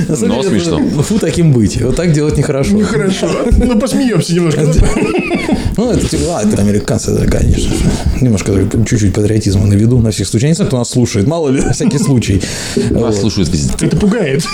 На 0.08 0.16
самом 0.16 0.36
Но 0.36 0.42
деле, 0.42 0.56
это- 0.56 0.64
смешно. 0.70 1.02
Фу, 1.02 1.18
таким 1.18 1.52
быть. 1.52 1.80
Вот 1.82 1.96
так 1.96 2.12
делать 2.12 2.36
нехорошо. 2.36 2.78
Хорошо. 2.80 3.28
Ну, 3.56 3.78
посмеемся 3.78 4.34
немножко. 4.34 4.62
Ну, 5.76 5.92
это 5.92 6.08
типа, 6.08 6.40
а, 6.40 6.42
это 6.42 6.60
американцы, 6.60 7.12
да, 7.12 7.24
конечно. 7.26 7.72
Немножко 8.20 8.52
чуть-чуть 8.84 9.14
патриотизма 9.14 9.64
на 9.64 9.74
виду, 9.74 10.00
на 10.00 10.10
всех 10.10 10.26
случаях. 10.26 10.50
Не 10.50 10.54
знаю, 10.56 10.66
кто 10.68 10.78
нас 10.78 10.90
слушает, 10.90 11.28
мало 11.28 11.50
ли, 11.50 11.60
на 11.60 11.72
всякий 11.72 11.98
случай. 11.98 12.42
Нас 12.90 13.20
слушают 13.20 13.48
везде. 13.48 13.86
Это 13.86 13.96
пугает. 13.96 14.44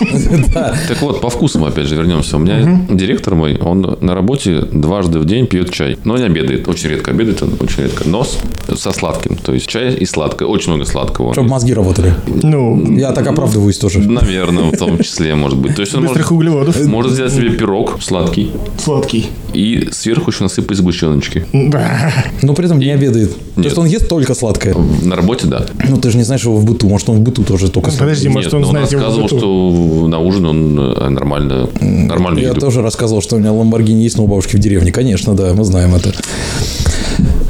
Так 0.88 1.00
вот, 1.00 1.22
по 1.22 1.30
вкусам 1.30 1.64
опять 1.64 1.86
же 1.86 1.96
вернемся. 1.96 2.36
У 2.36 2.40
меня 2.40 2.84
директор 2.90 3.34
мой, 3.34 3.56
он 3.58 3.96
на 4.02 4.14
работе 4.14 4.60
дважды 4.70 5.18
в 5.18 5.24
день 5.24 5.46
пьет 5.46 5.70
чай. 5.70 5.96
Но 6.04 6.18
не 6.18 6.24
обедает. 6.24 6.68
Очень 6.68 6.90
редко 6.90 7.12
обедает, 7.12 7.42
он 7.42 7.54
очень 7.58 7.84
редко. 7.84 8.04
Но 8.06 8.24
с- 8.24 8.36
со 8.78 8.92
сладким. 8.92 9.36
То 9.36 9.54
есть 9.54 9.66
чай 9.66 9.94
и 9.94 10.04
сладкое. 10.04 10.46
Очень 10.46 10.72
много 10.74 10.84
сладкого. 10.84 11.32
Чтобы 11.32 11.48
мозги 11.48 11.72
работали. 11.72 12.12
Ну, 12.42 12.96
Я 12.98 13.12
так 13.12 13.26
оправдываюсь 13.26 13.78
тоже. 13.78 13.98
Наверное, 14.00 14.64
в 14.64 14.76
том 14.76 14.93
числе, 15.02 15.34
может 15.34 15.58
быть. 15.58 15.74
То 15.74 15.80
есть 15.80 15.94
он 15.94 16.02
быстрых 16.02 16.30
может, 16.30 16.48
углеводов. 16.48 16.86
может 16.86 17.12
сделать 17.12 17.32
себе 17.32 17.50
пирог 17.50 17.98
сладкий 18.02 18.52
Сладкий. 18.78 19.28
и 19.52 19.88
сверху 19.92 20.30
еще 20.30 20.44
насыпать 20.44 20.76
сгущеночки. 20.76 21.46
Да. 21.52 22.12
Но 22.42 22.54
при 22.54 22.66
этом 22.66 22.78
не 22.78 22.90
обедает. 22.90 23.32
То 23.34 23.38
Нет. 23.56 23.64
есть 23.66 23.78
он 23.78 23.86
ест 23.86 24.08
только 24.08 24.34
сладкое. 24.34 24.74
На 25.02 25.16
работе, 25.16 25.46
да. 25.46 25.66
Ну, 25.88 25.96
ты 25.96 26.10
же 26.10 26.18
не 26.18 26.24
знаешь 26.24 26.42
его 26.44 26.56
в 26.56 26.64
быту. 26.64 26.88
Может, 26.88 27.08
он 27.08 27.16
в 27.16 27.20
быту 27.20 27.42
тоже 27.44 27.70
только 27.70 27.90
сладкое. 27.90 28.08
Подожди, 28.08 28.28
может, 28.28 28.52
Нет, 28.52 28.62
он 28.62 28.68
знает 28.70 28.92
его 28.92 29.02
рассказывал, 29.02 29.28
что 29.28 30.06
на 30.08 30.18
ужин 30.18 30.46
он 30.46 30.78
э, 30.78 31.08
нормально, 31.08 31.68
нормально 31.80 32.38
Я 32.38 32.48
еду. 32.50 32.60
тоже 32.60 32.82
рассказывал, 32.82 33.22
что 33.22 33.36
у 33.36 33.38
меня 33.38 33.52
Ламборгини 33.52 34.02
есть, 34.02 34.16
но 34.16 34.24
у 34.24 34.26
бабушки 34.26 34.56
в 34.56 34.58
деревне. 34.58 34.92
Конечно, 34.92 35.34
да, 35.34 35.54
мы 35.54 35.64
знаем 35.64 35.94
это. 35.94 36.12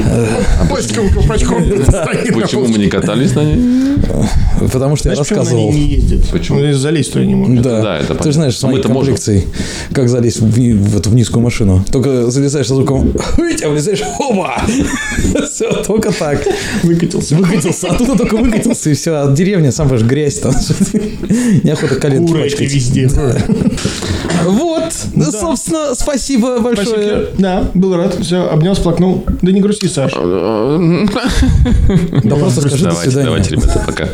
Пластиковым 0.68 1.12
колпачком 1.12 1.64
Почему 2.34 2.66
мы 2.66 2.78
не 2.78 2.88
катались 2.88 3.34
на 3.34 3.44
ней? 3.44 3.84
Потому 4.72 4.96
что 4.96 5.08
я 5.08 5.14
Знаешь, 5.14 5.28
почему 5.28 5.40
она 5.40 5.50
рассказывал. 5.50 5.72
не? 5.72 6.22
Почему? 6.30 6.60
Он 6.60 6.74
залезть 6.74 7.12
туда 7.12 7.24
не 7.24 7.34
может. 7.34 7.62
Да, 7.62 7.82
да, 7.82 7.98
это 7.98 8.14
ты 8.14 8.32
знаешь, 8.32 8.56
с 8.56 8.62
Но 8.62 8.70
моей 8.70 8.82
комплекцией, 8.82 9.44
как 9.92 10.08
залезть 10.08 10.40
в, 10.40 10.96
эту 10.96 11.10
низкую 11.10 11.42
машину. 11.42 11.84
Только 11.90 12.30
залезаешь 12.30 12.66
со 12.66 12.74
звуком 12.74 13.12
а 13.64 13.68
влезаешь 13.68 14.02
«Оба!» 14.18 14.60
Все, 15.50 15.70
только 15.82 16.12
так. 16.12 16.46
Выкатился. 16.82 17.36
Выкатился, 17.36 17.88
оттуда 17.88 18.16
только 18.16 18.36
выкатился, 18.36 18.90
и 18.90 18.94
все. 18.94 19.12
А 19.14 19.32
деревня, 19.32 19.72
сам 19.72 19.88
понимаешь, 19.88 20.08
грязь 20.08 20.38
там. 20.40 20.54
Неохота 21.62 21.96
коленки 21.96 22.32
пачкать. 22.32 22.72
везде. 22.72 23.08
Вот, 24.44 24.92
собственно, 25.30 25.94
спасибо 25.94 26.58
большое. 26.58 27.28
Да, 27.38 27.70
был 27.74 27.96
рад. 27.96 28.18
Все, 28.20 28.46
обнял, 28.48 28.74
сплакнул. 28.74 29.24
Да 29.42 29.52
не 29.52 29.60
грусти, 29.60 29.86
Саш. 29.94 30.12
Да 32.24 32.36
просто 32.36 32.60
скажи 32.62 32.84
до 32.84 32.94
свидания. 32.94 33.24
давайте, 33.24 33.50
ребята, 33.50 33.82
пока. 33.86 34.08